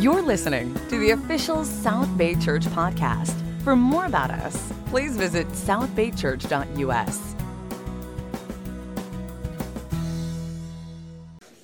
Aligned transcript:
You're 0.00 0.22
listening 0.22 0.74
to 0.88 0.98
the 0.98 1.10
official 1.10 1.64
South 1.64 2.14
Bay 2.18 2.34
Church 2.34 2.64
podcast. 2.64 3.32
For 3.62 3.76
more 3.76 4.06
about 4.06 4.30
us, 4.30 4.72
please 4.86 5.16
visit 5.16 5.46
southbaychurch.us. 5.48 7.34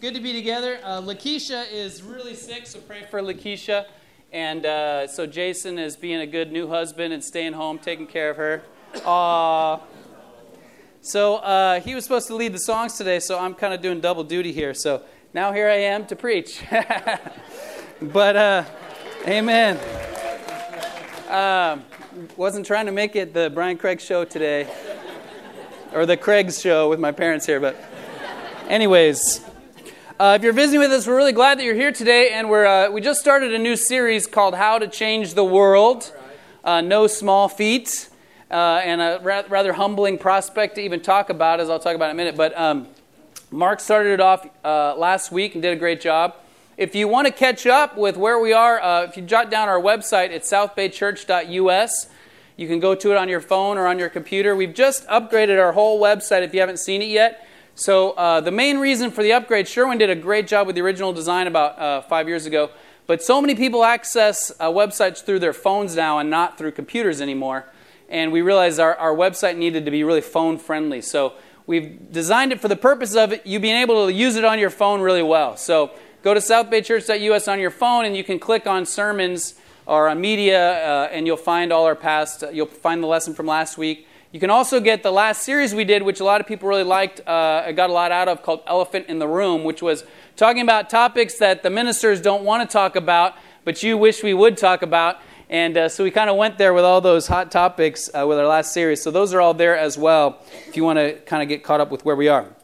Good 0.00 0.14
to 0.14 0.20
be 0.20 0.32
together. 0.32 0.78
Uh, 0.84 1.02
Lakeisha 1.02 1.70
is 1.72 2.02
really 2.02 2.34
sick, 2.34 2.66
so 2.66 2.78
pray 2.78 3.02
for 3.10 3.20
Lakeisha. 3.20 3.86
And 4.32 4.64
uh, 4.64 5.08
so 5.08 5.26
Jason 5.26 5.78
is 5.78 5.96
being 5.96 6.20
a 6.20 6.26
good 6.26 6.52
new 6.52 6.68
husband 6.68 7.12
and 7.12 7.22
staying 7.22 7.54
home, 7.54 7.78
taking 7.78 8.06
care 8.06 8.30
of 8.30 8.36
her. 8.36 8.62
Aww. 8.94 9.80
So 11.02 11.36
uh, 11.36 11.80
he 11.80 11.96
was 11.96 12.04
supposed 12.04 12.28
to 12.28 12.36
lead 12.36 12.52
the 12.52 12.60
songs 12.60 12.96
today, 12.96 13.18
so 13.18 13.38
I'm 13.38 13.54
kind 13.54 13.74
of 13.74 13.82
doing 13.82 14.00
double 14.00 14.22
duty 14.22 14.52
here. 14.52 14.72
So 14.72 15.02
now 15.34 15.52
here 15.52 15.68
I 15.68 15.78
am 15.78 16.06
to 16.06 16.16
preach. 16.16 16.62
but, 18.00 18.34
uh, 18.34 18.64
amen. 19.26 19.78
Um, 21.28 21.84
wasn't 22.36 22.66
trying 22.66 22.86
to 22.86 22.92
make 22.92 23.14
it 23.14 23.34
the 23.34 23.50
Brian 23.50 23.76
Craig 23.76 24.00
show 24.00 24.24
today, 24.24 24.66
or 25.92 26.06
the 26.06 26.16
Craig's 26.16 26.60
show 26.60 26.88
with 26.88 26.98
my 26.98 27.12
parents 27.12 27.44
here, 27.44 27.60
but, 27.60 27.76
anyways. 28.68 29.44
Uh, 30.18 30.34
if 30.34 30.42
you're 30.42 30.52
visiting 30.52 30.80
with 30.80 30.90
us, 30.90 31.06
we're 31.06 31.16
really 31.16 31.32
glad 31.32 31.58
that 31.58 31.64
you're 31.64 31.74
here 31.74 31.92
today, 31.92 32.30
and 32.30 32.48
we're 32.50 32.66
uh, 32.66 32.90
we 32.90 33.00
just 33.00 33.20
started 33.20 33.54
a 33.54 33.58
new 33.58 33.76
series 33.76 34.26
called 34.26 34.54
"How 34.54 34.78
to 34.78 34.86
Change 34.86 35.34
the 35.34 35.44
World." 35.44 36.12
Uh, 36.62 36.82
no 36.82 37.06
small 37.06 37.48
feat 37.48 38.08
uh, 38.50 38.80
and 38.84 39.00
a 39.00 39.18
ra- 39.22 39.44
rather 39.48 39.72
humbling 39.72 40.18
prospect 40.18 40.74
to 40.74 40.82
even 40.82 41.00
talk 41.00 41.30
about, 41.30 41.58
as 41.58 41.70
I'll 41.70 41.78
talk 41.78 41.94
about 41.94 42.10
in 42.10 42.16
a 42.16 42.16
minute. 42.16 42.36
But 42.36 42.58
um, 42.58 42.88
Mark 43.50 43.80
started 43.80 44.12
it 44.12 44.20
off 44.20 44.46
last 44.62 45.32
week 45.32 45.54
and 45.54 45.62
did 45.62 45.72
a 45.72 45.80
great 45.80 46.00
job. 46.02 46.34
If 46.80 46.94
you 46.94 47.08
want 47.08 47.26
to 47.26 47.30
catch 47.30 47.66
up 47.66 47.98
with 47.98 48.16
where 48.16 48.38
we 48.38 48.54
are, 48.54 48.80
uh, 48.80 49.02
if 49.02 49.14
you 49.14 49.22
jot 49.22 49.50
down 49.50 49.68
our 49.68 49.78
website, 49.78 50.30
it's 50.30 50.50
southbaychurch.us. 50.50 52.08
You 52.56 52.68
can 52.68 52.80
go 52.80 52.94
to 52.94 53.10
it 53.10 53.18
on 53.18 53.28
your 53.28 53.42
phone 53.42 53.76
or 53.76 53.86
on 53.86 53.98
your 53.98 54.08
computer. 54.08 54.56
We've 54.56 54.72
just 54.72 55.06
upgraded 55.06 55.62
our 55.62 55.72
whole 55.72 56.00
website 56.00 56.40
if 56.40 56.54
you 56.54 56.60
haven't 56.60 56.78
seen 56.78 57.02
it 57.02 57.10
yet. 57.10 57.46
So, 57.74 58.12
uh, 58.12 58.40
the 58.40 58.50
main 58.50 58.78
reason 58.78 59.10
for 59.10 59.22
the 59.22 59.34
upgrade, 59.34 59.68
Sherwin 59.68 59.98
did 59.98 60.08
a 60.08 60.14
great 60.14 60.46
job 60.46 60.66
with 60.66 60.74
the 60.74 60.80
original 60.80 61.12
design 61.12 61.46
about 61.46 61.78
uh, 61.78 62.00
five 62.00 62.28
years 62.28 62.46
ago, 62.46 62.70
but 63.06 63.22
so 63.22 63.42
many 63.42 63.54
people 63.54 63.84
access 63.84 64.50
uh, 64.58 64.70
websites 64.70 65.22
through 65.22 65.40
their 65.40 65.52
phones 65.52 65.94
now 65.94 66.18
and 66.18 66.30
not 66.30 66.56
through 66.56 66.72
computers 66.72 67.20
anymore 67.20 67.66
and 68.10 68.32
we 68.32 68.42
realized 68.42 68.80
our, 68.80 68.96
our 68.96 69.14
website 69.14 69.56
needed 69.56 69.84
to 69.84 69.90
be 69.90 70.02
really 70.02 70.20
phone 70.20 70.58
friendly. 70.58 71.00
So 71.00 71.34
we've 71.66 72.10
designed 72.10 72.52
it 72.52 72.60
for 72.60 72.68
the 72.68 72.76
purpose 72.76 73.14
of 73.14 73.32
it, 73.32 73.46
you 73.46 73.60
being 73.60 73.76
able 73.76 74.06
to 74.06 74.12
use 74.12 74.34
it 74.36 74.44
on 74.44 74.58
your 74.58 74.70
phone 74.70 75.00
really 75.00 75.22
well. 75.22 75.56
So 75.56 75.92
go 76.22 76.34
to 76.34 76.40
southbaychurch.us 76.40 77.48
on 77.48 77.60
your 77.60 77.70
phone 77.70 78.04
and 78.04 78.16
you 78.16 78.24
can 78.24 78.38
click 78.38 78.66
on 78.66 78.86
sermons 78.86 79.54
or 79.86 80.08
on 80.08 80.20
media 80.20 80.84
uh, 80.86 81.08
and 81.10 81.26
you'll 81.26 81.36
find 81.36 81.72
all 81.72 81.84
our 81.84 81.96
past, 81.96 82.44
uh, 82.44 82.50
you'll 82.50 82.66
find 82.66 83.02
the 83.02 83.06
lesson 83.06 83.34
from 83.34 83.46
last 83.46 83.78
week. 83.78 84.06
You 84.32 84.38
can 84.38 84.50
also 84.50 84.78
get 84.78 85.02
the 85.02 85.10
last 85.10 85.42
series 85.42 85.74
we 85.74 85.84
did, 85.84 86.04
which 86.04 86.20
a 86.20 86.24
lot 86.24 86.40
of 86.40 86.46
people 86.46 86.68
really 86.68 86.84
liked, 86.84 87.20
uh, 87.26 87.64
I 87.66 87.72
got 87.72 87.90
a 87.90 87.92
lot 87.92 88.12
out 88.12 88.28
of, 88.28 88.42
called 88.42 88.62
Elephant 88.66 89.06
in 89.08 89.18
the 89.18 89.26
Room, 89.26 89.64
which 89.64 89.82
was 89.82 90.04
talking 90.36 90.62
about 90.62 90.88
topics 90.88 91.38
that 91.38 91.64
the 91.64 91.70
ministers 91.70 92.20
don't 92.20 92.44
want 92.44 92.68
to 92.68 92.72
talk 92.72 92.94
about, 92.94 93.34
but 93.64 93.82
you 93.82 93.98
wish 93.98 94.22
we 94.22 94.32
would 94.32 94.56
talk 94.56 94.82
about. 94.82 95.16
And 95.48 95.76
uh, 95.76 95.88
so 95.88 96.04
we 96.04 96.12
kind 96.12 96.30
of 96.30 96.36
went 96.36 96.58
there 96.58 96.72
with 96.72 96.84
all 96.84 97.00
those 97.00 97.26
hot 97.26 97.50
topics 97.50 98.08
uh, 98.14 98.24
with 98.24 98.38
our 98.38 98.46
last 98.46 98.72
series. 98.72 99.02
So 99.02 99.10
those 99.10 99.34
are 99.34 99.40
all 99.40 99.54
there 99.54 99.76
as 99.76 99.98
well 99.98 100.38
if 100.68 100.76
you 100.76 100.84
want 100.84 101.00
to 101.00 101.18
kind 101.22 101.42
of 101.42 101.48
get 101.48 101.64
caught 101.64 101.80
up 101.80 101.90
with 101.90 102.04
where 102.04 102.14
we 102.14 102.28
are. 102.28 102.54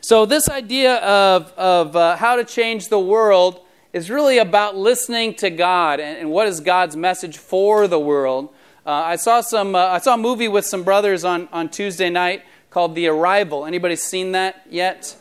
So, 0.00 0.26
this 0.26 0.48
idea 0.48 0.96
of, 0.96 1.52
of 1.52 1.94
uh, 1.94 2.16
how 2.16 2.36
to 2.36 2.44
change 2.44 2.88
the 2.88 2.98
world 2.98 3.60
is 3.92 4.10
really 4.10 4.38
about 4.38 4.76
listening 4.76 5.34
to 5.34 5.50
God 5.50 6.00
and, 6.00 6.18
and 6.18 6.30
what 6.30 6.46
is 6.46 6.60
God's 6.60 6.96
message 6.96 7.38
for 7.38 7.86
the 7.86 7.98
world. 7.98 8.48
Uh, 8.86 8.90
I, 8.90 9.16
saw 9.16 9.40
some, 9.40 9.74
uh, 9.74 9.78
I 9.78 9.98
saw 9.98 10.14
a 10.14 10.18
movie 10.18 10.48
with 10.48 10.64
some 10.64 10.84
brothers 10.84 11.24
on, 11.24 11.48
on 11.52 11.68
Tuesday 11.68 12.08
night 12.08 12.42
called 12.70 12.94
The 12.94 13.08
Arrival. 13.08 13.66
Anybody 13.66 13.96
seen 13.96 14.32
that 14.32 14.66
yet? 14.70 15.16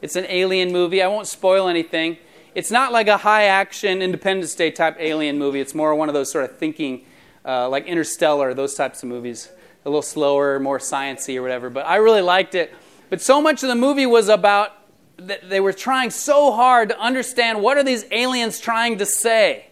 It's 0.00 0.16
an 0.16 0.26
alien 0.28 0.70
movie. 0.70 1.02
I 1.02 1.08
won't 1.08 1.26
spoil 1.26 1.66
anything 1.66 2.18
it's 2.54 2.70
not 2.70 2.92
like 2.92 3.08
a 3.08 3.16
high 3.16 3.44
action 3.44 4.00
Independence 4.00 4.54
Day 4.54 4.70
type 4.70 4.96
alien 5.00 5.38
movie. 5.38 5.60
It's 5.60 5.74
more 5.74 5.94
one 5.94 6.08
of 6.08 6.14
those 6.14 6.30
sort 6.30 6.44
of 6.44 6.56
thinking, 6.56 7.04
uh, 7.44 7.68
like 7.68 7.86
Interstellar, 7.86 8.54
those 8.54 8.74
types 8.74 9.02
of 9.02 9.08
movies. 9.08 9.50
A 9.84 9.88
little 9.88 10.02
slower, 10.02 10.60
more 10.60 10.78
sciency 10.78 11.36
or 11.36 11.42
whatever. 11.42 11.68
But 11.68 11.86
I 11.86 11.96
really 11.96 12.22
liked 12.22 12.54
it. 12.54 12.72
But 13.14 13.22
so 13.22 13.40
much 13.40 13.62
of 13.62 13.68
the 13.68 13.76
movie 13.76 14.06
was 14.06 14.28
about 14.28 14.72
they 15.16 15.60
were 15.60 15.72
trying 15.72 16.10
so 16.10 16.50
hard 16.50 16.88
to 16.88 16.98
understand 16.98 17.62
what 17.62 17.78
are 17.78 17.84
these 17.84 18.04
aliens 18.10 18.58
trying 18.58 18.98
to 18.98 19.06
say. 19.06 19.66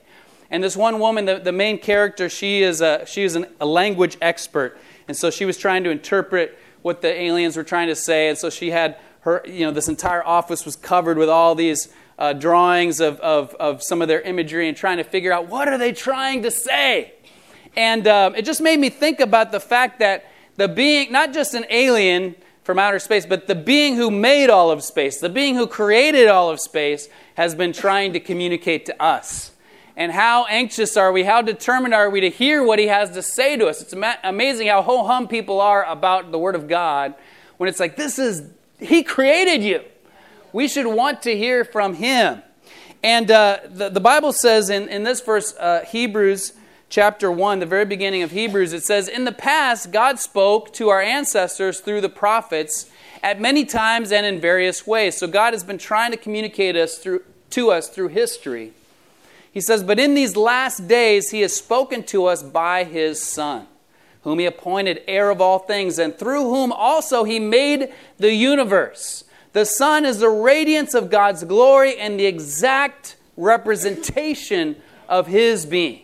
And 0.48 0.62
this 0.62 0.76
one 0.76 1.00
woman, 1.00 1.24
the, 1.24 1.40
the 1.40 1.50
main 1.50 1.78
character, 1.78 2.28
she 2.28 2.62
is, 2.62 2.80
a, 2.80 3.04
she 3.04 3.24
is 3.24 3.34
an, 3.34 3.46
a 3.60 3.66
language 3.66 4.16
expert. 4.22 4.78
And 5.08 5.16
so 5.16 5.28
she 5.28 5.44
was 5.44 5.58
trying 5.58 5.82
to 5.82 5.90
interpret 5.90 6.56
what 6.82 7.02
the 7.02 7.08
aliens 7.08 7.56
were 7.56 7.64
trying 7.64 7.88
to 7.88 7.96
say. 7.96 8.28
And 8.28 8.38
so 8.38 8.48
she 8.48 8.70
had 8.70 8.96
her, 9.22 9.42
you 9.44 9.66
know, 9.66 9.72
this 9.72 9.88
entire 9.88 10.24
office 10.24 10.64
was 10.64 10.76
covered 10.76 11.18
with 11.18 11.28
all 11.28 11.56
these 11.56 11.92
uh, 12.20 12.34
drawings 12.34 13.00
of, 13.00 13.18
of, 13.18 13.56
of, 13.56 13.82
some 13.82 14.00
of 14.02 14.06
their 14.06 14.20
imagery 14.20 14.68
and 14.68 14.76
trying 14.76 14.98
to 14.98 15.04
figure 15.04 15.32
out 15.32 15.48
what 15.48 15.66
are 15.66 15.78
they 15.78 15.90
trying 15.90 16.42
to 16.44 16.50
say. 16.52 17.14
And 17.74 18.06
um, 18.06 18.36
it 18.36 18.44
just 18.44 18.60
made 18.60 18.78
me 18.78 18.88
think 18.88 19.18
about 19.18 19.50
the 19.50 19.58
fact 19.58 19.98
that 19.98 20.30
the 20.54 20.68
being, 20.68 21.10
not 21.10 21.32
just 21.32 21.54
an 21.54 21.64
alien 21.70 22.36
from 22.64 22.78
outer 22.78 22.98
space, 22.98 23.26
but 23.26 23.46
the 23.46 23.54
being 23.54 23.96
who 23.96 24.10
made 24.10 24.50
all 24.50 24.70
of 24.70 24.82
space, 24.82 25.18
the 25.18 25.28
being 25.28 25.56
who 25.56 25.66
created 25.66 26.28
all 26.28 26.50
of 26.50 26.60
space, 26.60 27.08
has 27.34 27.54
been 27.54 27.72
trying 27.72 28.12
to 28.12 28.20
communicate 28.20 28.86
to 28.86 29.02
us. 29.02 29.50
And 29.96 30.12
how 30.12 30.46
anxious 30.46 30.96
are 30.96 31.12
we? 31.12 31.24
How 31.24 31.42
determined 31.42 31.92
are 31.92 32.08
we 32.08 32.20
to 32.20 32.30
hear 32.30 32.62
what 32.62 32.78
he 32.78 32.86
has 32.86 33.10
to 33.10 33.22
say 33.22 33.56
to 33.56 33.66
us? 33.66 33.82
It's 33.82 33.92
ama- 33.92 34.18
amazing 34.24 34.68
how 34.68 34.82
ho 34.82 35.04
hum 35.04 35.28
people 35.28 35.60
are 35.60 35.84
about 35.84 36.30
the 36.30 36.38
Word 36.38 36.54
of 36.54 36.68
God 36.68 37.14
when 37.58 37.68
it's 37.68 37.80
like, 37.80 37.96
this 37.96 38.18
is, 38.18 38.42
he 38.78 39.02
created 39.02 39.62
you 39.62 39.82
we 40.52 40.68
should 40.68 40.86
want 40.86 41.22
to 41.22 41.36
hear 41.36 41.64
from 41.64 41.94
him. 41.94 42.42
And 43.02 43.30
uh, 43.30 43.58
the, 43.68 43.88
the 43.88 44.00
Bible 44.00 44.32
says 44.32 44.70
in, 44.70 44.88
in 44.88 45.02
this 45.02 45.20
verse, 45.20 45.54
uh, 45.58 45.84
Hebrews 45.86 46.52
chapter 46.92 47.32
1, 47.32 47.58
the 47.58 47.64
very 47.64 47.86
beginning 47.86 48.22
of 48.22 48.32
Hebrews, 48.32 48.74
it 48.74 48.84
says, 48.84 49.08
In 49.08 49.24
the 49.24 49.32
past, 49.32 49.92
God 49.92 50.20
spoke 50.20 50.74
to 50.74 50.90
our 50.90 51.00
ancestors 51.00 51.80
through 51.80 52.02
the 52.02 52.10
prophets 52.10 52.90
at 53.22 53.40
many 53.40 53.64
times 53.64 54.12
and 54.12 54.26
in 54.26 54.38
various 54.38 54.86
ways. 54.86 55.16
So 55.16 55.26
God 55.26 55.54
has 55.54 55.64
been 55.64 55.78
trying 55.78 56.10
to 56.10 56.18
communicate 56.18 56.76
us 56.76 56.98
through, 56.98 57.24
to 57.48 57.70
us 57.70 57.88
through 57.88 58.08
history. 58.08 58.72
He 59.50 59.62
says, 59.62 59.82
But 59.82 59.98
in 59.98 60.12
these 60.12 60.36
last 60.36 60.86
days, 60.86 61.30
He 61.30 61.40
has 61.40 61.56
spoken 61.56 62.02
to 62.04 62.26
us 62.26 62.42
by 62.42 62.84
His 62.84 63.22
Son, 63.22 63.68
whom 64.20 64.38
He 64.38 64.44
appointed 64.44 65.02
heir 65.08 65.30
of 65.30 65.40
all 65.40 65.60
things, 65.60 65.98
and 65.98 66.14
through 66.14 66.44
whom 66.44 66.72
also 66.72 67.24
He 67.24 67.38
made 67.38 67.90
the 68.18 68.34
universe. 68.34 69.24
The 69.54 69.64
Son 69.64 70.04
is 70.04 70.18
the 70.18 70.28
radiance 70.28 70.92
of 70.92 71.08
God's 71.08 71.42
glory 71.44 71.98
and 71.98 72.20
the 72.20 72.26
exact 72.26 73.16
representation 73.38 74.76
of 75.08 75.26
His 75.26 75.64
being, 75.64 76.01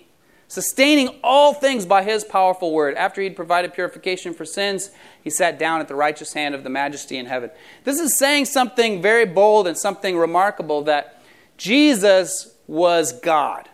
sustaining 0.49 1.21
all 1.23 1.55
things 1.55 1.87
by 1.87 2.03
His 2.03 2.25
powerful 2.25 2.73
word. 2.73 2.95
After 2.97 3.23
He'd 3.23 3.37
provided 3.37 3.75
purification 3.75 4.35
for 4.35 4.45
sins, 4.45 4.91
He 5.23 5.31
sat 5.31 5.59
down 5.59 5.81
at 5.81 5.89
the 5.89 5.95
righteous 5.95 6.33
hand 6.33 6.55
of 6.55 6.65
the 6.65 6.71
majesty 6.71 7.17
in 7.17 7.27
heaven. 7.27 7.51
This 7.85 8.01
is 8.01 8.19
saying 8.19 8.47
something 8.47 9.01
very 9.01 9.27
bold 9.27 9.67
and 9.67 9.79
something 9.79 10.17
remarkable 10.17 10.83
that 10.83 11.23
Jesus 11.57 12.55
was 12.67 13.13
God. 13.13 13.69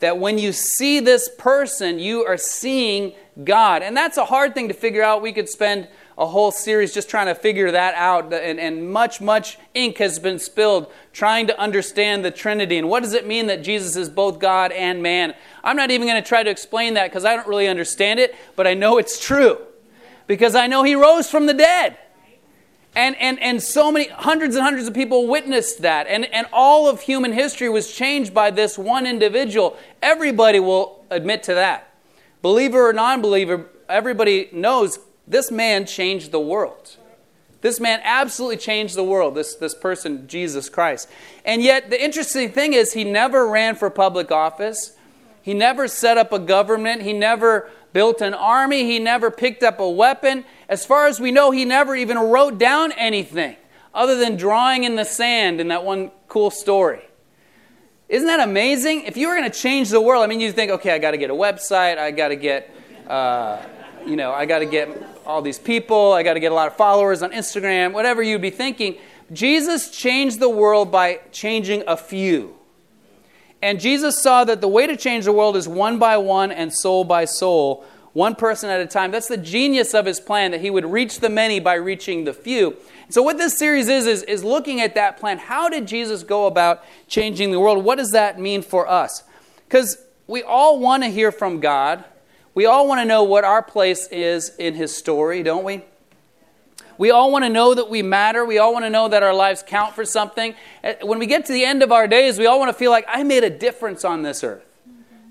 That 0.00 0.18
when 0.18 0.38
you 0.38 0.52
see 0.52 1.00
this 1.00 1.30
person, 1.38 1.98
you 1.98 2.24
are 2.24 2.36
seeing 2.36 3.14
God. 3.44 3.82
And 3.82 3.96
that's 3.96 4.18
a 4.18 4.24
hard 4.24 4.54
thing 4.54 4.68
to 4.68 4.74
figure 4.74 5.02
out. 5.02 5.22
We 5.22 5.32
could 5.32 5.48
spend 5.48 5.88
a 6.18 6.26
whole 6.26 6.50
series 6.50 6.94
just 6.94 7.10
trying 7.10 7.26
to 7.26 7.34
figure 7.34 7.70
that 7.70 7.94
out, 7.94 8.32
and, 8.32 8.58
and 8.58 8.90
much, 8.90 9.20
much 9.20 9.58
ink 9.74 9.98
has 9.98 10.18
been 10.18 10.38
spilled 10.38 10.90
trying 11.12 11.46
to 11.46 11.60
understand 11.60 12.24
the 12.24 12.30
Trinity. 12.30 12.78
And 12.78 12.88
what 12.88 13.02
does 13.02 13.12
it 13.12 13.26
mean 13.26 13.46
that 13.48 13.62
Jesus 13.62 13.96
is 13.96 14.08
both 14.08 14.38
God 14.38 14.72
and 14.72 15.02
man? 15.02 15.34
I'm 15.62 15.76
not 15.76 15.90
even 15.90 16.06
going 16.06 16.22
to 16.22 16.26
try 16.26 16.42
to 16.42 16.50
explain 16.50 16.94
that 16.94 17.10
because 17.10 17.26
I 17.26 17.36
don't 17.36 17.46
really 17.46 17.68
understand 17.68 18.18
it, 18.18 18.34
but 18.54 18.66
I 18.66 18.72
know 18.72 18.96
it's 18.96 19.20
true 19.20 19.58
because 20.26 20.54
I 20.54 20.66
know 20.66 20.84
he 20.84 20.94
rose 20.94 21.30
from 21.30 21.46
the 21.46 21.54
dead. 21.54 21.98
And, 22.94 23.14
and, 23.16 23.38
and 23.42 23.62
so 23.62 23.92
many, 23.92 24.08
hundreds 24.08 24.56
and 24.56 24.64
hundreds 24.64 24.88
of 24.88 24.94
people 24.94 25.26
witnessed 25.26 25.82
that. 25.82 26.06
And, 26.06 26.24
and 26.32 26.46
all 26.50 26.88
of 26.88 27.02
human 27.02 27.34
history 27.34 27.68
was 27.68 27.94
changed 27.94 28.32
by 28.32 28.50
this 28.50 28.78
one 28.78 29.06
individual. 29.06 29.76
Everybody 30.00 30.60
will 30.60 31.04
admit 31.10 31.42
to 31.42 31.54
that. 31.54 31.92
Believer 32.40 32.88
or 32.88 32.94
non 32.94 33.20
believer, 33.20 33.66
everybody 33.86 34.48
knows 34.50 34.98
this 35.26 35.50
man 35.50 35.86
changed 35.86 36.30
the 36.30 36.40
world. 36.40 36.96
This 37.62 37.80
man 37.80 38.00
absolutely 38.04 38.58
changed 38.58 38.94
the 38.94 39.02
world, 39.02 39.34
this, 39.34 39.54
this 39.54 39.74
person, 39.74 40.28
Jesus 40.28 40.68
Christ. 40.68 41.08
And 41.44 41.62
yet, 41.62 41.90
the 41.90 42.02
interesting 42.02 42.50
thing 42.50 42.74
is, 42.74 42.92
he 42.92 43.02
never 43.02 43.48
ran 43.48 43.74
for 43.74 43.90
public 43.90 44.30
office. 44.30 44.92
He 45.42 45.54
never 45.54 45.88
set 45.88 46.18
up 46.18 46.32
a 46.32 46.38
government. 46.38 47.02
He 47.02 47.12
never 47.12 47.70
built 47.92 48.20
an 48.20 48.34
army. 48.34 48.84
He 48.84 48.98
never 48.98 49.30
picked 49.30 49.62
up 49.62 49.80
a 49.80 49.88
weapon. 49.88 50.44
As 50.68 50.84
far 50.84 51.06
as 51.06 51.18
we 51.18 51.32
know, 51.32 51.50
he 51.50 51.64
never 51.64 51.96
even 51.96 52.18
wrote 52.18 52.58
down 52.58 52.92
anything 52.92 53.56
other 53.94 54.16
than 54.16 54.36
drawing 54.36 54.84
in 54.84 54.94
the 54.94 55.04
sand 55.04 55.60
in 55.60 55.68
that 55.68 55.82
one 55.82 56.10
cool 56.28 56.50
story. 56.50 57.02
Isn't 58.08 58.28
that 58.28 58.46
amazing? 58.46 59.04
If 59.04 59.16
you 59.16 59.28
were 59.28 59.34
going 59.34 59.50
to 59.50 59.58
change 59.58 59.90
the 59.90 60.00
world, 60.00 60.22
I 60.22 60.26
mean, 60.26 60.40
you 60.40 60.52
think, 60.52 60.70
okay, 60.70 60.92
I 60.92 60.98
got 60.98 61.12
to 61.12 61.16
get 61.16 61.30
a 61.30 61.34
website, 61.34 61.98
I 61.98 62.10
got 62.10 62.28
to 62.28 62.36
get, 62.36 62.70
uh, 63.08 63.60
you 64.06 64.14
know, 64.14 64.32
I 64.32 64.46
got 64.46 64.60
to 64.60 64.66
get 64.66 65.15
all 65.26 65.42
these 65.42 65.58
people, 65.58 66.12
I 66.12 66.22
got 66.22 66.34
to 66.34 66.40
get 66.40 66.52
a 66.52 66.54
lot 66.54 66.68
of 66.68 66.76
followers 66.76 67.22
on 67.22 67.32
Instagram, 67.32 67.92
whatever 67.92 68.22
you'd 68.22 68.42
be 68.42 68.50
thinking. 68.50 68.96
Jesus 69.32 69.90
changed 69.90 70.38
the 70.38 70.48
world 70.48 70.92
by 70.92 71.20
changing 71.32 71.82
a 71.86 71.96
few. 71.96 72.56
And 73.62 73.80
Jesus 73.80 74.22
saw 74.22 74.44
that 74.44 74.60
the 74.60 74.68
way 74.68 74.86
to 74.86 74.96
change 74.96 75.24
the 75.24 75.32
world 75.32 75.56
is 75.56 75.66
one 75.66 75.98
by 75.98 76.16
one 76.16 76.52
and 76.52 76.72
soul 76.72 77.04
by 77.04 77.24
soul, 77.24 77.84
one 78.12 78.34
person 78.34 78.70
at 78.70 78.80
a 78.80 78.86
time. 78.86 79.10
That's 79.10 79.28
the 79.28 79.36
genius 79.36 79.94
of 79.94 80.06
his 80.06 80.20
plan, 80.20 80.52
that 80.52 80.60
he 80.60 80.70
would 80.70 80.84
reach 80.84 81.20
the 81.20 81.28
many 81.28 81.58
by 81.58 81.74
reaching 81.74 82.24
the 82.24 82.32
few. 82.32 82.76
So, 83.08 83.22
what 83.22 83.38
this 83.38 83.58
series 83.58 83.88
is, 83.88 84.06
is, 84.06 84.22
is 84.24 84.44
looking 84.44 84.80
at 84.80 84.94
that 84.94 85.16
plan. 85.16 85.38
How 85.38 85.68
did 85.68 85.86
Jesus 85.86 86.22
go 86.22 86.46
about 86.46 86.84
changing 87.08 87.50
the 87.50 87.58
world? 87.58 87.84
What 87.84 87.98
does 87.98 88.12
that 88.12 88.38
mean 88.38 88.62
for 88.62 88.86
us? 88.88 89.24
Because 89.66 89.98
we 90.26 90.42
all 90.42 90.78
want 90.78 91.02
to 91.02 91.08
hear 91.08 91.32
from 91.32 91.60
God. 91.60 92.04
We 92.56 92.64
all 92.64 92.88
want 92.88 93.02
to 93.02 93.04
know 93.04 93.22
what 93.22 93.44
our 93.44 93.62
place 93.62 94.06
is 94.06 94.48
in 94.56 94.72
his 94.72 94.96
story, 94.96 95.42
don't 95.42 95.62
we? 95.62 95.82
We 96.96 97.10
all 97.10 97.30
want 97.30 97.44
to 97.44 97.50
know 97.50 97.74
that 97.74 97.90
we 97.90 98.00
matter. 98.00 98.46
We 98.46 98.56
all 98.56 98.72
want 98.72 98.86
to 98.86 98.90
know 98.90 99.08
that 99.08 99.22
our 99.22 99.34
lives 99.34 99.62
count 99.64 99.94
for 99.94 100.06
something. 100.06 100.54
Uh, 100.82 100.94
when 101.02 101.18
we 101.18 101.26
get 101.26 101.44
to 101.44 101.52
the 101.52 101.66
end 101.66 101.82
of 101.82 101.92
our 101.92 102.08
days, 102.08 102.38
we 102.38 102.46
all 102.46 102.58
want 102.58 102.70
to 102.70 102.72
feel 102.72 102.90
like 102.90 103.04
I 103.08 103.24
made 103.24 103.44
a 103.44 103.50
difference 103.50 104.06
on 104.06 104.22
this 104.22 104.42
earth. 104.42 104.64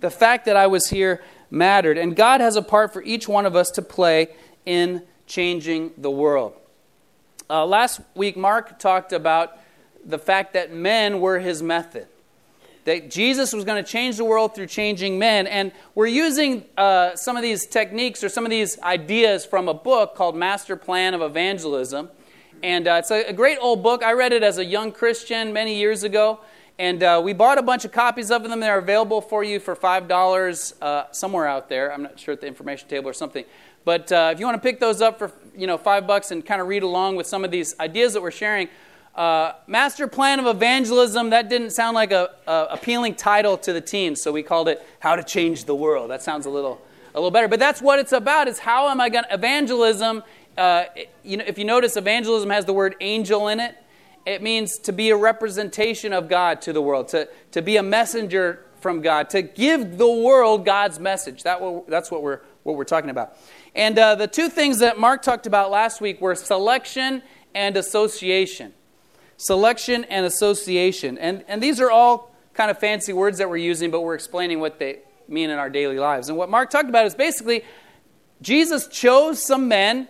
The 0.02 0.12
fact 0.12 0.46
that 0.46 0.56
I 0.56 0.68
was 0.68 0.92
here 0.92 1.24
mattered. 1.50 1.98
And 1.98 2.16
God 2.16 2.42
has 2.42 2.58
a 2.58 2.62
part 2.62 2.94
for 2.94 3.02
each 3.02 3.28
one 3.28 3.48
of 3.48 3.56
us 3.56 3.72
to 3.72 3.82
play 3.82 4.28
in 4.64 5.02
changing 5.26 5.94
the 5.98 6.12
world. 6.12 6.54
Uh, 7.50 7.66
last 7.66 8.02
week, 8.14 8.38
Mark 8.38 8.78
talked 8.78 9.12
about 9.12 9.58
the 10.06 10.20
fact 10.20 10.54
that 10.54 10.72
men 10.72 11.20
were 11.20 11.40
his 11.40 11.64
method 11.64 12.06
that 12.86 13.10
Jesus 13.10 13.52
was 13.52 13.66
going 13.66 13.84
to 13.84 13.92
change 13.92 14.18
the 14.18 14.24
world 14.24 14.56
through 14.56 14.68
changing 14.68 15.20
men. 15.20 15.48
And 15.48 15.72
we're 15.96 16.08
using 16.08 16.66
uh, 16.78 17.16
some 17.16 17.36
of 17.36 17.42
these 17.42 17.66
techniques 17.66 18.24
or 18.24 18.30
some 18.30 18.46
of 18.46 18.52
these 18.52 18.80
ideas 18.80 19.46
from 19.46 19.68
a 19.68 19.74
book 19.74 20.16
called 20.16 20.36
Master 20.36 20.76
Plan 20.76 21.14
of 21.14 21.22
Evangelism. 21.22 22.10
And 22.64 22.88
uh, 22.88 22.98
it's 23.00 23.12
a, 23.12 23.26
a, 23.26 23.34
great 23.34 23.58
old 23.60 23.84
book. 23.84 24.04
I 24.04 24.14
read 24.14 24.34
it 24.34 24.44
as 24.44 24.60
a 24.60 24.66
young 24.66 24.92
Christian 24.92 25.52
many 25.52 25.76
years 25.78 26.04
ago. 26.04 26.40
And 26.78 27.02
uh, 27.04 27.22
we 27.24 27.34
bought 27.34 27.58
a 27.58 27.64
bunch 27.64 27.86
of 27.86 27.92
copies 27.92 28.32
of 28.32 28.44
them. 28.44 28.60
They're 28.60 28.78
available 28.78 29.22
for 29.22 29.44
you 29.44 29.60
for 29.60 29.76
$5 29.76 30.74
uh, 30.82 31.12
somewhere 31.12 31.48
out 31.48 31.70
there. 31.70 31.92
I'm 31.92 32.04
not 32.04 32.20
sure 32.20 32.34
at 32.34 32.42
the 32.42 32.48
information 32.48 32.88
table 32.88 33.10
or 33.10 33.14
something. 33.14 33.46
But 33.84 34.12
uh, 34.12 34.32
if 34.34 34.40
you 34.40 34.46
want 34.46 34.62
to 34.62 34.68
pick 34.68 34.80
those 34.80 35.00
up 35.02 35.20
for 35.20 35.32
you 35.56 35.68
know 35.68 35.78
five 35.78 36.08
bucks 36.08 36.32
and 36.32 36.44
kind 36.44 36.60
of 36.60 36.68
read 36.68 36.82
along 36.82 37.16
with 37.16 37.28
some 37.28 37.46
of 37.46 37.52
these 37.52 37.80
ideas 37.80 38.14
that 38.14 38.22
we're 38.22 38.32
sharing, 38.32 38.68
uh, 39.16 39.54
master 39.66 40.08
plan 40.08 40.40
of 40.42 40.46
evangelism, 40.46 41.30
that 41.30 41.48
didn't 41.48 41.70
sound 41.70 41.96
like 41.96 42.12
a, 42.12 42.32
a, 42.48 42.68
appealing 42.72 43.16
title 43.16 43.58
to 43.58 43.72
the 43.72 43.80
team, 43.80 44.14
so 44.16 44.32
we 44.32 44.44
called 44.44 44.68
it 44.68 44.86
How 45.00 45.16
to 45.16 45.24
Change 45.24 45.64
the 45.64 45.76
World. 45.76 46.12
That 46.12 46.22
sounds 46.22 46.46
a 46.46 46.50
little, 46.50 46.82
a 47.14 47.18
little 47.18 47.32
better. 47.32 47.48
But 47.48 47.60
that's 47.60 47.82
what 47.82 47.98
it's 48.00 48.12
about, 48.12 48.50
is 48.50 48.60
how 48.60 48.90
am 48.90 49.00
I 49.00 49.08
going 49.08 49.24
to, 49.24 49.34
evangelism, 49.34 50.22
uh, 50.58 50.86
you 51.24 51.38
know, 51.38 51.46
if 51.48 51.58
you 51.58 51.64
notice, 51.64 51.96
evangelism 51.96 52.50
has 52.50 52.66
the 52.66 52.74
word 52.74 52.96
angel 53.00 53.48
in 53.48 53.62
it. 53.62 53.78
It 54.26 54.42
means 54.42 54.80
to 54.80 54.92
be 54.92 55.12
a 55.12 55.16
representation 55.16 56.12
of 56.12 56.28
God 56.28 56.62
to 56.64 56.74
the 56.74 56.82
world, 56.82 57.08
to, 57.10 57.30
to 57.52 57.62
be 57.62 57.78
a 57.78 57.84
messenger 57.84 58.66
from 58.82 59.02
God, 59.02 59.30
to 59.30 59.42
give 59.42 59.98
the 59.98 60.10
world 60.10 60.66
God's 60.66 61.00
message. 61.00 61.44
That 61.44 61.62
will, 61.62 61.86
that's 61.88 62.12
what 62.12 62.22
we're, 62.22 62.42
what 62.64 62.76
we're 62.76 62.84
talking 62.84 63.12
about. 63.12 63.38
And 63.76 63.98
uh, 63.98 64.16
the 64.16 64.28
two 64.28 64.50
things 64.50 64.80
that 64.80 65.00
Mark 65.00 65.22
talked 65.22 65.48
about 65.48 65.72
last 65.72 66.02
week 66.02 66.20
were 66.20 66.36
selection 66.36 67.24
and 67.54 67.78
association 67.78 68.74
selection 69.38 70.04
and 70.06 70.26
association. 70.26 71.18
And, 71.18 71.44
and 71.48 71.62
these 71.62 71.80
are 71.80 71.92
all 71.92 72.32
kind 72.54 72.72
of 72.72 72.80
fancy 72.80 73.14
words 73.14 73.38
that 73.38 73.50
we're 73.50 73.58
using, 73.58 73.92
but 73.92 74.02
we're 74.02 74.16
explaining 74.16 74.60
what 74.60 74.80
they 74.80 75.00
mean 75.28 75.50
in 75.50 75.60
our 75.60 75.70
daily 75.70 76.00
lives. 76.00 76.30
And 76.30 76.38
what 76.38 76.50
Mark 76.50 76.70
talked 76.70 76.90
about 76.90 77.06
is 77.06 77.16
basically 77.16 77.64
Jesus 78.42 78.88
chose 78.88 79.46
some 79.46 79.68
men 79.68 80.08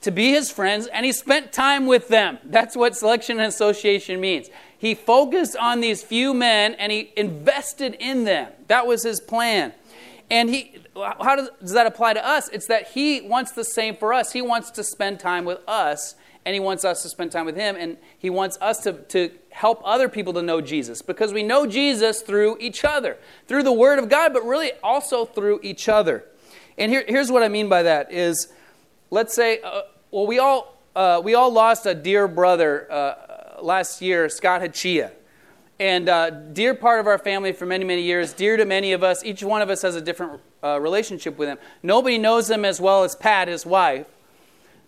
to 0.00 0.10
be 0.10 0.30
his 0.30 0.50
friends 0.50 0.86
and 0.86 1.04
he 1.04 1.12
spent 1.12 1.52
time 1.52 1.86
with 1.86 2.08
them. 2.08 2.38
That's 2.44 2.76
what 2.76 2.96
selection 2.96 3.38
and 3.38 3.48
association 3.48 4.20
means. 4.20 4.48
He 4.76 4.94
focused 4.94 5.56
on 5.56 5.80
these 5.80 6.02
few 6.02 6.34
men 6.34 6.74
and 6.74 6.92
he 6.92 7.12
invested 7.16 7.96
in 7.98 8.24
them. 8.24 8.52
That 8.68 8.86
was 8.86 9.02
his 9.02 9.20
plan. 9.20 9.72
And 10.30 10.50
he 10.50 10.76
how 10.94 11.36
does, 11.36 11.50
does 11.60 11.72
that 11.72 11.86
apply 11.86 12.14
to 12.14 12.26
us? 12.26 12.48
It's 12.48 12.66
that 12.66 12.88
he 12.88 13.20
wants 13.20 13.52
the 13.52 13.64
same 13.64 13.94
for 13.94 14.12
us. 14.12 14.32
He 14.32 14.42
wants 14.42 14.70
to 14.72 14.84
spend 14.84 15.20
time 15.20 15.44
with 15.44 15.60
us 15.68 16.16
and 16.48 16.54
He 16.54 16.60
wants 16.60 16.82
us 16.82 17.02
to 17.02 17.10
spend 17.10 17.30
time 17.30 17.44
with 17.44 17.56
Him, 17.56 17.76
and 17.78 17.98
He 18.18 18.30
wants 18.30 18.56
us 18.62 18.78
to, 18.84 18.94
to 18.94 19.30
help 19.50 19.82
other 19.84 20.08
people 20.08 20.32
to 20.32 20.40
know 20.40 20.62
Jesus 20.62 21.02
because 21.02 21.30
we 21.30 21.42
know 21.42 21.66
Jesus 21.66 22.22
through 22.22 22.56
each 22.58 22.86
other, 22.86 23.18
through 23.46 23.64
the 23.64 23.72
Word 23.72 23.98
of 23.98 24.08
God, 24.08 24.32
but 24.32 24.46
really 24.46 24.72
also 24.82 25.26
through 25.26 25.60
each 25.62 25.90
other. 25.90 26.24
And 26.78 26.90
here, 26.90 27.04
here's 27.06 27.30
what 27.30 27.42
I 27.42 27.48
mean 27.48 27.68
by 27.68 27.82
that 27.82 28.10
is, 28.10 28.50
let's 29.10 29.34
say, 29.34 29.60
uh, 29.60 29.82
well, 30.10 30.26
we 30.26 30.38
all, 30.38 30.74
uh, 30.96 31.20
we 31.22 31.34
all 31.34 31.52
lost 31.52 31.84
a 31.84 31.94
dear 31.94 32.26
brother 32.26 32.90
uh, 32.90 33.60
last 33.60 34.00
year, 34.00 34.30
Scott 34.30 34.62
Hachia. 34.62 35.10
And 35.78 36.08
uh, 36.08 36.30
dear 36.30 36.74
part 36.74 36.98
of 36.98 37.06
our 37.06 37.18
family 37.18 37.52
for 37.52 37.66
many, 37.66 37.84
many 37.84 38.04
years, 38.04 38.32
dear 38.32 38.56
to 38.56 38.64
many 38.64 38.92
of 38.92 39.04
us. 39.04 39.22
Each 39.22 39.42
one 39.42 39.60
of 39.60 39.68
us 39.68 39.82
has 39.82 39.96
a 39.96 40.00
different 40.00 40.40
uh, 40.64 40.80
relationship 40.80 41.36
with 41.36 41.50
him. 41.50 41.58
Nobody 41.82 42.16
knows 42.16 42.50
him 42.50 42.64
as 42.64 42.80
well 42.80 43.04
as 43.04 43.14
Pat, 43.14 43.48
his 43.48 43.66
wife. 43.66 44.06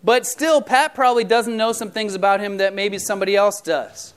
But 0.03 0.25
still, 0.25 0.61
Pat 0.61 0.95
probably 0.95 1.23
doesn't 1.23 1.55
know 1.55 1.73
some 1.73 1.91
things 1.91 2.15
about 2.15 2.39
him 2.39 2.57
that 2.57 2.73
maybe 2.73 2.97
somebody 2.97 3.35
else 3.35 3.61
does, 3.61 4.13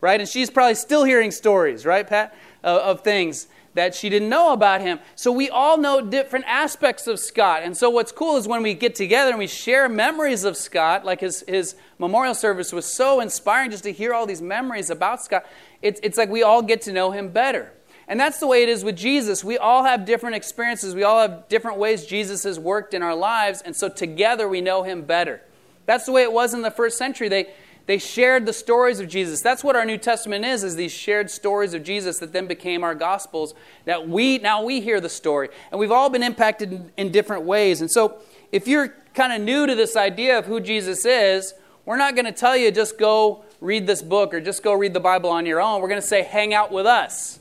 right? 0.00 0.20
And 0.20 0.28
she's 0.28 0.50
probably 0.50 0.74
still 0.74 1.04
hearing 1.04 1.30
stories, 1.30 1.86
right, 1.86 2.06
Pat, 2.06 2.34
of, 2.64 2.80
of 2.80 3.00
things 3.02 3.46
that 3.74 3.94
she 3.94 4.08
didn't 4.08 4.28
know 4.28 4.52
about 4.52 4.80
him. 4.80 4.98
So 5.14 5.30
we 5.30 5.48
all 5.48 5.78
know 5.78 6.00
different 6.00 6.46
aspects 6.48 7.06
of 7.06 7.20
Scott. 7.20 7.62
And 7.62 7.76
so 7.76 7.88
what's 7.88 8.10
cool 8.10 8.36
is 8.36 8.48
when 8.48 8.62
we 8.62 8.74
get 8.74 8.96
together 8.96 9.30
and 9.30 9.38
we 9.38 9.46
share 9.46 9.88
memories 9.88 10.42
of 10.42 10.56
Scott, 10.56 11.04
like 11.04 11.20
his, 11.20 11.44
his 11.46 11.76
memorial 11.98 12.34
service 12.34 12.72
was 12.72 12.86
so 12.86 13.20
inspiring 13.20 13.70
just 13.70 13.84
to 13.84 13.92
hear 13.92 14.12
all 14.12 14.26
these 14.26 14.42
memories 14.42 14.90
about 14.90 15.22
Scott. 15.22 15.46
It's, 15.80 16.00
it's 16.02 16.18
like 16.18 16.28
we 16.28 16.42
all 16.42 16.60
get 16.60 16.82
to 16.82 16.92
know 16.92 17.12
him 17.12 17.28
better. 17.28 17.72
And 18.08 18.18
that's 18.18 18.38
the 18.38 18.46
way 18.46 18.62
it 18.62 18.70
is 18.70 18.82
with 18.82 18.96
Jesus. 18.96 19.44
We 19.44 19.58
all 19.58 19.84
have 19.84 20.06
different 20.06 20.34
experiences. 20.34 20.94
We 20.94 21.02
all 21.02 21.20
have 21.20 21.46
different 21.48 21.76
ways 21.76 22.06
Jesus 22.06 22.44
has 22.44 22.58
worked 22.58 22.94
in 22.94 23.02
our 23.02 23.14
lives. 23.14 23.60
And 23.60 23.76
so 23.76 23.90
together 23.90 24.48
we 24.48 24.62
know 24.62 24.82
him 24.82 25.02
better. 25.02 25.42
That's 25.84 26.06
the 26.06 26.12
way 26.12 26.22
it 26.22 26.32
was 26.32 26.54
in 26.54 26.62
the 26.62 26.70
first 26.70 26.96
century. 26.96 27.28
They, 27.28 27.52
they 27.84 27.98
shared 27.98 28.46
the 28.46 28.52
stories 28.54 28.98
of 28.98 29.08
Jesus. 29.08 29.42
That's 29.42 29.62
what 29.62 29.76
our 29.76 29.84
New 29.84 29.98
Testament 29.98 30.46
is, 30.46 30.64
is 30.64 30.74
these 30.76 30.92
shared 30.92 31.30
stories 31.30 31.74
of 31.74 31.82
Jesus 31.82 32.18
that 32.18 32.32
then 32.32 32.46
became 32.46 32.82
our 32.82 32.94
gospels. 32.94 33.52
That 33.84 34.08
we 34.08 34.38
now 34.38 34.64
we 34.64 34.80
hear 34.80 35.00
the 35.00 35.08
story. 35.10 35.50
And 35.70 35.78
we've 35.78 35.92
all 35.92 36.08
been 36.08 36.22
impacted 36.22 36.72
in, 36.72 36.92
in 36.96 37.12
different 37.12 37.44
ways. 37.44 37.82
And 37.82 37.90
so 37.90 38.18
if 38.52 38.66
you're 38.66 38.94
kind 39.12 39.34
of 39.34 39.42
new 39.42 39.66
to 39.66 39.74
this 39.74 39.96
idea 39.96 40.38
of 40.38 40.46
who 40.46 40.60
Jesus 40.60 41.04
is, 41.04 41.52
we're 41.84 41.98
not 41.98 42.14
going 42.14 42.26
to 42.26 42.32
tell 42.32 42.56
you 42.56 42.70
just 42.70 42.98
go 42.98 43.44
read 43.60 43.86
this 43.86 44.00
book 44.00 44.32
or 44.32 44.40
just 44.40 44.62
go 44.62 44.72
read 44.72 44.94
the 44.94 45.00
Bible 45.00 45.30
on 45.30 45.44
your 45.44 45.60
own. 45.60 45.82
We're 45.82 45.88
going 45.88 46.00
to 46.00 46.06
say 46.06 46.22
hang 46.22 46.54
out 46.54 46.70
with 46.70 46.86
us. 46.86 47.40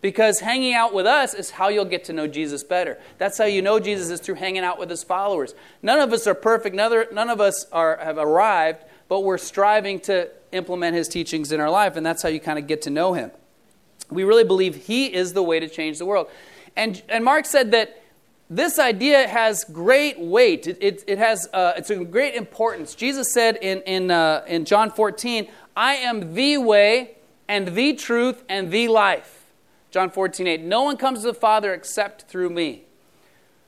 Because 0.00 0.40
hanging 0.40 0.72
out 0.72 0.94
with 0.94 1.06
us 1.06 1.34
is 1.34 1.50
how 1.50 1.68
you'll 1.68 1.84
get 1.84 2.04
to 2.04 2.12
know 2.12 2.26
Jesus 2.26 2.64
better. 2.64 2.98
That's 3.18 3.36
how 3.36 3.44
you 3.44 3.60
know 3.60 3.78
Jesus 3.78 4.08
is 4.08 4.20
through 4.20 4.36
hanging 4.36 4.64
out 4.64 4.78
with 4.78 4.88
his 4.88 5.04
followers. 5.04 5.54
None 5.82 5.98
of 5.98 6.12
us 6.12 6.26
are 6.26 6.34
perfect, 6.34 6.74
none, 6.74 7.28
of 7.28 7.40
us 7.40 7.66
are, 7.70 7.98
have 8.02 8.16
arrived, 8.16 8.84
but 9.08 9.20
we're 9.20 9.38
striving 9.38 10.00
to 10.00 10.30
implement 10.52 10.96
his 10.96 11.06
teachings 11.06 11.52
in 11.52 11.60
our 11.60 11.70
life, 11.70 11.96
and 11.96 12.06
that's 12.06 12.22
how 12.22 12.30
you 12.30 12.40
kind 12.40 12.58
of 12.58 12.66
get 12.66 12.82
to 12.82 12.90
know 12.90 13.12
him. 13.12 13.30
We 14.10 14.24
really 14.24 14.44
believe 14.44 14.74
he 14.74 15.12
is 15.12 15.34
the 15.34 15.42
way 15.42 15.60
to 15.60 15.68
change 15.68 15.98
the 15.98 16.06
world. 16.06 16.28
And, 16.76 17.02
and 17.08 17.24
Mark 17.24 17.44
said 17.44 17.72
that 17.72 18.02
this 18.48 18.80
idea 18.80 19.28
has 19.28 19.64
great 19.64 20.18
weight. 20.18 20.66
It, 20.66 20.78
it, 20.80 21.04
it 21.06 21.18
has 21.18 21.48
uh, 21.52 21.74
it's 21.76 21.90
a 21.90 22.04
great 22.04 22.34
importance. 22.34 22.96
Jesus 22.96 23.32
said 23.32 23.58
in, 23.62 23.80
in, 23.82 24.10
uh, 24.10 24.44
in 24.48 24.64
John 24.64 24.90
14, 24.90 25.48
I 25.76 25.94
am 25.96 26.34
the 26.34 26.58
way 26.58 27.16
and 27.46 27.68
the 27.68 27.92
truth 27.94 28.42
and 28.48 28.72
the 28.72 28.88
life. 28.88 29.39
John 29.90 30.10
14, 30.10 30.46
8. 30.46 30.60
No 30.62 30.82
one 30.82 30.96
comes 30.96 31.20
to 31.20 31.26
the 31.26 31.34
Father 31.34 31.74
except 31.74 32.22
through 32.22 32.50
me. 32.50 32.84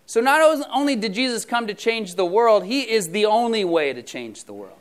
So 0.07 0.21
not 0.21 0.65
only 0.71 0.97
did 0.97 1.15
Jesus 1.15 1.45
come 1.45 1.67
to 1.67 1.75
change 1.75 2.15
the 2.15 2.25
world, 2.25 2.65
he 2.65 2.83
is 2.83 3.11
the 3.11 3.27
only 3.27 3.65
way 3.65 3.93
to 3.93 4.03
change 4.03 4.45
the 4.45 4.53
world. 4.53 4.77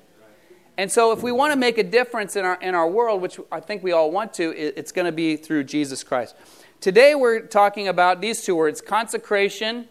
And 0.77 0.91
so 0.91 1.11
if 1.11 1.21
we 1.21 1.31
want 1.31 1.53
to 1.53 1.59
make 1.59 1.77
a 1.77 1.83
difference 1.83 2.35
in 2.35 2.45
our, 2.45 2.59
in 2.61 2.75
our 2.75 2.87
world, 2.87 3.21
which 3.21 3.39
I 3.51 3.59
think 3.59 3.83
we 3.83 3.91
all 3.91 4.11
want 4.11 4.33
to, 4.35 4.51
it's 4.57 4.91
going 4.91 5.05
to 5.05 5.11
be 5.11 5.35
through 5.35 5.65
Jesus 5.65 6.03
Christ. 6.03 6.35
Today 6.79 7.13
we're 7.13 7.41
talking 7.41 7.87
about 7.87 8.21
these 8.21 8.43
two 8.43 8.55
words 8.55 8.81
consecration 8.81 9.87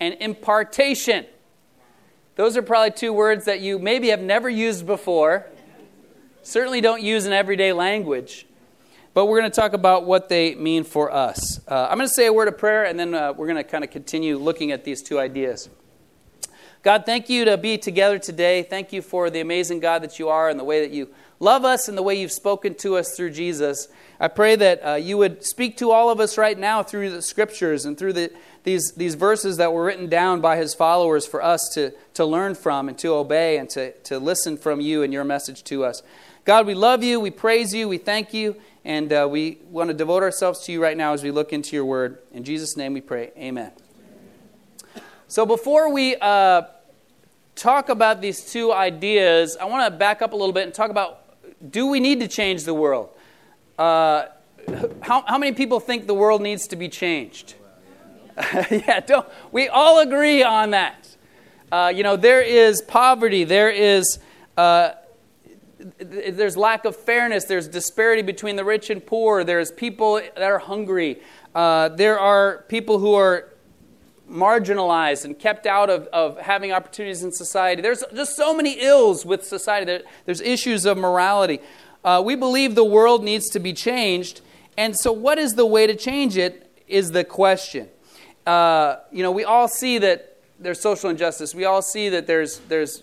and 0.00 0.16
impartation. 0.20 1.26
Those 2.34 2.56
are 2.56 2.62
probably 2.62 2.90
two 2.90 3.12
words 3.12 3.44
that 3.44 3.60
you 3.60 3.78
maybe 3.78 4.08
have 4.08 4.22
never 4.22 4.48
used 4.48 4.86
before, 4.86 5.46
certainly 6.42 6.80
don't 6.80 7.02
use 7.02 7.26
in 7.26 7.32
everyday 7.32 7.72
language 7.72 8.46
but 9.14 9.26
we're 9.26 9.40
going 9.40 9.50
to 9.50 9.54
talk 9.60 9.72
about 9.72 10.06
what 10.06 10.28
they 10.28 10.54
mean 10.54 10.84
for 10.84 11.12
us. 11.12 11.60
Uh, 11.68 11.88
I'm 11.90 11.98
going 11.98 12.08
to 12.08 12.14
say 12.14 12.26
a 12.26 12.32
word 12.32 12.48
of 12.48 12.56
prayer, 12.56 12.84
and 12.84 12.98
then 12.98 13.14
uh, 13.14 13.32
we're 13.32 13.46
going 13.46 13.56
to 13.56 13.64
kind 13.64 13.84
of 13.84 13.90
continue 13.90 14.38
looking 14.38 14.72
at 14.72 14.84
these 14.84 15.02
two 15.02 15.18
ideas. 15.18 15.68
God, 16.82 17.06
thank 17.06 17.28
you 17.28 17.44
to 17.44 17.56
be 17.56 17.78
together 17.78 18.18
today. 18.18 18.64
Thank 18.64 18.92
you 18.92 19.02
for 19.02 19.30
the 19.30 19.40
amazing 19.40 19.78
God 19.78 20.02
that 20.02 20.18
you 20.18 20.28
are 20.28 20.48
and 20.48 20.58
the 20.58 20.64
way 20.64 20.80
that 20.80 20.90
you 20.90 21.08
love 21.38 21.64
us 21.64 21.88
and 21.88 21.96
the 21.96 22.02
way 22.02 22.20
you've 22.20 22.32
spoken 22.32 22.74
to 22.76 22.96
us 22.96 23.16
through 23.16 23.30
Jesus. 23.30 23.86
I 24.18 24.28
pray 24.28 24.56
that 24.56 24.84
uh, 24.84 24.94
you 24.94 25.16
would 25.18 25.44
speak 25.44 25.76
to 25.76 25.92
all 25.92 26.10
of 26.10 26.18
us 26.18 26.36
right 26.36 26.58
now 26.58 26.82
through 26.82 27.10
the 27.10 27.22
scriptures 27.22 27.84
and 27.84 27.96
through 27.96 28.14
the, 28.14 28.32
these, 28.64 28.92
these 28.92 29.14
verses 29.14 29.58
that 29.58 29.72
were 29.72 29.84
written 29.84 30.08
down 30.08 30.40
by 30.40 30.56
his 30.56 30.74
followers 30.74 31.24
for 31.24 31.40
us 31.40 31.68
to, 31.74 31.92
to 32.14 32.24
learn 32.24 32.56
from 32.56 32.88
and 32.88 32.98
to 32.98 33.14
obey 33.14 33.58
and 33.58 33.70
to, 33.70 33.92
to 34.04 34.18
listen 34.18 34.56
from 34.56 34.80
you 34.80 35.04
and 35.04 35.12
your 35.12 35.24
message 35.24 35.62
to 35.64 35.84
us. 35.84 36.02
God, 36.44 36.66
we 36.66 36.74
love 36.74 37.04
you, 37.04 37.20
we 37.20 37.30
praise 37.30 37.72
you, 37.72 37.88
we 37.88 37.98
thank 37.98 38.34
you, 38.34 38.56
and 38.84 39.12
uh, 39.12 39.28
we 39.30 39.58
want 39.70 39.88
to 39.88 39.94
devote 39.94 40.22
ourselves 40.22 40.60
to 40.66 40.72
you 40.72 40.82
right 40.82 40.96
now 40.96 41.12
as 41.12 41.22
we 41.22 41.30
look 41.30 41.52
into 41.52 41.76
your 41.76 41.84
word. 41.84 42.18
In 42.32 42.44
Jesus' 42.44 42.76
name 42.76 42.94
we 42.94 43.00
pray. 43.00 43.30
Amen. 43.36 43.72
So 45.28 45.46
before 45.46 45.92
we 45.92 46.16
uh, 46.16 46.62
talk 47.54 47.88
about 47.88 48.20
these 48.20 48.50
two 48.50 48.72
ideas, 48.72 49.56
I 49.56 49.64
want 49.64 49.90
to 49.90 49.96
back 49.96 50.20
up 50.20 50.32
a 50.32 50.36
little 50.36 50.52
bit 50.52 50.64
and 50.64 50.74
talk 50.74 50.90
about 50.90 51.20
do 51.70 51.86
we 51.86 52.00
need 52.00 52.20
to 52.20 52.28
change 52.28 52.64
the 52.64 52.74
world? 52.74 53.10
Uh, 53.78 54.26
how, 55.00 55.22
how 55.26 55.38
many 55.38 55.52
people 55.52 55.80
think 55.80 56.06
the 56.06 56.14
world 56.14 56.42
needs 56.42 56.66
to 56.68 56.76
be 56.76 56.88
changed? 56.88 57.54
yeah, 58.70 59.00
don't, 59.00 59.28
we 59.52 59.68
all 59.68 60.00
agree 60.00 60.42
on 60.42 60.70
that. 60.70 61.16
Uh, 61.70 61.92
you 61.94 62.02
know, 62.02 62.16
there 62.16 62.42
is 62.42 62.82
poverty, 62.82 63.44
there 63.44 63.70
is 63.70 64.18
uh, 64.56 64.90
there's 65.98 66.56
lack 66.56 66.84
of 66.84 66.96
fairness, 66.96 67.44
there's 67.44 67.68
disparity 67.68 68.22
between 68.22 68.56
the 68.56 68.64
rich 68.64 68.90
and 68.90 69.04
poor, 69.04 69.44
there's 69.44 69.70
people 69.70 70.14
that 70.14 70.42
are 70.42 70.58
hungry, 70.58 71.20
uh, 71.54 71.88
there 71.88 72.18
are 72.18 72.64
people 72.68 72.98
who 72.98 73.14
are 73.14 73.48
marginalized 74.30 75.24
and 75.24 75.38
kept 75.38 75.66
out 75.66 75.90
of, 75.90 76.06
of 76.06 76.38
having 76.38 76.72
opportunities 76.72 77.22
in 77.22 77.32
society. 77.32 77.82
There's 77.82 78.02
just 78.14 78.36
so 78.36 78.54
many 78.54 78.80
ills 78.80 79.26
with 79.26 79.44
society. 79.44 79.84
There, 79.84 80.02
there's 80.24 80.40
issues 80.40 80.86
of 80.86 80.96
morality. 80.96 81.60
Uh, 82.04 82.22
we 82.24 82.34
believe 82.34 82.74
the 82.74 82.84
world 82.84 83.22
needs 83.22 83.48
to 83.50 83.60
be 83.60 83.72
changed. 83.72 84.40
And 84.78 84.98
so, 84.98 85.12
what 85.12 85.38
is 85.38 85.52
the 85.52 85.66
way 85.66 85.86
to 85.86 85.94
change 85.94 86.36
it 86.36 86.70
is 86.88 87.10
the 87.12 87.24
question. 87.24 87.88
Uh, 88.46 88.96
you 89.10 89.22
know, 89.22 89.30
we 89.30 89.44
all 89.44 89.68
see 89.68 89.98
that 89.98 90.38
there's 90.58 90.80
social 90.80 91.10
injustice. 91.10 91.54
We 91.54 91.64
all 91.64 91.82
see 91.82 92.08
that 92.08 92.26
there's, 92.26 92.58
there's 92.68 93.02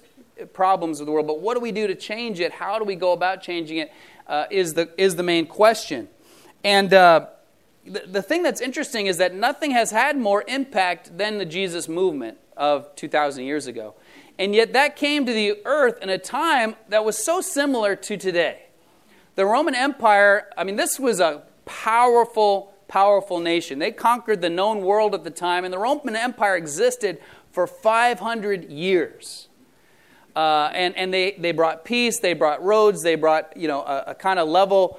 problems 0.54 1.00
of 1.00 1.06
the 1.06 1.12
world. 1.12 1.28
But 1.28 1.42
what 1.42 1.56
do 1.56 1.60
we 1.60 1.72
do 1.72 1.88
to 1.88 1.96
change 1.96 2.40
it? 2.40 2.52
How 2.52 2.80
do 2.80 2.86
we 2.86 2.96
go 2.96 3.12
about 3.14 3.42
changing 3.42 3.78
it? 3.78 3.92
Uh, 4.28 4.46
is 4.52 4.76
the, 4.76 4.90
is 4.98 5.16
the 5.16 5.24
main 5.24 5.48
question. 5.48 6.08
And 6.64 6.94
uh, 6.94 7.28
the, 7.86 8.04
the 8.06 8.22
thing 8.22 8.44
that's 8.44 8.62
interesting 8.62 9.08
is 9.08 9.18
that 9.18 9.34
nothing 9.34 9.72
has 9.72 9.92
had 9.92 10.18
more 10.18 10.44
impact 10.48 11.18
than 11.18 11.40
the 11.40 11.46
Jesus 11.46 11.88
movement 11.88 12.38
of 12.56 12.96
2,000 12.96 13.44
years 13.44 13.68
ago. 13.68 13.96
And 14.38 14.56
yet 14.56 14.74
that 14.74 14.96
came 14.96 15.26
to 15.26 15.34
the 15.34 15.58
earth 15.66 16.02
in 16.02 16.10
a 16.10 16.18
time 16.18 16.76
that 16.88 17.04
was 17.04 17.18
so 17.18 17.42
similar 17.42 17.96
to 17.96 18.18
today. 18.18 18.68
The 19.36 19.46
Roman 19.46 19.76
Empire, 19.76 20.48
I 20.58 20.64
mean, 20.64 20.76
this 20.76 21.00
was 21.00 21.20
a 21.20 21.44
powerful, 21.66 22.74
powerful 22.88 23.40
nation. 23.40 23.80
They 23.80 23.92
conquered 23.92 24.42
the 24.42 24.50
known 24.50 24.82
world 24.82 25.14
at 25.14 25.24
the 25.24 25.30
time, 25.30 25.66
and 25.66 25.74
the 25.74 25.78
Roman 25.78 26.16
Empire 26.16 26.56
existed 26.56 27.20
for 27.52 27.68
500 27.68 28.70
years. 28.70 29.49
Uh, 30.40 30.72
and 30.74 30.96
and 30.96 31.14
they, 31.14 31.32
they 31.32 31.52
brought 31.52 31.84
peace, 31.84 32.22
they 32.22 32.32
brought 32.32 32.64
roads, 32.64 33.04
they 33.04 33.16
brought 33.16 33.52
you 33.58 33.68
know 33.68 33.82
a, 33.82 34.04
a 34.12 34.16
kind 34.16 34.40
of 34.40 34.48
level 34.48 34.98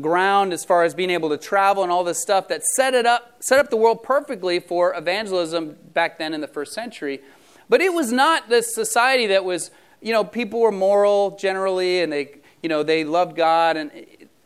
ground 0.00 0.52
as 0.52 0.64
far 0.64 0.82
as 0.82 0.96
being 0.96 1.10
able 1.10 1.28
to 1.28 1.38
travel 1.38 1.84
and 1.84 1.92
all 1.92 2.02
this 2.02 2.20
stuff 2.20 2.48
that 2.48 2.64
set 2.64 2.92
it 2.92 3.06
up 3.06 3.36
set 3.38 3.60
up 3.60 3.70
the 3.70 3.76
world 3.76 4.02
perfectly 4.02 4.58
for 4.58 4.92
evangelism 4.96 5.76
back 5.94 6.18
then 6.18 6.34
in 6.34 6.40
the 6.40 6.48
first 6.48 6.72
century. 6.72 7.20
But 7.68 7.80
it 7.80 7.94
was 7.94 8.10
not 8.10 8.48
this 8.48 8.74
society 8.74 9.28
that 9.28 9.44
was 9.44 9.70
you 10.00 10.12
know 10.12 10.24
people 10.24 10.58
were 10.58 10.72
moral 10.72 11.36
generally 11.36 12.00
and 12.00 12.12
they 12.12 12.38
you 12.60 12.68
know 12.68 12.82
they 12.82 13.04
loved 13.04 13.36
god 13.36 13.76
and 13.76 13.92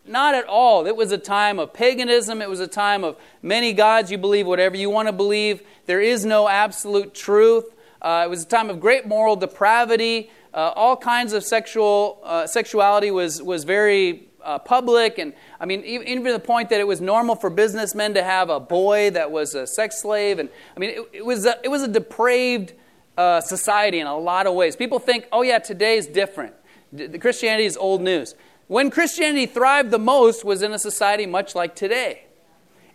not 0.04 0.34
at 0.34 0.44
all. 0.44 0.86
It 0.86 0.94
was 0.94 1.10
a 1.10 1.16
time 1.16 1.58
of 1.58 1.72
paganism. 1.72 2.42
It 2.42 2.50
was 2.50 2.60
a 2.60 2.68
time 2.68 3.02
of 3.02 3.16
many 3.40 3.72
gods. 3.72 4.10
You 4.10 4.18
believe 4.18 4.46
whatever 4.46 4.76
you 4.76 4.90
want 4.90 5.08
to 5.08 5.12
believe. 5.12 5.62
There 5.86 6.02
is 6.02 6.26
no 6.26 6.48
absolute 6.48 7.14
truth 7.14 7.64
uh, 8.04 8.22
it 8.24 8.30
was 8.30 8.44
a 8.44 8.46
time 8.46 8.70
of 8.70 8.78
great 8.78 9.06
moral 9.06 9.34
depravity 9.34 10.30
uh, 10.54 10.72
all 10.76 10.96
kinds 10.96 11.32
of 11.32 11.42
sexual 11.42 12.20
uh, 12.22 12.46
sexuality 12.46 13.10
was 13.10 13.42
was 13.42 13.64
very 13.64 14.28
uh, 14.44 14.58
public. 14.58 15.18
And 15.18 15.32
I 15.58 15.66
mean, 15.66 15.82
even, 15.84 16.06
even, 16.06 16.24
to 16.24 16.32
the 16.32 16.38
point 16.38 16.68
that 16.68 16.78
it 16.78 16.86
was 16.86 17.00
normal 17.00 17.34
for 17.34 17.50
businessmen 17.50 18.14
to 18.14 18.22
have 18.22 18.50
a 18.50 18.60
boy 18.60 19.10
that 19.10 19.30
was 19.30 19.54
a 19.54 19.66
sex 19.66 20.00
slave. 20.00 20.38
And 20.38 20.48
I 20.76 20.80
mean, 20.80 20.90
it, 20.90 21.08
it 21.12 21.26
was, 21.26 21.46
a, 21.46 21.58
it 21.64 21.68
was 21.68 21.82
a 21.82 21.88
depraved 21.88 22.74
uh, 23.16 23.40
society 23.40 24.00
in 24.00 24.06
a 24.06 24.16
lot 24.16 24.46
of 24.46 24.54
ways. 24.54 24.76
People 24.76 24.98
think, 24.98 25.26
oh, 25.32 25.42
yeah, 25.42 25.58
today 25.58 25.96
is 25.96 26.06
different. 26.06 26.54
The 26.92 27.18
Christianity 27.18 27.64
is 27.64 27.76
old 27.76 28.02
news. 28.02 28.34
When 28.68 28.90
Christianity 28.90 29.46
thrived 29.46 29.90
the 29.90 29.98
most 29.98 30.44
was 30.44 30.62
in 30.62 30.72
a 30.72 30.78
society 30.78 31.26
much 31.26 31.54
like 31.54 31.74
today. 31.74 32.26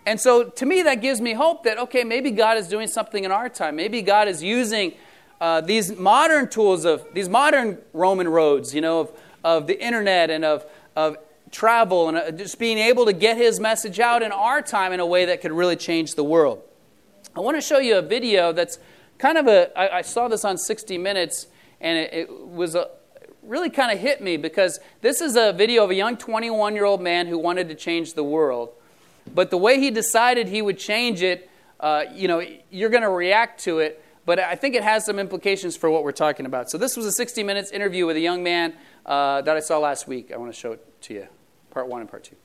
And 0.05 0.19
so 0.19 0.45
to 0.45 0.65
me, 0.65 0.81
that 0.83 1.01
gives 1.01 1.21
me 1.21 1.33
hope 1.33 1.63
that, 1.63 1.77
okay, 1.77 2.03
maybe 2.03 2.31
God 2.31 2.57
is 2.57 2.67
doing 2.67 2.87
something 2.87 3.23
in 3.23 3.31
our 3.31 3.49
time. 3.49 3.75
Maybe 3.75 4.01
God 4.01 4.27
is 4.27 4.41
using 4.41 4.93
uh, 5.39 5.61
these 5.61 5.97
modern 5.97 6.49
tools 6.49 6.85
of 6.85 7.05
these 7.13 7.29
modern 7.29 7.77
Roman 7.93 8.27
roads, 8.27 8.73
you 8.73 8.81
know, 8.81 9.01
of, 9.01 9.11
of 9.43 9.67
the 9.67 9.81
internet 9.81 10.29
and 10.29 10.43
of, 10.43 10.65
of 10.95 11.17
travel 11.51 12.09
and 12.09 12.17
uh, 12.17 12.31
just 12.31 12.59
being 12.59 12.77
able 12.77 13.05
to 13.05 13.13
get 13.13 13.37
his 13.37 13.59
message 13.59 13.99
out 13.99 14.21
in 14.21 14.31
our 14.31 14.61
time 14.61 14.91
in 14.91 14.99
a 14.99 15.05
way 15.05 15.25
that 15.25 15.41
could 15.41 15.51
really 15.51 15.75
change 15.75 16.15
the 16.15 16.23
world. 16.23 16.61
I 17.35 17.41
want 17.41 17.57
to 17.57 17.61
show 17.61 17.79
you 17.79 17.97
a 17.97 18.01
video 18.01 18.51
that's 18.51 18.79
kind 19.17 19.37
of 19.37 19.47
a. 19.47 19.77
I, 19.77 19.99
I 19.99 20.01
saw 20.01 20.27
this 20.27 20.43
on 20.43 20.57
60 20.57 20.97
Minutes, 20.97 21.47
and 21.79 21.97
it, 21.97 22.13
it 22.13 22.47
was 22.47 22.75
a, 22.75 22.89
really 23.43 23.69
kind 23.69 23.91
of 23.91 23.99
hit 23.99 24.21
me 24.21 24.37
because 24.37 24.79
this 25.01 25.21
is 25.21 25.35
a 25.35 25.53
video 25.53 25.83
of 25.83 25.89
a 25.89 25.95
young 25.95 26.17
21 26.17 26.75
year 26.75 26.85
old 26.85 27.01
man 27.01 27.27
who 27.27 27.37
wanted 27.37 27.69
to 27.69 27.75
change 27.75 28.13
the 28.13 28.23
world. 28.23 28.69
But 29.33 29.49
the 29.51 29.57
way 29.57 29.79
he 29.79 29.91
decided 29.91 30.47
he 30.47 30.61
would 30.61 30.77
change 30.77 31.21
it, 31.21 31.49
uh, 31.79 32.05
you 32.13 32.27
know, 32.27 32.43
you're 32.69 32.89
going 32.89 33.03
to 33.03 33.09
react 33.09 33.61
to 33.61 33.79
it. 33.79 34.03
But 34.25 34.39
I 34.39 34.55
think 34.55 34.75
it 34.75 34.83
has 34.83 35.05
some 35.05 35.17
implications 35.17 35.75
for 35.75 35.89
what 35.89 36.03
we're 36.03 36.11
talking 36.11 36.45
about. 36.45 36.69
So 36.69 36.77
this 36.77 36.95
was 36.95 37.05
a 37.05 37.11
60 37.11 37.41
Minutes 37.43 37.71
interview 37.71 38.05
with 38.05 38.15
a 38.15 38.19
young 38.19 38.43
man 38.43 38.75
uh, 39.05 39.41
that 39.41 39.55
I 39.55 39.59
saw 39.59 39.79
last 39.79 40.07
week. 40.07 40.31
I 40.31 40.37
want 40.37 40.53
to 40.53 40.59
show 40.59 40.73
it 40.73 41.01
to 41.03 41.13
you 41.13 41.27
part 41.71 41.87
one 41.87 42.01
and 42.01 42.09
part 42.09 42.23
two. 42.23 42.35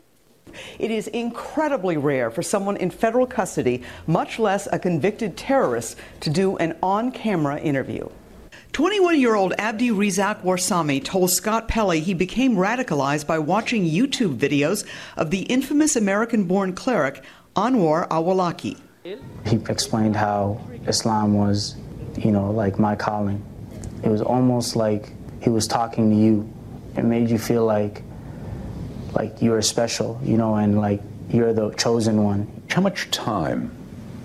It 0.79 0.91
is 0.91 1.09
incredibly 1.09 1.97
rare 1.97 2.31
for 2.31 2.43
someone 2.43 2.77
in 2.77 2.91
federal 2.91 3.27
custody, 3.27 3.83
much 4.07 4.39
less 4.39 4.69
a 4.71 4.79
convicted 4.79 5.37
terrorist, 5.37 5.99
to 6.21 6.31
do 6.31 6.57
an 6.59 6.77
on 6.83 7.11
camera 7.11 7.59
interview. 7.59 8.09
21 8.75 9.21
year 9.21 9.37
old 9.37 9.55
Abdi 9.57 9.91
Rizak 9.91 10.43
Warsame 10.43 11.03
told 11.03 11.31
Scott 11.31 11.69
Pelley 11.69 12.01
he 12.01 12.13
became 12.13 12.57
radicalized 12.57 13.25
by 13.25 13.39
watching 13.39 13.85
YouTube 13.85 14.37
videos 14.37 14.85
of 15.17 15.31
the 15.31 15.43
infamous 15.43 15.95
American 15.95 16.43
born 16.43 16.73
cleric 16.73 17.23
Anwar 17.55 18.09
Awlaki. 18.09 18.81
He 19.05 19.55
explained 19.69 20.17
how 20.17 20.61
Islam 20.89 21.35
was, 21.35 21.77
you 22.19 22.33
know, 22.33 22.51
like 22.51 22.81
my 22.81 22.97
calling. 22.97 23.45
It 24.03 24.09
was 24.09 24.21
almost 24.21 24.75
like 24.75 25.13
he 25.41 25.51
was 25.51 25.69
talking 25.69 26.11
to 26.11 26.17
you. 26.17 26.53
It 26.97 27.05
made 27.05 27.31
you 27.31 27.39
feel 27.39 27.65
like 27.65 28.03
like 29.13 29.41
you're 29.41 29.63
special, 29.63 30.21
you 30.25 30.37
know, 30.37 30.57
and 30.57 30.81
like 30.81 31.01
you're 31.31 31.53
the 31.53 31.71
chosen 31.75 32.25
one. 32.25 32.51
How 32.71 32.83
much 32.83 33.09
time 33.13 33.71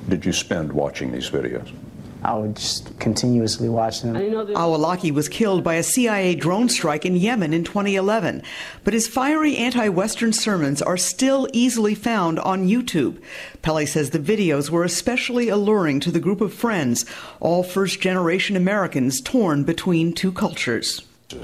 did 0.07 0.25
you 0.25 0.33
spend 0.33 0.73
watching 0.73 1.11
these 1.11 1.29
videos? 1.29 1.71
I 2.21 2.35
would 2.35 2.57
just 2.57 2.99
continuously 2.99 3.69
watch 3.69 4.01
them. 4.01 4.15
Awlaki 4.15 5.11
was 5.11 5.29
killed 5.29 5.63
by 5.63 5.75
a 5.75 5.83
CIA 5.83 6.35
drone 6.35 6.67
strike 6.67 7.05
in 7.05 7.15
Yemen 7.15 7.53
in 7.53 7.63
2011, 7.63 8.43
but 8.83 8.93
his 8.93 9.07
fiery 9.07 9.55
anti-Western 9.55 10.33
sermons 10.33 10.81
are 10.81 10.97
still 10.97 11.47
easily 11.53 11.95
found 11.95 12.37
on 12.39 12.67
YouTube. 12.67 13.21
Pelley 13.61 13.85
says 13.85 14.09
the 14.09 14.19
videos 14.19 14.69
were 14.69 14.83
especially 14.83 15.47
alluring 15.47 16.01
to 16.01 16.11
the 16.11 16.19
group 16.19 16.41
of 16.41 16.53
friends, 16.53 17.05
all 17.39 17.63
first-generation 17.63 18.57
Americans 18.57 19.21
torn 19.21 19.63
between 19.63 20.13
two 20.13 20.31
cultures. 20.31 21.01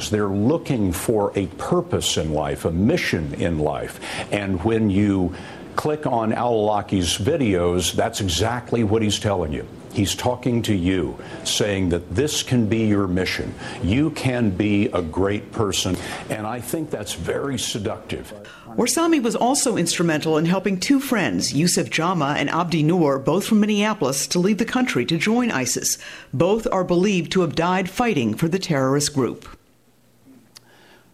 They're 0.09 0.27
looking 0.27 0.91
for 0.91 1.31
a 1.35 1.45
purpose 1.45 2.17
in 2.17 2.33
life, 2.33 2.65
a 2.65 2.71
mission 2.71 3.35
in 3.35 3.59
life. 3.59 3.99
And 4.31 4.61
when 4.63 4.89
you 4.89 5.35
click 5.75 6.07
on 6.07 6.31
Awlaki's 6.31 7.17
videos, 7.17 7.93
that's 7.93 8.19
exactly 8.19 8.83
what 8.83 9.01
he's 9.01 9.19
telling 9.19 9.53
you. 9.53 9.67
He's 9.95 10.13
talking 10.13 10.61
to 10.63 10.75
you, 10.75 11.17
saying 11.45 11.87
that 11.89 12.13
this 12.13 12.43
can 12.43 12.67
be 12.67 12.85
your 12.85 13.07
mission. 13.07 13.55
You 13.81 14.09
can 14.09 14.49
be 14.49 14.87
a 14.87 15.01
great 15.01 15.53
person. 15.53 15.95
And 16.29 16.45
I 16.45 16.59
think 16.59 16.89
that's 16.89 17.13
very 17.13 17.57
seductive. 17.57 18.33
Warsame 18.67 19.23
was 19.23 19.37
also 19.37 19.77
instrumental 19.77 20.37
in 20.37 20.43
helping 20.43 20.81
two 20.81 20.99
friends, 20.99 21.53
Yusuf 21.53 21.89
Jama 21.89 22.35
and 22.37 22.49
Abdi 22.49 22.83
Noor, 22.83 23.17
both 23.17 23.45
from 23.47 23.61
Minneapolis, 23.61 24.27
to 24.27 24.37
leave 24.37 24.57
the 24.57 24.65
country 24.65 25.05
to 25.05 25.17
join 25.17 25.49
ISIS. 25.49 25.97
Both 26.33 26.67
are 26.73 26.83
believed 26.83 27.31
to 27.31 27.41
have 27.41 27.55
died 27.55 27.89
fighting 27.89 28.33
for 28.33 28.49
the 28.49 28.59
terrorist 28.59 29.13
group. 29.13 29.47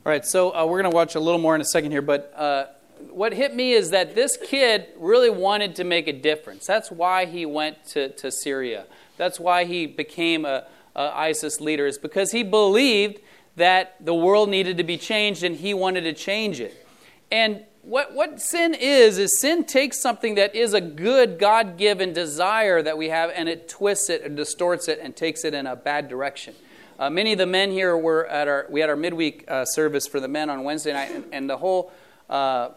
All 0.03 0.11
right, 0.11 0.25
so 0.25 0.55
uh, 0.55 0.65
we're 0.65 0.81
going 0.81 0.91
to 0.91 0.95
watch 0.95 1.13
a 1.13 1.19
little 1.19 1.39
more 1.39 1.53
in 1.53 1.61
a 1.61 1.65
second 1.65 1.91
here, 1.91 2.01
but 2.01 2.33
uh, 2.35 2.65
what 3.09 3.33
hit 3.33 3.55
me 3.55 3.73
is 3.73 3.89
that 3.91 4.15
this 4.15 4.37
kid 4.37 4.87
really 4.97 5.29
wanted 5.29 5.75
to 5.77 5.83
make 5.83 6.07
a 6.07 6.13
difference. 6.13 6.65
That's 6.65 6.91
why 6.91 7.25
he 7.25 7.45
went 7.45 7.85
to, 7.87 8.09
to 8.09 8.31
Syria. 8.31 8.85
That's 9.17 9.39
why 9.39 9.65
he 9.65 9.85
became 9.85 10.45
a, 10.45 10.65
uh, 10.95 11.11
ISIS 11.13 11.61
leaders 11.61 11.97
because 11.97 12.31
he 12.31 12.43
believed 12.43 13.19
that 13.55 13.95
the 14.03 14.13
world 14.13 14.49
needed 14.49 14.77
to 14.77 14.83
be 14.83 14.97
changed 14.97 15.43
and 15.43 15.55
he 15.55 15.73
wanted 15.73 16.01
to 16.01 16.13
change 16.13 16.59
it. 16.59 16.85
And 17.31 17.63
what, 17.81 18.13
what 18.13 18.39
sin 18.41 18.73
is, 18.73 19.17
is 19.17 19.39
sin 19.39 19.63
takes 19.63 20.01
something 20.01 20.35
that 20.35 20.55
is 20.55 20.73
a 20.73 20.81
good 20.81 21.39
God 21.39 21.77
given 21.77 22.13
desire 22.13 22.81
that 22.81 22.97
we 22.97 23.09
have 23.09 23.31
and 23.33 23.49
it 23.49 23.67
twists 23.67 24.09
it 24.09 24.21
and 24.23 24.35
distorts 24.37 24.87
it 24.87 24.99
and 25.01 25.15
takes 25.15 25.43
it 25.43 25.53
in 25.53 25.65
a 25.65 25.75
bad 25.75 26.07
direction. 26.07 26.53
Uh, 26.99 27.09
many 27.09 27.31
of 27.31 27.39
the 27.39 27.47
men 27.47 27.71
here 27.71 27.97
were 27.97 28.27
at 28.27 28.47
our, 28.47 28.67
we 28.69 28.79
had 28.79 28.89
our 28.89 28.95
midweek 28.95 29.49
uh, 29.49 29.65
service 29.65 30.05
for 30.05 30.19
the 30.19 30.27
men 30.27 30.51
on 30.51 30.63
Wednesday 30.63 30.93
night, 30.93 31.09
and, 31.11 31.25
and 31.31 31.49
the 31.49 31.57
whole 31.57 31.91
uh, 32.29 32.69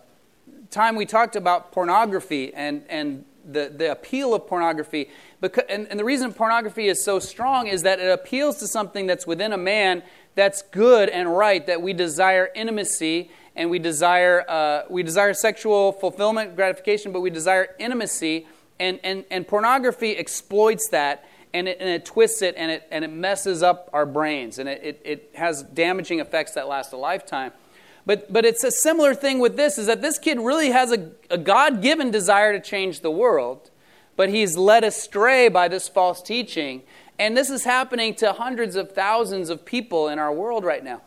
time 0.74 0.96
we 0.96 1.06
talked 1.06 1.36
about 1.36 1.72
pornography 1.72 2.52
and, 2.52 2.84
and 2.88 3.24
the, 3.44 3.72
the 3.74 3.92
appeal 3.92 4.34
of 4.34 4.46
pornography. 4.46 5.08
Because, 5.40 5.64
and, 5.68 5.86
and 5.88 5.98
the 5.98 6.04
reason 6.04 6.32
pornography 6.32 6.88
is 6.88 7.04
so 7.04 7.18
strong 7.18 7.66
is 7.66 7.82
that 7.82 8.00
it 8.00 8.10
appeals 8.10 8.58
to 8.58 8.66
something 8.66 9.06
that's 9.06 9.26
within 9.26 9.52
a 9.52 9.58
man 9.58 10.02
that's 10.34 10.62
good 10.62 11.08
and 11.08 11.34
right, 11.34 11.64
that 11.66 11.80
we 11.80 11.92
desire 11.92 12.50
intimacy 12.54 13.30
and 13.54 13.70
we 13.70 13.78
desire, 13.78 14.44
uh, 14.48 14.82
we 14.90 15.02
desire 15.02 15.32
sexual 15.32 15.92
fulfillment, 15.92 16.56
gratification, 16.56 17.12
but 17.12 17.20
we 17.20 17.30
desire 17.30 17.68
intimacy. 17.78 18.46
And, 18.80 18.98
and, 19.04 19.24
and 19.30 19.46
pornography 19.46 20.16
exploits 20.16 20.88
that 20.88 21.24
and 21.52 21.68
it, 21.68 21.76
and 21.78 21.88
it 21.88 22.04
twists 22.04 22.42
it 22.42 22.56
and 22.56 22.72
it, 22.72 22.88
and 22.90 23.04
it 23.04 23.12
messes 23.12 23.62
up 23.62 23.88
our 23.92 24.04
brains 24.04 24.58
and 24.58 24.68
it, 24.68 24.82
it, 24.82 25.02
it 25.04 25.30
has 25.34 25.62
damaging 25.62 26.18
effects 26.18 26.54
that 26.54 26.66
last 26.66 26.92
a 26.92 26.96
lifetime. 26.96 27.52
But, 28.06 28.32
but 28.32 28.44
it's 28.44 28.64
a 28.64 28.70
similar 28.70 29.14
thing 29.14 29.38
with 29.38 29.56
this 29.56 29.78
is 29.78 29.86
that 29.86 30.02
this 30.02 30.18
kid 30.18 30.38
really 30.38 30.70
has 30.70 30.92
a, 30.92 31.10
a 31.30 31.38
God 31.38 31.80
given 31.80 32.10
desire 32.10 32.52
to 32.52 32.60
change 32.60 33.00
the 33.00 33.10
world, 33.10 33.70
but 34.16 34.28
he's 34.28 34.56
led 34.56 34.84
astray 34.84 35.48
by 35.48 35.68
this 35.68 35.88
false 35.88 36.22
teaching. 36.22 36.82
And 37.18 37.36
this 37.36 37.48
is 37.48 37.64
happening 37.64 38.14
to 38.16 38.32
hundreds 38.32 38.76
of 38.76 38.92
thousands 38.92 39.48
of 39.48 39.64
people 39.64 40.08
in 40.08 40.18
our 40.18 40.32
world 40.32 40.64
right 40.64 40.84
now. 40.84 41.00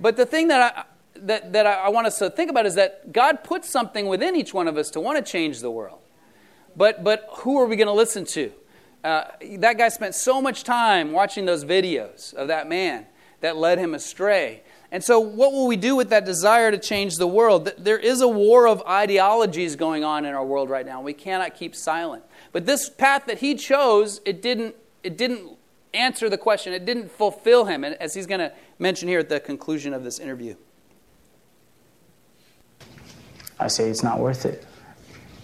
But 0.00 0.16
the 0.16 0.24
thing 0.24 0.48
that 0.48 0.74
I, 0.76 0.84
that, 1.20 1.52
that 1.52 1.66
I 1.66 1.88
want 1.88 2.06
us 2.06 2.18
to 2.18 2.30
think 2.30 2.50
about 2.50 2.64
is 2.64 2.76
that 2.76 3.12
God 3.12 3.44
puts 3.44 3.68
something 3.68 4.06
within 4.06 4.36
each 4.36 4.54
one 4.54 4.68
of 4.68 4.76
us 4.76 4.90
to 4.90 5.00
want 5.00 5.24
to 5.24 5.32
change 5.32 5.60
the 5.60 5.70
world. 5.70 5.98
But, 6.76 7.02
but 7.02 7.26
who 7.38 7.58
are 7.58 7.66
we 7.66 7.76
going 7.76 7.88
to 7.88 7.92
listen 7.92 8.24
to? 8.26 8.52
Uh, 9.02 9.24
that 9.58 9.78
guy 9.78 9.88
spent 9.88 10.14
so 10.14 10.40
much 10.40 10.64
time 10.64 11.12
watching 11.12 11.44
those 11.44 11.64
videos 11.64 12.32
of 12.34 12.48
that 12.48 12.68
man 12.68 13.06
that 13.40 13.56
led 13.56 13.78
him 13.78 13.94
astray. 13.94 14.62
And 14.90 15.04
so, 15.04 15.20
what 15.20 15.52
will 15.52 15.66
we 15.66 15.76
do 15.76 15.94
with 15.96 16.08
that 16.10 16.24
desire 16.24 16.70
to 16.70 16.78
change 16.78 17.16
the 17.16 17.26
world? 17.26 17.70
There 17.76 17.98
is 17.98 18.22
a 18.22 18.28
war 18.28 18.66
of 18.66 18.82
ideologies 18.86 19.76
going 19.76 20.02
on 20.02 20.24
in 20.24 20.34
our 20.34 20.44
world 20.44 20.70
right 20.70 20.86
now. 20.86 21.02
We 21.02 21.12
cannot 21.12 21.54
keep 21.54 21.74
silent. 21.74 22.24
But 22.52 22.64
this 22.64 22.88
path 22.88 23.26
that 23.26 23.38
he 23.38 23.54
chose, 23.54 24.22
it 24.24 24.40
didn't, 24.40 24.74
it 25.02 25.18
didn't 25.18 25.58
answer 25.92 26.30
the 26.30 26.38
question, 26.38 26.72
it 26.72 26.86
didn't 26.86 27.10
fulfill 27.10 27.66
him, 27.66 27.84
as 27.84 28.14
he's 28.14 28.26
going 28.26 28.40
to 28.40 28.52
mention 28.78 29.08
here 29.08 29.18
at 29.18 29.28
the 29.28 29.40
conclusion 29.40 29.92
of 29.92 30.04
this 30.04 30.18
interview. 30.18 30.54
I 33.60 33.68
say 33.68 33.90
it's 33.90 34.02
not 34.02 34.20
worth 34.20 34.46
it. 34.46 34.64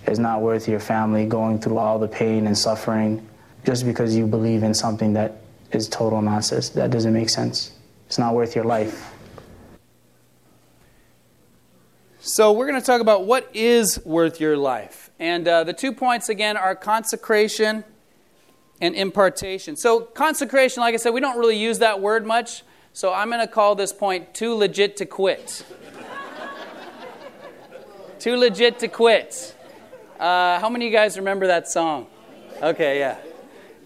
It's 0.07 0.19
not 0.19 0.41
worth 0.41 0.69
your 0.69 0.81
family 0.81 1.27
going 1.27 1.59
through 1.59 1.79
all 1.79 1.99
the 1.99 2.09
pain 2.09 2.47
and 2.47 2.57
suffering 2.57 3.27
just 3.65 3.85
because 3.85 4.15
you 4.15 4.27
believe 4.27 4.63
in 4.63 4.75
something 4.75 5.15
that 5.15 5.39
is 5.73 5.89
total 5.89 6.23
nonsense. 6.23 6.69
That 6.71 6.91
doesn't 6.91 7.13
make 7.13 7.31
sense. 7.31 7.73
It's 8.07 8.19
not 8.19 8.35
worth 8.35 8.55
your 8.55 8.65
life. 8.65 9.13
So, 12.26 12.52
we're 12.52 12.66
going 12.66 12.81
to 12.81 12.87
talk 12.87 13.02
about 13.02 13.26
what 13.26 13.50
is 13.52 14.02
worth 14.02 14.40
your 14.40 14.57
life. 14.57 15.11
And 15.19 15.47
uh, 15.47 15.64
the 15.64 15.75
two 15.75 15.93
points 15.93 16.31
again 16.31 16.57
are 16.57 16.75
consecration 16.75 17.85
and 18.81 18.95
impartation. 18.95 19.76
So, 19.76 20.00
consecration, 20.00 20.81
like 20.81 20.95
I 20.95 20.97
said, 20.97 21.11
we 21.11 21.21
don't 21.21 21.38
really 21.38 21.59
use 21.59 21.81
that 21.81 22.00
word 22.00 22.25
much. 22.25 22.62
So, 22.95 23.12
I'm 23.12 23.28
going 23.28 23.47
to 23.47 23.52
call 23.52 23.75
this 23.75 23.93
point 23.93 24.33
too 24.33 24.54
legit 24.54 24.97
to 24.97 25.04
quit. 25.04 25.66
too 28.19 28.38
legit 28.38 28.78
to 28.78 28.88
quit. 28.88 29.54
Uh, 30.19 30.59
how 30.61 30.71
many 30.71 30.87
of 30.87 30.93
you 30.93 30.99
guys 30.99 31.19
remember 31.19 31.49
that 31.49 31.69
song? 31.69 32.07
Okay, 32.62 33.00
yeah. 33.00 33.19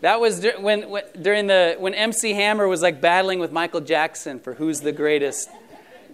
That 0.01 0.21
was 0.21 0.47
when, 0.61 0.89
when, 0.89 1.03
during 1.21 1.49
the 1.49 1.75
when 1.81 1.93
MC 1.93 2.35
Hammer 2.35 2.69
was 2.69 2.83
like 2.83 3.01
battling 3.01 3.41
with 3.41 3.51
Michael 3.51 3.81
Jackson 3.81 4.39
for 4.39 4.55
who's 4.55 4.81
the 4.81 4.93
greatest, 4.93 5.51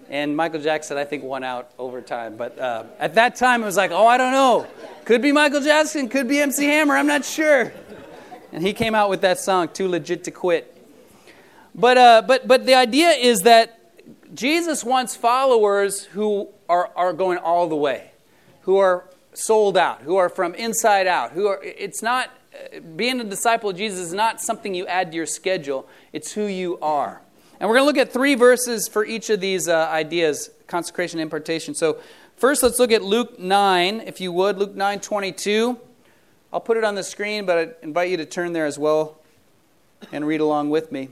and 0.09 0.37
Michael 0.37 0.61
Jackson 0.61 0.97
I 0.97 1.05
think 1.05 1.23
won 1.23 1.45
out 1.45 1.71
over 1.79 2.01
time. 2.01 2.37
But 2.37 2.59
uh, 2.59 2.85
at 2.99 3.15
that 3.15 3.37
time 3.37 3.63
it 3.63 3.67
was 3.67 3.77
like, 3.77 3.91
oh 3.91 4.07
I 4.07 4.17
don't 4.17 4.33
know, 4.33 4.67
could 5.05 5.23
be 5.23 5.33
Michael 5.33 5.61
Jackson, 5.61 6.09
could 6.09 6.29
be 6.29 6.41
MC 6.41 6.65
Hammer, 6.67 6.97
I'm 6.97 7.07
not 7.07 7.25
sure. 7.25 7.73
And 8.53 8.63
he 8.65 8.73
came 8.73 8.95
out 8.95 9.11
with 9.11 9.23
that 9.23 9.41
song, 9.41 9.69
"Too 9.69 9.89
Legit 9.89 10.25
to 10.25 10.31
Quit." 10.31 10.71
But 11.75 11.99
uh, 11.99 12.23
but 12.25 12.47
but 12.47 12.67
the 12.67 12.75
idea 12.75 13.11
is 13.11 13.41
that 13.41 13.81
Jesus 14.33 14.85
wants 14.85 15.17
followers 15.17 16.05
who 16.05 16.49
are 16.69 16.89
are 16.95 17.13
going 17.13 17.39
all 17.39 17.69
the 17.69 17.77
way, 17.77 18.13
who 18.63 18.77
are 18.77 19.11
sold 19.33 19.77
out, 19.77 20.03
who 20.03 20.15
are 20.17 20.29
from 20.29 20.55
inside 20.55 21.09
out, 21.09 21.33
who 21.33 21.49
are. 21.49 21.61
It's 21.65 22.01
not 22.01 22.31
being 22.97 23.21
a 23.21 23.25
disciple 23.25 23.71
of 23.71 23.77
Jesus 23.77 23.99
is 23.99 24.13
not 24.13 24.41
something 24.41 24.75
you 24.75 24.87
add 24.87 25.11
to 25.11 25.17
your 25.17 25.27
schedule, 25.27 25.89
it's 26.13 26.33
who 26.33 26.45
you 26.45 26.79
are. 26.81 27.21
And 27.65 27.71
we're 27.71 27.77
going 27.77 27.95
to 27.95 27.99
look 27.99 28.07
at 28.09 28.13
three 28.13 28.35
verses 28.35 28.89
for 28.89 29.07
each 29.07 29.31
of 29.31 29.41
these 29.41 29.69
uh, 29.69 29.89
ideas 29.91 30.51
consecration, 30.67 31.19
impartation. 31.19 31.75
So, 31.75 31.97
first, 32.37 32.63
let's 32.63 32.79
look 32.79 32.93
at 32.93 33.03
Luke 33.03 33.39
9, 33.39 34.03
if 34.03 34.21
you 34.21 34.33
would. 34.33 34.59
Luke 34.59 34.75
9 34.75 35.01
22. 35.01 35.79
I'll 36.53 36.61
put 36.61 36.77
it 36.77 36.85
on 36.85 36.95
the 36.95 37.03
screen, 37.03 37.47
but 37.47 37.57
I 37.57 37.69
invite 37.83 38.11
you 38.11 38.19
to 38.19 38.27
turn 38.27 38.53
there 38.53 38.67
as 38.67 38.79
well 38.79 39.19
and 40.13 40.27
read 40.27 40.43
along 40.43 40.69
with 40.69 40.93
me. 40.93 41.09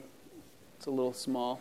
It's 0.77 0.85
a 0.85 0.91
little 0.91 1.15
small. 1.15 1.59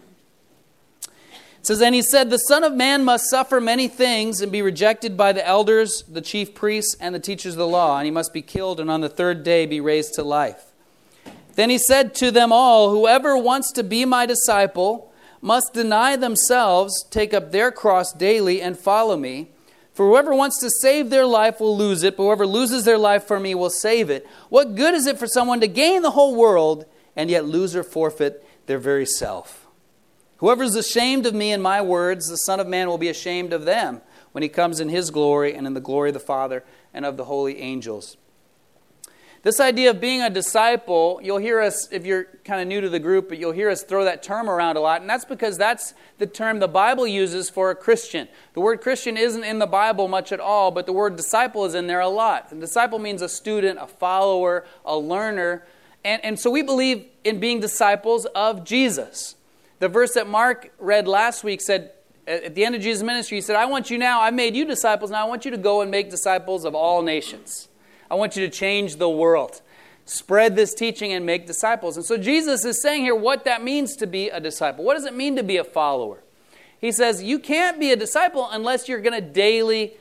It 1.06 1.67
says, 1.67 1.82
And 1.82 1.95
he 1.95 2.01
said, 2.01 2.30
The 2.30 2.39
Son 2.39 2.65
of 2.65 2.73
Man 2.73 3.06
must 3.06 3.30
suffer 3.30 3.62
many 3.62 3.88
things 3.88 4.41
and 4.41 4.51
be 4.51 4.62
rejected 4.62 5.15
by 5.15 5.32
the 5.32 5.47
elders, 5.47 6.04
the 6.06 6.19
chief 6.19 6.54
priests, 6.54 6.97
and 6.99 7.15
the 7.15 7.19
teachers 7.21 7.54
of 7.54 7.60
the 7.60 7.65
law, 7.65 7.97
and 7.97 8.04
he 8.04 8.12
must 8.12 8.34
be 8.34 8.41
killed 8.41 8.82
and 8.82 8.91
on 8.91 8.99
the 8.99 9.08
third 9.08 9.45
day 9.45 9.65
be 9.65 9.80
raised 9.80 10.15
to 10.15 10.23
life. 10.23 10.70
Then 11.62 11.69
he 11.69 11.78
said 11.78 12.15
to 12.15 12.32
them 12.32 12.52
all, 12.52 12.89
Whoever 12.89 13.38
wants 13.38 13.71
to 13.74 13.84
be 13.84 14.04
my 14.04 14.26
disciple 14.26 15.13
must 15.41 15.76
deny 15.76 16.15
themselves, 16.15 17.06
take 17.12 17.36
up 17.36 17.52
their 17.52 17.71
cross 17.71 18.12
daily, 18.12 18.63
and 18.63 18.76
follow 18.76 19.15
me. 19.15 19.50
For 19.93 20.08
whoever 20.08 20.34
wants 20.34 20.60
to 20.62 20.71
save 20.71 21.12
their 21.12 21.28
life 21.28 21.60
will 21.60 21.78
lose 21.78 22.02
it, 22.02 22.17
but 22.17 22.24
whoever 22.24 22.47
loses 22.47 22.84
their 22.84 22.97
life 22.97 23.26
for 23.26 23.39
me 23.39 23.54
will 23.54 23.69
save 23.69 24.10
it. 24.10 24.28
What 24.50 24.74
good 24.74 24.95
is 24.95 25.06
it 25.06 25.19
for 25.19 25.28
someone 25.28 25.62
to 25.62 25.67
gain 25.67 26.02
the 26.02 26.10
whole 26.10 26.34
world 26.34 26.88
and 27.15 27.30
yet 27.30 27.45
lose 27.45 27.76
or 27.76 27.84
forfeit 27.84 28.43
their 28.65 28.80
very 28.80 29.06
self? 29.06 29.67
Whoever 30.38 30.63
is 30.63 30.76
ashamed 30.76 31.28
of 31.28 31.36
me 31.36 31.52
and 31.52 31.62
my 31.62 31.80
words, 31.80 32.28
the 32.28 32.38
Son 32.38 32.60
of 32.60 32.65
Man 32.65 32.88
will 32.88 32.97
be 32.97 33.10
ashamed 33.10 33.54
of 33.54 33.65
them 33.65 34.02
when 34.32 34.41
he 34.41 34.50
comes 34.50 34.80
in 34.80 34.89
his 34.89 35.12
glory 35.12 35.54
and 35.54 35.67
in 35.67 35.76
the 35.76 35.80
glory 35.80 36.10
of 36.10 36.15
the 36.15 36.19
Father 36.19 36.63
and 36.91 37.06
of 37.06 37.17
the 37.17 37.26
holy 37.26 37.60
angels. 37.60 38.17
This 39.43 39.60
idea 39.60 39.89
of 39.89 39.99
being 39.99 40.21
a 40.21 40.30
disciple, 40.30 41.19
you'll 41.23 41.39
hear 41.39 41.60
us, 41.60 41.91
if 41.91 42.06
you're 42.06 42.25
kind 42.45 42.62
of 42.62 42.67
new 42.67 42.80
to 42.80 42.89
the 42.89 42.99
group, 42.99 43.27
but 43.27 43.39
you'll 43.39 43.54
hear 43.54 43.71
us 43.71 43.82
throw 43.82 44.04
that 44.06 44.21
term 44.21 44.47
around 44.47 44.77
a 44.77 44.82
lot, 44.82 45.01
and 45.01 45.10
that's 45.10 45.25
because 45.25 45.58
that's 45.58 45.95
the 46.19 46.27
term 46.27 46.60
the 46.60 46.67
Bible 46.67 47.08
uses 47.08 47.49
for 47.49 47.71
a 47.71 47.75
Christian. 47.75 48.27
The 48.54 48.62
word 48.62 48.82
Christian 48.82 49.17
isn't 49.17 49.43
in 49.43 49.58
the 49.58 49.65
Bible 49.65 50.08
much 50.08 50.32
at 50.32 50.39
all, 50.39 50.69
but 50.69 50.86
the 50.86 50.93
word 50.93 51.15
disciple 51.15 51.65
is 51.65 51.73
in 51.73 51.88
there 51.88 52.01
a 52.01 52.08
lot. 52.08 52.51
And 52.51 52.62
disciple 52.62 52.99
means 52.99 53.23
a 53.23 53.30
student, 53.30 53.80
a 53.82 53.88
follower, 53.88 54.63
a 54.86 54.95
learner. 54.95 55.65
And, 56.06 56.23
and 56.23 56.39
so 56.39 56.51
we 56.51 56.62
believe 56.62 57.08
in 57.23 57.39
being 57.39 57.60
disciples 57.60 58.25
of 58.36 58.63
Jesus. 58.63 59.36
The 59.80 59.89
verse 59.89 60.13
that 60.13 60.27
Mark 60.27 60.71
read 60.77 61.08
last 61.08 61.43
week 61.43 61.62
said, 61.62 61.93
at 62.27 62.54
the 62.54 62.63
end 62.63 62.75
of 62.75 62.82
Jesus' 62.84 63.01
ministry, 63.01 63.38
he 63.38 63.41
said, 63.41 63.56
I 63.56 63.65
want 63.65 63.89
you 63.89 63.97
now, 63.97 64.21
I've 64.21 64.36
made 64.36 64.56
you 64.56 64.65
disciples, 64.65 65.10
now 65.10 65.25
I 65.25 65.27
want 65.27 65.45
you 65.45 65.51
to 65.51 65.58
go 65.58 65.82
and 65.82 65.89
make 65.89 66.12
disciples 66.12 66.63
of 66.63 66.75
all 66.75 67.01
nations. 67.01 67.67
I 68.12 68.15
want 68.15 68.36
you 68.36 68.45
to 68.45 68.52
change 68.52 68.97
the 68.97 69.10
world. 69.10 69.62
Spread 70.04 70.58
this 70.58 70.74
teaching 70.74 71.13
and 71.13 71.26
make 71.26 71.47
disciples. 71.47 71.95
And 71.95 72.06
so 72.06 72.17
Jesus 72.17 72.65
is 72.65 72.82
saying 72.82 73.04
here 73.04 73.15
what 73.15 73.45
that 73.45 73.63
means 73.63 73.95
to 73.95 74.06
be 74.06 74.28
a 74.28 74.41
disciple. 74.41 74.84
What 74.84 74.95
does 74.95 75.06
it 75.06 75.15
mean 75.15 75.38
to 75.38 75.43
be 75.43 75.56
a 75.56 75.63
follower? 75.63 76.21
He 76.78 76.91
says, 76.91 77.24
You 77.24 77.39
can't 77.39 77.80
be 77.80 77.93
a 77.93 77.95
disciple 77.95 78.50
unless 78.52 78.89
you're 78.89 79.00
going 79.00 79.13
to 79.13 79.26
daily 79.26 79.93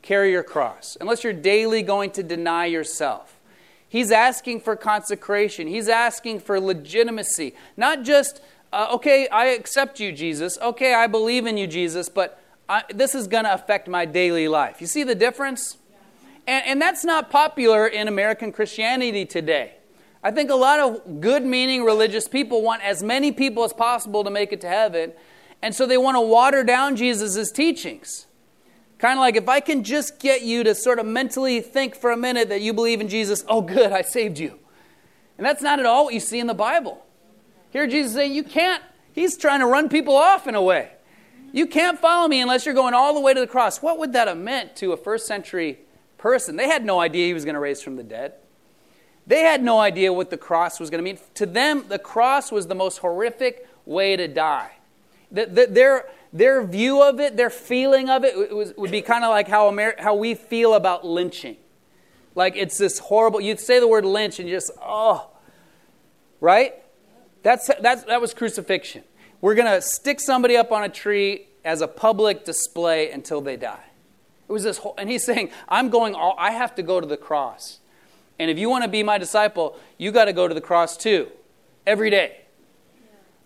carry 0.00 0.30
your 0.30 0.42
cross, 0.42 0.96
unless 0.98 1.22
you're 1.22 1.34
daily 1.34 1.82
going 1.82 2.10
to 2.12 2.22
deny 2.22 2.64
yourself. 2.64 3.38
He's 3.86 4.10
asking 4.10 4.60
for 4.60 4.74
consecration, 4.74 5.66
he's 5.66 5.88
asking 5.88 6.40
for 6.40 6.58
legitimacy, 6.58 7.54
not 7.76 8.02
just 8.02 8.40
uh, 8.72 8.88
okay, 8.92 9.28
I 9.28 9.46
accept 9.46 9.98
you, 9.98 10.12
Jesus. 10.12 10.58
Okay, 10.60 10.94
I 10.94 11.06
believe 11.06 11.46
in 11.46 11.56
you, 11.56 11.66
Jesus, 11.66 12.08
but 12.08 12.40
I, 12.68 12.84
this 12.94 13.14
is 13.14 13.26
going 13.26 13.44
to 13.44 13.52
affect 13.52 13.88
my 13.88 14.04
daily 14.04 14.46
life. 14.46 14.80
You 14.80 14.86
see 14.86 15.04
the 15.04 15.14
difference? 15.14 15.78
And, 16.48 16.66
and 16.66 16.82
that's 16.82 17.04
not 17.04 17.30
popular 17.30 17.86
in 17.86 18.08
American 18.08 18.52
Christianity 18.52 19.26
today. 19.26 19.74
I 20.24 20.30
think 20.30 20.50
a 20.50 20.54
lot 20.54 20.80
of 20.80 21.20
good 21.20 21.44
meaning 21.44 21.84
religious 21.84 22.26
people 22.26 22.62
want 22.62 22.82
as 22.82 23.02
many 23.02 23.32
people 23.32 23.64
as 23.64 23.74
possible 23.74 24.24
to 24.24 24.30
make 24.30 24.50
it 24.50 24.62
to 24.62 24.68
heaven, 24.68 25.12
and 25.60 25.74
so 25.74 25.84
they 25.84 25.98
want 25.98 26.16
to 26.16 26.22
water 26.22 26.64
down 26.64 26.96
Jesus' 26.96 27.52
teachings. 27.52 28.26
Kind 28.96 29.18
of 29.18 29.20
like 29.20 29.36
if 29.36 29.46
I 29.46 29.60
can 29.60 29.84
just 29.84 30.20
get 30.20 30.40
you 30.40 30.64
to 30.64 30.74
sort 30.74 30.98
of 30.98 31.04
mentally 31.04 31.60
think 31.60 31.94
for 31.94 32.10
a 32.10 32.16
minute 32.16 32.48
that 32.48 32.62
you 32.62 32.72
believe 32.72 33.02
in 33.02 33.08
Jesus, 33.08 33.44
oh, 33.46 33.60
good, 33.60 33.92
I 33.92 34.00
saved 34.00 34.38
you. 34.38 34.58
And 35.36 35.46
that's 35.46 35.60
not 35.60 35.78
at 35.78 35.84
all 35.84 36.06
what 36.06 36.14
you 36.14 36.20
see 36.20 36.40
in 36.40 36.46
the 36.46 36.54
Bible. 36.54 37.04
Here, 37.70 37.86
Jesus 37.86 38.14
saying, 38.14 38.32
You 38.32 38.42
can't. 38.42 38.82
He's 39.12 39.36
trying 39.36 39.60
to 39.60 39.66
run 39.66 39.90
people 39.90 40.16
off 40.16 40.46
in 40.46 40.54
a 40.54 40.62
way. 40.62 40.92
You 41.52 41.66
can't 41.66 41.98
follow 41.98 42.26
me 42.26 42.40
unless 42.40 42.64
you're 42.64 42.74
going 42.74 42.94
all 42.94 43.12
the 43.12 43.20
way 43.20 43.34
to 43.34 43.40
the 43.40 43.46
cross. 43.46 43.82
What 43.82 43.98
would 43.98 44.14
that 44.14 44.28
have 44.28 44.38
meant 44.38 44.76
to 44.76 44.92
a 44.92 44.96
first 44.96 45.26
century 45.26 45.80
person? 46.18 46.56
They 46.56 46.68
had 46.68 46.84
no 46.84 47.00
idea 47.00 47.26
he 47.26 47.34
was 47.34 47.44
going 47.44 47.54
to 47.54 47.60
raise 47.60 47.80
from 47.80 47.96
the 47.96 48.02
dead. 48.02 48.34
They 49.26 49.40
had 49.40 49.62
no 49.62 49.78
idea 49.78 50.12
what 50.12 50.30
the 50.30 50.38
cross 50.38 50.80
was 50.80 50.90
going 50.90 51.04
to 51.04 51.04
mean. 51.04 51.18
To 51.34 51.46
them, 51.46 51.84
the 51.88 51.98
cross 51.98 52.50
was 52.50 52.66
the 52.66 52.74
most 52.74 52.98
horrific 52.98 53.68
way 53.84 54.16
to 54.16 54.26
die. 54.26 54.72
The, 55.30 55.46
the, 55.46 55.66
their, 55.66 56.08
their 56.32 56.62
view 56.62 57.02
of 57.02 57.20
it, 57.20 57.36
their 57.36 57.50
feeling 57.50 58.08
of 58.08 58.24
it, 58.24 58.54
was, 58.54 58.74
would 58.76 58.90
be 58.90 59.02
kind 59.02 59.24
of 59.24 59.30
like 59.30 59.46
how, 59.46 59.76
how 59.98 60.14
we 60.14 60.34
feel 60.34 60.74
about 60.74 61.06
lynching. 61.06 61.58
Like 62.34 62.56
it's 62.56 62.78
this 62.78 62.98
horrible, 62.98 63.40
You'd 63.40 63.60
say 63.60 63.80
the 63.80 63.88
word 63.88 64.06
lynch 64.06 64.38
and 64.38 64.48
you 64.48 64.54
just, 64.54 64.70
oh, 64.82 65.28
right? 66.40 66.74
That's, 67.42 67.70
that's, 67.80 68.04
that 68.04 68.20
was 68.20 68.32
crucifixion. 68.32 69.04
We're 69.40 69.54
going 69.54 69.70
to 69.70 69.82
stick 69.82 70.20
somebody 70.20 70.56
up 70.56 70.72
on 70.72 70.84
a 70.84 70.88
tree 70.88 71.48
as 71.64 71.82
a 71.82 71.88
public 71.88 72.44
display 72.44 73.10
until 73.10 73.40
they 73.40 73.56
die. 73.56 73.84
It 74.48 74.52
was 74.52 74.62
this 74.62 74.78
whole, 74.78 74.94
and 74.96 75.10
he's 75.10 75.24
saying, 75.24 75.50
I'm 75.68 75.90
going 75.90 76.14
all, 76.14 76.34
I 76.38 76.52
have 76.52 76.74
to 76.76 76.82
go 76.82 77.00
to 77.00 77.06
the 77.06 77.16
cross. 77.16 77.80
And 78.38 78.50
if 78.50 78.58
you 78.58 78.70
want 78.70 78.84
to 78.84 78.90
be 78.90 79.02
my 79.02 79.18
disciple, 79.18 79.78
you 79.98 80.10
got 80.12 80.26
to 80.26 80.32
go 80.32 80.48
to 80.48 80.54
the 80.54 80.60
cross 80.60 80.96
too, 80.96 81.28
every 81.86 82.08
day. 82.08 82.42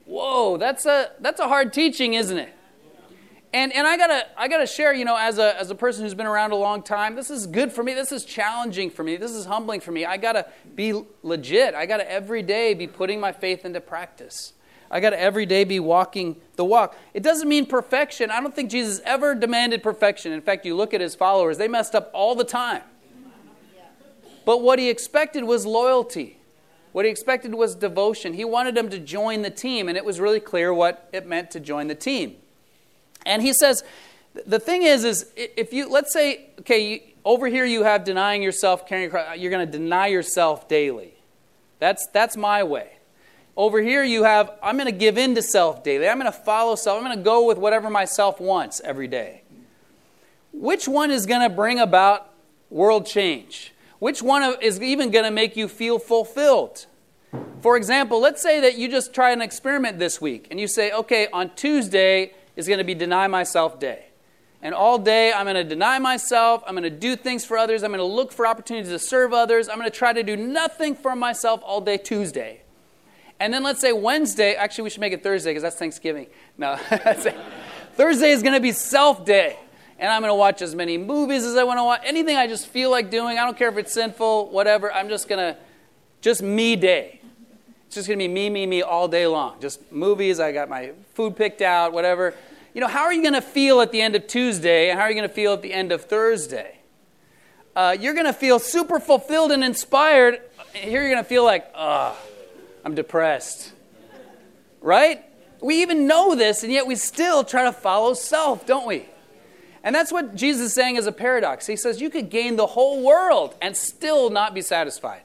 Whoa, 0.04 0.58
that's 0.58 0.86
a, 0.86 1.12
that's 1.20 1.40
a 1.40 1.48
hard 1.48 1.72
teaching, 1.72 2.14
isn't 2.14 2.38
it? 2.38 2.54
And, 3.54 3.70
and 3.74 3.86
I 3.86 3.98
gotta 3.98 4.26
I 4.34 4.48
gotta 4.48 4.66
share, 4.66 4.94
you 4.94 5.04
know, 5.04 5.16
as 5.16 5.36
a 5.36 5.58
as 5.60 5.70
a 5.70 5.74
person 5.74 6.04
who's 6.04 6.14
been 6.14 6.26
around 6.26 6.52
a 6.52 6.56
long 6.56 6.82
time, 6.82 7.14
this 7.14 7.30
is 7.30 7.46
good 7.46 7.70
for 7.70 7.82
me. 7.82 7.92
This 7.92 8.10
is 8.10 8.24
challenging 8.24 8.88
for 8.88 9.04
me. 9.04 9.18
This 9.18 9.32
is 9.32 9.44
humbling 9.44 9.80
for 9.80 9.92
me. 9.92 10.06
I 10.06 10.16
gotta 10.16 10.46
be 10.74 11.02
legit. 11.22 11.74
I 11.74 11.84
gotta 11.84 12.10
every 12.10 12.42
day 12.42 12.72
be 12.72 12.86
putting 12.86 13.20
my 13.20 13.30
faith 13.30 13.66
into 13.66 13.80
practice. 13.82 14.54
I 14.92 15.00
gotta 15.00 15.18
every 15.18 15.46
day 15.46 15.64
be 15.64 15.80
walking 15.80 16.36
the 16.56 16.64
walk. 16.66 16.94
It 17.14 17.22
doesn't 17.22 17.48
mean 17.48 17.64
perfection. 17.64 18.30
I 18.30 18.40
don't 18.40 18.54
think 18.54 18.70
Jesus 18.70 19.00
ever 19.04 19.34
demanded 19.34 19.82
perfection. 19.82 20.32
In 20.32 20.42
fact, 20.42 20.66
you 20.66 20.76
look 20.76 20.92
at 20.92 21.00
his 21.00 21.14
followers, 21.14 21.56
they 21.56 21.66
messed 21.66 21.94
up 21.94 22.10
all 22.12 22.34
the 22.34 22.44
time. 22.44 22.82
But 24.44 24.60
what 24.60 24.78
he 24.78 24.90
expected 24.90 25.44
was 25.44 25.64
loyalty. 25.64 26.38
What 26.92 27.06
he 27.06 27.10
expected 27.10 27.54
was 27.54 27.74
devotion. 27.74 28.34
He 28.34 28.44
wanted 28.44 28.74
them 28.74 28.90
to 28.90 28.98
join 28.98 29.40
the 29.40 29.50
team, 29.50 29.88
and 29.88 29.96
it 29.96 30.04
was 30.04 30.20
really 30.20 30.40
clear 30.40 30.74
what 30.74 31.08
it 31.12 31.26
meant 31.26 31.50
to 31.52 31.60
join 31.60 31.86
the 31.86 31.94
team. 31.94 32.36
And 33.24 33.40
he 33.40 33.54
says, 33.54 33.82
the 34.46 34.58
thing 34.58 34.82
is, 34.82 35.04
is 35.04 35.32
if 35.36 35.72
you, 35.72 35.88
let's 35.88 36.12
say, 36.12 36.50
okay, 36.60 36.86
you, 36.86 37.00
over 37.24 37.46
here 37.46 37.64
you 37.64 37.84
have 37.84 38.04
denying 38.04 38.42
yourself, 38.42 38.86
carrying 38.86 39.08
cross, 39.08 39.38
you're 39.38 39.50
going 39.50 39.64
to 39.64 39.78
deny 39.78 40.08
yourself 40.08 40.68
daily. 40.68 41.14
That's, 41.78 42.06
that's 42.12 42.36
my 42.36 42.62
way. 42.62 42.98
Over 43.56 43.82
here 43.82 44.02
you 44.02 44.24
have, 44.24 44.52
I'm 44.62 44.76
going 44.76 44.86
to 44.86 44.98
give 44.98 45.18
in 45.18 45.34
to 45.34 45.42
self 45.42 45.84
daily. 45.84 46.08
I'm 46.08 46.18
going 46.18 46.30
to 46.30 46.38
follow 46.38 46.74
self. 46.74 46.98
I'm 46.98 47.04
going 47.04 47.16
to 47.16 47.22
go 47.22 47.46
with 47.46 47.58
whatever 47.58 47.90
myself 47.90 48.40
wants 48.40 48.80
every 48.84 49.08
day. 49.08 49.42
Which 50.52 50.88
one 50.88 51.10
is 51.10 51.26
going 51.26 51.42
to 51.42 51.54
bring 51.54 51.78
about 51.78 52.30
world 52.70 53.06
change? 53.06 53.72
Which 53.98 54.22
one 54.22 54.56
is 54.60 54.80
even 54.80 55.10
going 55.10 55.24
to 55.24 55.30
make 55.30 55.56
you 55.56 55.68
feel 55.68 55.98
fulfilled? 55.98 56.86
For 57.60 57.76
example, 57.76 58.20
let's 58.20 58.42
say 58.42 58.60
that 58.60 58.76
you 58.76 58.88
just 58.88 59.14
try 59.14 59.30
an 59.30 59.40
experiment 59.40 59.98
this 59.98 60.20
week 60.20 60.48
and 60.50 60.58
you 60.58 60.66
say, 60.66 60.90
okay, 60.90 61.28
on 61.32 61.54
Tuesday, 61.54 62.32
is 62.56 62.66
going 62.66 62.78
to 62.78 62.84
be 62.84 62.94
deny 62.94 63.26
myself 63.26 63.78
day. 63.80 64.06
And 64.60 64.74
all 64.74 64.98
day, 64.98 65.32
I'm 65.32 65.46
going 65.46 65.56
to 65.56 65.64
deny 65.64 65.98
myself. 65.98 66.62
I'm 66.66 66.74
going 66.74 66.84
to 66.84 66.90
do 66.90 67.16
things 67.16 67.44
for 67.44 67.58
others. 67.58 67.82
I'm 67.82 67.90
going 67.90 67.98
to 67.98 68.04
look 68.04 68.32
for 68.32 68.46
opportunities 68.46 68.90
to 68.90 68.98
serve 68.98 69.32
others. 69.32 69.68
I'm 69.68 69.78
going 69.78 69.90
to 69.90 69.96
try 69.96 70.12
to 70.12 70.22
do 70.22 70.36
nothing 70.36 70.94
for 70.94 71.16
myself 71.16 71.62
all 71.64 71.80
day 71.80 71.96
Tuesday. 71.96 72.61
And 73.42 73.52
then 73.52 73.64
let's 73.64 73.80
say 73.80 73.92
Wednesday, 73.92 74.54
actually, 74.54 74.84
we 74.84 74.90
should 74.90 75.00
make 75.00 75.12
it 75.12 75.20
Thursday 75.20 75.50
because 75.50 75.64
that's 75.64 75.74
Thanksgiving. 75.74 76.28
No, 76.56 76.76
Thursday 77.96 78.30
is 78.30 78.40
going 78.40 78.54
to 78.54 78.60
be 78.60 78.70
self 78.70 79.24
day. 79.24 79.58
And 79.98 80.12
I'm 80.12 80.20
going 80.20 80.30
to 80.30 80.36
watch 80.36 80.62
as 80.62 80.76
many 80.76 80.96
movies 80.96 81.42
as 81.42 81.56
I 81.56 81.64
want 81.64 81.80
to 81.80 81.82
watch. 81.82 82.02
Anything 82.04 82.36
I 82.36 82.46
just 82.46 82.68
feel 82.68 82.88
like 82.88 83.10
doing. 83.10 83.38
I 83.38 83.44
don't 83.44 83.58
care 83.58 83.68
if 83.68 83.76
it's 83.78 83.92
sinful, 83.92 84.50
whatever. 84.50 84.92
I'm 84.92 85.08
just 85.08 85.28
going 85.28 85.40
to, 85.40 85.58
just 86.20 86.40
me 86.40 86.76
day. 86.76 87.20
It's 87.86 87.96
just 87.96 88.06
going 88.06 88.20
to 88.20 88.28
be 88.28 88.32
me, 88.32 88.48
me, 88.48 88.64
me 88.64 88.80
all 88.80 89.08
day 89.08 89.26
long. 89.26 89.60
Just 89.60 89.90
movies. 89.90 90.38
I 90.38 90.52
got 90.52 90.68
my 90.68 90.92
food 91.14 91.34
picked 91.34 91.62
out, 91.62 91.92
whatever. 91.92 92.34
You 92.74 92.80
know, 92.80 92.86
how 92.86 93.02
are 93.02 93.12
you 93.12 93.22
going 93.22 93.34
to 93.34 93.42
feel 93.42 93.80
at 93.80 93.90
the 93.90 94.00
end 94.00 94.14
of 94.14 94.28
Tuesday 94.28 94.88
and 94.88 95.00
how 95.00 95.06
are 95.06 95.08
you 95.10 95.16
going 95.16 95.28
to 95.28 95.34
feel 95.34 95.52
at 95.52 95.62
the 95.62 95.72
end 95.72 95.90
of 95.90 96.04
Thursday? 96.04 96.78
Uh, 97.74 97.96
you're 97.98 98.14
going 98.14 98.26
to 98.26 98.32
feel 98.32 98.60
super 98.60 99.00
fulfilled 99.00 99.50
and 99.50 99.64
inspired. 99.64 100.40
Here 100.74 101.00
you're 101.00 101.10
going 101.10 101.24
to 101.24 101.28
feel 101.28 101.44
like, 101.44 101.68
oh, 101.74 102.16
I'm 102.84 102.94
depressed. 102.94 103.72
Right? 104.80 105.24
We 105.60 105.82
even 105.82 106.06
know 106.06 106.34
this, 106.34 106.64
and 106.64 106.72
yet 106.72 106.86
we 106.86 106.96
still 106.96 107.44
try 107.44 107.64
to 107.64 107.72
follow 107.72 108.14
self, 108.14 108.66
don't 108.66 108.86
we? 108.86 109.06
And 109.84 109.94
that's 109.94 110.12
what 110.12 110.34
Jesus 110.34 110.66
is 110.66 110.74
saying 110.74 110.96
as 110.96 111.06
a 111.06 111.12
paradox. 111.12 111.66
He 111.66 111.76
says 111.76 112.00
you 112.00 112.10
could 112.10 112.30
gain 112.30 112.56
the 112.56 112.66
whole 112.66 113.02
world 113.02 113.56
and 113.60 113.76
still 113.76 114.30
not 114.30 114.54
be 114.54 114.62
satisfied. 114.62 115.22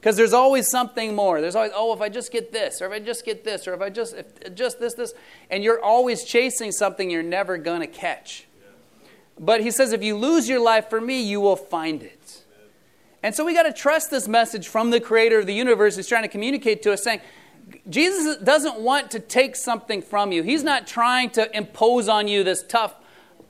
Because 0.00 0.16
there's 0.16 0.32
always 0.32 0.68
something 0.68 1.14
more. 1.14 1.40
There's 1.40 1.54
always, 1.54 1.72
oh, 1.74 1.92
if 1.92 2.00
I 2.00 2.08
just 2.08 2.32
get 2.32 2.52
this, 2.52 2.80
or 2.80 2.86
if 2.86 2.92
I 2.92 3.00
just 3.00 3.24
get 3.24 3.44
this, 3.44 3.68
or 3.68 3.74
if 3.74 3.82
I 3.82 3.90
just, 3.90 4.14
if 4.14 4.54
just 4.54 4.80
this, 4.80 4.94
this. 4.94 5.12
And 5.50 5.62
you're 5.62 5.82
always 5.82 6.24
chasing 6.24 6.72
something 6.72 7.10
you're 7.10 7.22
never 7.22 7.58
going 7.58 7.80
to 7.80 7.86
catch. 7.86 8.46
But 9.38 9.60
he 9.60 9.70
says, 9.70 9.92
if 9.92 10.02
you 10.02 10.16
lose 10.16 10.48
your 10.48 10.60
life 10.60 10.88
for 10.88 11.00
me, 11.00 11.22
you 11.22 11.40
will 11.40 11.56
find 11.56 12.02
it. 12.02 12.19
And 13.22 13.34
so 13.34 13.44
we 13.44 13.54
got 13.54 13.64
to 13.64 13.72
trust 13.72 14.10
this 14.10 14.26
message 14.26 14.68
from 14.68 14.90
the 14.90 15.00
creator 15.00 15.38
of 15.38 15.46
the 15.46 15.54
universe 15.54 15.96
who's 15.96 16.06
trying 16.06 16.22
to 16.22 16.28
communicate 16.28 16.82
to 16.82 16.92
us, 16.92 17.02
saying, 17.02 17.20
Jesus 17.88 18.36
doesn't 18.38 18.80
want 18.80 19.10
to 19.12 19.20
take 19.20 19.56
something 19.56 20.02
from 20.02 20.32
you. 20.32 20.42
He's 20.42 20.64
not 20.64 20.86
trying 20.86 21.30
to 21.30 21.54
impose 21.56 22.08
on 22.08 22.28
you 22.28 22.42
this 22.42 22.64
tough 22.66 22.94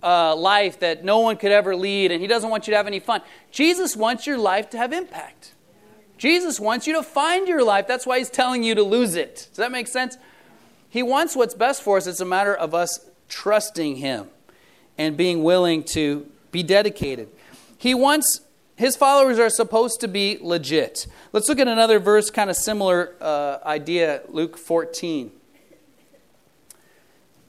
uh, 0.02 0.34
life 0.34 0.80
that 0.80 1.04
no 1.04 1.20
one 1.20 1.36
could 1.36 1.52
ever 1.52 1.76
lead, 1.76 2.10
and 2.10 2.20
he 2.20 2.26
doesn't 2.26 2.50
want 2.50 2.66
you 2.66 2.72
to 2.72 2.76
have 2.76 2.86
any 2.86 3.00
fun. 3.00 3.22
Jesus 3.50 3.96
wants 3.96 4.26
your 4.26 4.38
life 4.38 4.70
to 4.70 4.78
have 4.78 4.92
impact. 4.92 5.54
Jesus 6.18 6.60
wants 6.60 6.86
you 6.86 6.94
to 6.94 7.02
find 7.02 7.48
your 7.48 7.64
life. 7.64 7.86
That's 7.86 8.06
why 8.06 8.18
he's 8.18 8.28
telling 8.28 8.62
you 8.62 8.74
to 8.74 8.82
lose 8.82 9.14
it. 9.14 9.48
Does 9.50 9.56
that 9.56 9.72
make 9.72 9.86
sense? 9.86 10.18
He 10.88 11.02
wants 11.02 11.36
what's 11.36 11.54
best 11.54 11.82
for 11.82 11.96
us. 11.96 12.06
It's 12.06 12.20
a 12.20 12.26
matter 12.26 12.54
of 12.54 12.74
us 12.74 13.08
trusting 13.28 13.96
him 13.96 14.28
and 14.98 15.16
being 15.16 15.42
willing 15.42 15.84
to 15.84 16.26
be 16.50 16.62
dedicated. 16.62 17.28
He 17.78 17.94
wants 17.94 18.42
his 18.80 18.96
followers 18.96 19.38
are 19.38 19.50
supposed 19.50 20.00
to 20.00 20.08
be 20.08 20.38
legit. 20.40 21.06
Let's 21.34 21.50
look 21.50 21.58
at 21.58 21.68
another 21.68 21.98
verse, 21.98 22.30
kind 22.30 22.48
of 22.48 22.56
similar 22.56 23.14
uh, 23.20 23.58
idea, 23.62 24.22
Luke 24.28 24.56
14. 24.56 25.30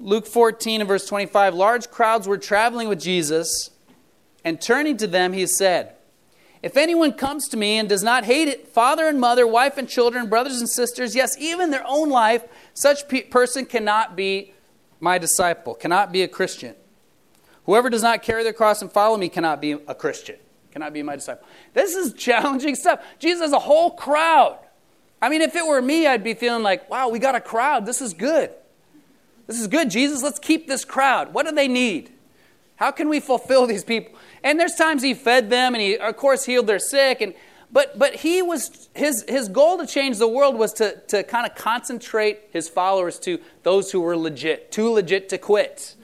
Luke 0.01 0.27
14 0.27 0.81
and 0.81 0.87
verse 0.89 1.05
25 1.05 1.53
large 1.53 1.89
crowds 1.89 2.27
were 2.27 2.37
traveling 2.37 2.89
with 2.89 2.99
Jesus, 2.99 3.69
and 4.43 4.59
turning 4.59 4.97
to 4.97 5.07
them, 5.07 5.31
he 5.31 5.47
said, 5.47 5.95
if 6.61 6.75
anyone 6.75 7.13
comes 7.13 7.47
to 7.47 7.57
me 7.57 7.77
and 7.77 7.87
does 7.87 8.03
not 8.03 8.25
hate 8.25 8.49
it, 8.49 8.67
father 8.67 9.07
and 9.07 9.17
mother, 9.17 9.47
wife 9.47 9.77
and 9.77 9.87
children, 9.87 10.27
brothers 10.27 10.59
and 10.59 10.69
sisters, 10.69 11.15
yes, 11.15 11.37
even 11.39 11.71
their 11.71 11.85
own 11.87 12.09
life, 12.09 12.43
such 12.73 13.07
pe- 13.07 13.23
person 13.23 13.65
cannot 13.65 14.17
be 14.17 14.53
my 14.99 15.17
disciple, 15.17 15.75
cannot 15.75 16.11
be 16.11 16.23
a 16.23 16.27
Christian. 16.27 16.75
Whoever 17.65 17.89
does 17.89 18.03
not 18.03 18.21
carry 18.21 18.43
their 18.43 18.51
cross 18.51 18.81
and 18.81 18.91
follow 18.91 19.15
me 19.15 19.29
cannot 19.29 19.61
be 19.61 19.71
a 19.71 19.95
Christian, 19.95 20.35
cannot 20.71 20.93
be 20.93 21.03
my 21.03 21.15
disciple. 21.15 21.47
This 21.73 21.95
is 21.95 22.13
challenging 22.17 22.75
stuff. 22.75 23.01
Jesus 23.19 23.41
has 23.41 23.53
a 23.53 23.59
whole 23.59 23.91
crowd. 23.91 24.57
I 25.21 25.29
mean, 25.29 25.41
if 25.41 25.55
it 25.55 25.65
were 25.65 25.81
me, 25.81 26.07
I'd 26.07 26.23
be 26.23 26.33
feeling 26.33 26.63
like, 26.63 26.89
wow, 26.89 27.09
we 27.09 27.19
got 27.19 27.35
a 27.35 27.41
crowd. 27.41 27.85
This 27.85 28.01
is 28.01 28.13
good. 28.13 28.49
This 29.47 29.59
is 29.59 29.67
good, 29.67 29.89
Jesus. 29.89 30.23
Let's 30.23 30.39
keep 30.39 30.67
this 30.67 30.85
crowd. 30.85 31.33
What 31.33 31.45
do 31.45 31.51
they 31.53 31.67
need? 31.67 32.11
How 32.77 32.89
can 32.89 33.09
we 33.09 33.19
fulfill 33.19 33.67
these 33.67 33.83
people? 33.83 34.17
And 34.43 34.59
there's 34.59 34.73
times 34.73 35.03
he 35.03 35.13
fed 35.13 35.49
them 35.49 35.75
and 35.75 35.81
he, 35.81 35.97
of 35.97 36.17
course, 36.17 36.45
healed 36.45 36.65
their 36.65 36.79
sick. 36.79 37.21
And, 37.21 37.35
but, 37.71 37.99
but 37.99 38.15
he 38.15 38.41
was, 38.41 38.89
his, 38.95 39.23
his 39.27 39.47
goal 39.49 39.77
to 39.77 39.85
change 39.85 40.17
the 40.17 40.27
world 40.27 40.55
was 40.55 40.73
to, 40.73 40.99
to 41.09 41.23
kind 41.23 41.45
of 41.45 41.55
concentrate 41.55 42.39
his 42.51 42.67
followers 42.67 43.19
to 43.19 43.39
those 43.61 43.91
who 43.91 44.01
were 44.01 44.17
legit, 44.17 44.71
too 44.71 44.89
legit 44.89 45.29
to 45.29 45.37
quit, 45.37 45.95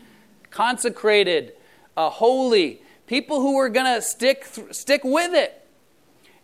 consecrated, 0.52 1.54
uh, 1.96 2.12
holy, 2.12 2.82
people 3.08 3.42
who 3.42 3.56
were 3.56 3.70
going 3.70 3.86
to 3.86 4.02
stick, 4.02 4.46
stick 4.72 5.02
with 5.04 5.34
it. 5.34 5.66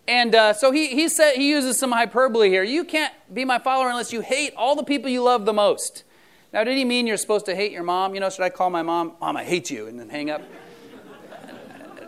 And 0.08 0.36
uh, 0.36 0.54
so 0.54 0.72
he, 0.72 0.88
he, 0.88 1.08
said, 1.08 1.36
he 1.36 1.50
uses 1.50 1.78
some 1.78 1.92
hyperbole 1.92 2.50
here. 2.50 2.64
You 2.64 2.84
can't 2.84 3.14
be 3.34 3.46
my 3.46 3.60
follower 3.60 3.90
unless 3.90 4.12
you 4.12 4.22
hate 4.22 4.54
all 4.58 4.76
the 4.76 4.84
people 4.84 5.10
you 5.10 5.24
love 5.24 5.46
the 5.46 5.54
most. 5.54 6.04
Now, 6.52 6.64
did 6.64 6.78
he 6.78 6.86
mean 6.86 7.08
you're 7.08 7.18
supposed 7.18 7.46
to 7.46 7.56
hate 7.56 7.72
your 7.72 7.84
mom? 7.84 8.14
You 8.14 8.20
know, 8.20 8.30
should 8.30 8.44
I 8.44 8.50
call 8.50 8.70
my 8.70 8.82
mom, 8.82 9.14
Mom, 9.22 9.38
I 9.38 9.44
hate 9.44 9.70
you, 9.70 9.88
and 9.88 10.00
then 10.00 10.10
hang 10.10 10.30
up? 10.30 10.42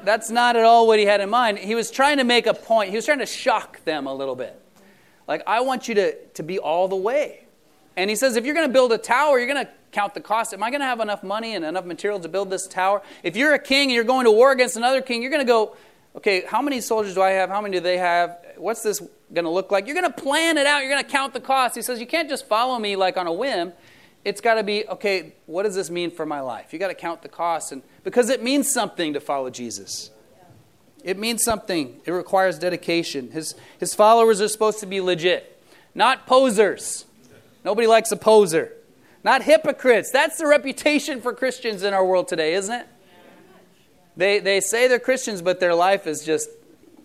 that's 0.04 0.30
not 0.30 0.56
at 0.56 0.64
all 0.64 0.86
what 0.86 1.00
he 1.00 1.06
had 1.06 1.20
in 1.20 1.30
mind. 1.30 1.58
He 1.58 1.74
was 1.74 1.90
trying 1.90 2.18
to 2.18 2.24
make 2.24 2.46
a 2.46 2.54
point. 2.54 2.92
He 2.92 2.96
was 2.96 3.06
trying 3.06 3.20
to 3.20 3.26
shock 3.26 3.84
them 3.86 4.06
a 4.06 4.14
little 4.14 4.36
bit. 4.36 4.62
Like, 5.28 5.42
I 5.48 5.62
want 5.62 5.88
you 5.88 5.96
to, 5.96 6.16
to 6.16 6.44
be 6.44 6.60
all 6.60 6.88
the 6.88 6.96
way. 6.96 7.45
And 7.98 8.10
he 8.10 8.16
says, 8.16 8.36
if 8.36 8.46
you're 8.46 8.56
going 8.56 8.68
to 8.68 8.74
build 8.74 8.92
a 8.92 8.98
tower, 8.98 9.40
you're 9.40 9.48
going 9.48 9.66
to 9.66 9.72
count 9.92 10.14
the 10.14 10.22
cost. 10.22 10.54
Am 10.54 10.62
I 10.62 10.70
going 10.70 10.82
to 10.82 10.86
have 10.86 11.00
enough 11.00 11.24
money 11.24 11.56
and 11.56 11.64
enough 11.64 11.86
material 11.86 12.20
to 12.20 12.28
build 12.28 12.50
this 12.50 12.68
tower? 12.68 13.02
If 13.24 13.38
you're 13.38 13.54
a 13.54 13.60
king 13.60 13.84
and 13.84 13.92
you're 13.92 14.04
going 14.04 14.26
to 14.26 14.32
war 14.32 14.52
against 14.52 14.76
another 14.76 15.02
king, 15.02 15.22
you're 15.22 15.32
going 15.32 15.46
to 15.46 15.50
go, 15.50 15.78
okay, 16.16 16.44
how 16.46 16.62
many 16.62 16.82
soldiers 16.82 17.14
do 17.14 17.22
I 17.22 17.32
have? 17.32 17.50
How 17.50 17.62
many 17.62 17.78
do 17.78 17.82
they 17.82 17.98
have? 17.98 18.38
what's 18.58 18.84
this 18.84 19.02
going 19.34 19.46
to 19.46 19.52
look 19.52 19.72
like? 19.72 19.88
You're 19.88 20.00
going 20.00 20.12
to 20.12 20.22
plan 20.22 20.58
it 20.58 20.66
out. 20.66 20.80
You're 20.80 20.90
going 20.90 21.04
to 21.04 21.10
count 21.10 21.34
the 21.34 21.40
cost. 21.40 21.76
He 21.76 21.82
says, 21.82 22.00
you 22.00 22.08
can't 22.08 22.30
just 22.30 22.48
follow 22.48 22.78
me 22.80 22.96
like 22.96 23.18
on 23.18 23.28
a 23.28 23.34
whim. 23.34 23.74
It's 24.24 24.42
got 24.42 24.56
to 24.56 24.64
be, 24.64 24.88
okay, 24.88 25.34
what 25.46 25.64
does 25.64 25.76
this 25.76 25.90
mean 25.90 26.12
for 26.12 26.26
my 26.26 26.40
life? 26.40 26.74
You 26.74 26.80
got 26.80 26.88
to 26.88 26.96
count 26.96 27.22
the 27.22 27.30
cost. 27.30 27.72
And, 27.72 27.84
because 28.04 28.30
it 28.30 28.42
means 28.42 28.72
something 28.72 29.14
to 29.14 29.20
follow 29.20 29.50
Jesus. 29.50 30.10
It 31.04 31.20
means 31.20 31.44
something. 31.44 32.02
It 32.06 32.12
requires 32.12 32.58
dedication. 32.58 33.32
His, 33.32 33.54
his 33.80 33.94
followers 33.94 34.42
are 34.42 34.48
supposed 34.48 34.80
to 34.80 34.88
be 34.88 35.02
legit, 35.02 35.62
not 35.94 36.26
posers. 36.26 37.06
Nobody 37.66 37.88
likes 37.88 38.12
a 38.12 38.16
poser. 38.16 38.74
Not 39.24 39.42
hypocrites. 39.42 40.12
That's 40.12 40.38
the 40.38 40.46
reputation 40.46 41.20
for 41.20 41.34
Christians 41.34 41.82
in 41.82 41.96
our 41.96 42.06
world 42.06 42.28
today, 42.28 42.54
isn't 42.54 42.74
it? 42.74 42.88
They, 44.16 44.40
they 44.40 44.62
say 44.62 44.88
they're 44.88 45.00
Christians, 45.00 45.42
but 45.42 45.60
their 45.60 45.74
life 45.74 46.06
is 46.06 46.24
just 46.24 46.48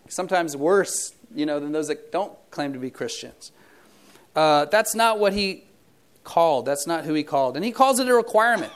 sometimes 0.08 0.54
worse, 0.54 1.14
you 1.34 1.46
know, 1.46 1.58
than 1.58 1.72
those 1.72 1.88
that 1.88 2.12
don't 2.12 2.34
claim 2.50 2.74
to 2.74 2.78
be 2.78 2.90
Christians. 2.90 3.52
Uh, 4.36 4.66
that's 4.66 4.94
not 4.94 5.18
what 5.18 5.32
he 5.32 5.64
called. 6.24 6.66
That's 6.66 6.86
not 6.86 7.06
who 7.06 7.14
he 7.14 7.24
called. 7.24 7.56
And 7.56 7.64
he 7.64 7.72
calls 7.72 7.98
it 7.98 8.06
a 8.06 8.14
requirement. 8.14 8.72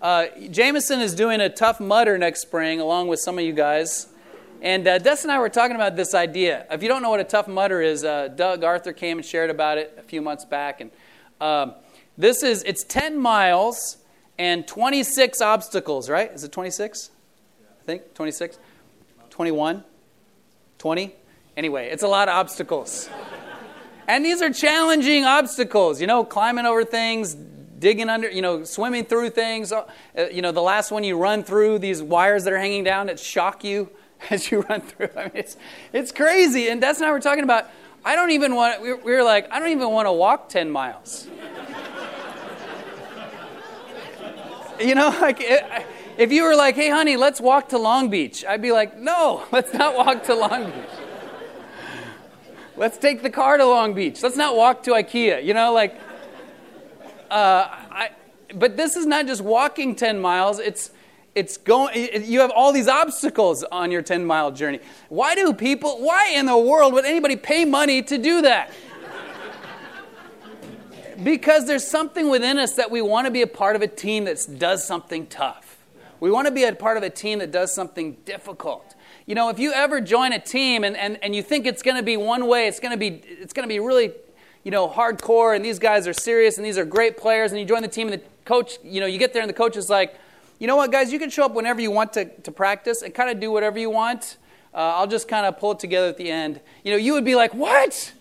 Uh, 0.00 0.26
Jameson 0.50 1.00
is 1.00 1.14
doing 1.14 1.40
a 1.40 1.48
Tough 1.48 1.80
Mudder 1.80 2.16
next 2.16 2.42
spring, 2.42 2.78
along 2.78 3.08
with 3.08 3.18
some 3.18 3.38
of 3.38 3.44
you 3.44 3.52
guys. 3.52 4.06
And 4.62 4.86
uh, 4.86 4.98
Dustin 4.98 5.30
and 5.30 5.36
I 5.36 5.40
were 5.40 5.48
talking 5.48 5.74
about 5.74 5.96
this 5.96 6.14
idea. 6.14 6.64
If 6.70 6.80
you 6.82 6.88
don't 6.88 7.02
know 7.02 7.10
what 7.10 7.20
a 7.20 7.24
Tough 7.24 7.48
Mudder 7.48 7.82
is, 7.82 8.04
uh, 8.04 8.28
Doug 8.28 8.62
Arthur 8.62 8.92
came 8.92 9.18
and 9.18 9.26
shared 9.26 9.50
about 9.50 9.78
it 9.78 9.94
a 9.98 10.02
few 10.02 10.22
months 10.22 10.44
back. 10.44 10.80
And 10.80 10.90
um, 11.40 11.74
this 12.16 12.42
is, 12.42 12.62
it's 12.62 12.84
10 12.84 13.18
miles 13.18 13.98
and 14.38 14.66
26 14.66 15.40
obstacles, 15.40 16.08
right? 16.08 16.30
Is 16.32 16.44
it 16.44 16.52
26? 16.52 17.10
I 17.60 17.84
think 17.84 18.14
26? 18.14 18.58
21? 19.30 19.84
20? 20.78 21.14
Anyway, 21.56 21.88
it's 21.88 22.02
a 22.02 22.08
lot 22.08 22.28
of 22.28 22.34
obstacles. 22.34 23.08
and 24.08 24.24
these 24.24 24.42
are 24.42 24.50
challenging 24.50 25.24
obstacles, 25.24 26.00
you 26.00 26.06
know, 26.06 26.24
climbing 26.24 26.66
over 26.66 26.84
things, 26.84 27.34
digging 27.78 28.08
under, 28.08 28.30
you 28.30 28.42
know, 28.42 28.64
swimming 28.64 29.04
through 29.04 29.30
things. 29.30 29.72
Uh, 29.72 29.84
you 30.32 30.42
know, 30.42 30.52
the 30.52 30.62
last 30.62 30.90
one 30.90 31.04
you 31.04 31.16
run 31.16 31.42
through 31.44 31.78
these 31.78 32.02
wires 32.02 32.44
that 32.44 32.52
are 32.52 32.58
hanging 32.58 32.84
down 32.84 33.06
that 33.06 33.20
shock 33.20 33.62
you 33.62 33.90
as 34.30 34.50
you 34.50 34.62
run 34.62 34.80
through. 34.80 35.10
I 35.16 35.24
mean, 35.24 35.32
it's, 35.34 35.56
it's 35.92 36.12
crazy. 36.12 36.68
And 36.68 36.82
that's 36.82 37.00
not 37.00 37.06
what 37.06 37.14
we're 37.14 37.20
talking 37.20 37.44
about. 37.44 37.68
I 38.04 38.16
don't 38.16 38.30
even 38.30 38.54
want, 38.54 38.82
we 38.82 38.92
were 38.92 39.22
like, 39.22 39.50
I 39.50 39.58
don't 39.58 39.70
even 39.70 39.90
want 39.90 40.06
to 40.06 40.12
walk 40.12 40.50
10 40.50 40.70
miles. 40.70 41.26
you 44.80 44.94
know, 44.94 45.08
like, 45.20 45.40
it, 45.40 45.64
if 46.18 46.30
you 46.30 46.44
were 46.44 46.54
like, 46.54 46.74
hey, 46.74 46.90
honey, 46.90 47.16
let's 47.16 47.40
walk 47.40 47.70
to 47.70 47.78
Long 47.78 48.10
Beach, 48.10 48.44
I'd 48.46 48.60
be 48.60 48.72
like, 48.72 48.98
no, 48.98 49.44
let's 49.52 49.72
not 49.72 49.96
walk 49.96 50.24
to 50.24 50.34
Long 50.34 50.66
Beach. 50.66 50.74
Let's 52.76 52.98
take 52.98 53.22
the 53.22 53.30
car 53.30 53.56
to 53.56 53.64
Long 53.64 53.94
Beach. 53.94 54.22
Let's 54.22 54.36
not 54.36 54.56
walk 54.56 54.82
to 54.82 54.90
IKEA. 54.90 55.44
You 55.44 55.54
know, 55.54 55.72
like, 55.72 55.98
uh, 57.30 57.68
I, 57.70 58.10
but 58.54 58.76
this 58.76 58.96
is 58.96 59.06
not 59.06 59.26
just 59.26 59.40
walking 59.40 59.94
10 59.94 60.20
miles, 60.20 60.58
it's, 60.58 60.90
it's 61.34 61.56
going, 61.56 62.24
you 62.24 62.40
have 62.40 62.50
all 62.50 62.72
these 62.72 62.88
obstacles 62.88 63.64
on 63.64 63.90
your 63.90 64.02
10 64.02 64.24
mile 64.24 64.52
journey. 64.52 64.80
Why 65.08 65.34
do 65.34 65.52
people, 65.52 66.00
why 66.00 66.32
in 66.34 66.46
the 66.46 66.56
world 66.56 66.92
would 66.94 67.04
anybody 67.04 67.36
pay 67.36 67.64
money 67.64 68.02
to 68.02 68.18
do 68.18 68.42
that? 68.42 68.72
because 71.22 71.66
there's 71.66 71.86
something 71.86 72.28
within 72.28 72.58
us 72.58 72.74
that 72.74 72.90
we 72.90 73.00
want 73.00 73.26
to 73.26 73.30
be 73.30 73.42
a 73.42 73.46
part 73.46 73.76
of 73.76 73.82
a 73.82 73.86
team 73.86 74.24
that 74.24 74.46
does 74.58 74.84
something 74.84 75.26
tough. 75.26 75.78
We 76.20 76.30
want 76.30 76.46
to 76.46 76.52
be 76.52 76.64
a 76.64 76.74
part 76.74 76.96
of 76.96 77.02
a 77.02 77.10
team 77.10 77.38
that 77.40 77.50
does 77.50 77.72
something 77.72 78.16
difficult. 78.24 78.94
You 79.26 79.34
know, 79.34 79.48
if 79.48 79.58
you 79.58 79.72
ever 79.72 80.00
join 80.00 80.32
a 80.32 80.38
team 80.38 80.84
and, 80.84 80.96
and, 80.96 81.18
and 81.22 81.34
you 81.34 81.42
think 81.42 81.66
it's 81.66 81.82
going 81.82 81.96
to 81.96 82.02
be 82.02 82.16
one 82.16 82.46
way, 82.46 82.66
it's 82.66 82.80
going 82.80 82.92
to 82.92 82.98
be, 82.98 83.22
it's 83.26 83.52
going 83.52 83.66
to 83.66 83.72
be 83.72 83.80
really, 83.80 84.12
you 84.62 84.70
know, 84.70 84.88
hardcore 84.88 85.54
and 85.54 85.64
these 85.64 85.78
guys 85.78 86.06
are 86.06 86.12
serious 86.12 86.56
and 86.56 86.64
these 86.64 86.78
are 86.78 86.84
great 86.84 87.16
players 87.16 87.52
and 87.52 87.60
you 87.60 87.66
join 87.66 87.82
the 87.82 87.88
team 87.88 88.08
and 88.08 88.20
the 88.20 88.26
coach, 88.44 88.78
you 88.82 89.00
know, 89.00 89.06
you 89.06 89.18
get 89.18 89.32
there 89.32 89.42
and 89.42 89.48
the 89.48 89.54
coach 89.54 89.76
is 89.76 89.88
like, 89.88 90.16
you 90.58 90.66
know 90.66 90.76
what, 90.76 90.92
guys, 90.92 91.12
you 91.12 91.18
can 91.18 91.30
show 91.30 91.44
up 91.44 91.54
whenever 91.54 91.80
you 91.80 91.90
want 91.90 92.12
to, 92.14 92.24
to 92.24 92.52
practice 92.52 93.02
and 93.02 93.14
kind 93.14 93.30
of 93.30 93.40
do 93.40 93.50
whatever 93.50 93.78
you 93.78 93.90
want. 93.90 94.38
Uh, 94.72 94.78
I'll 94.78 95.06
just 95.06 95.28
kind 95.28 95.46
of 95.46 95.58
pull 95.58 95.72
it 95.72 95.78
together 95.78 96.08
at 96.08 96.16
the 96.16 96.30
end. 96.30 96.60
You 96.82 96.92
know, 96.92 96.96
you 96.96 97.12
would 97.12 97.24
be 97.24 97.34
like, 97.34 97.54
what? 97.54 98.12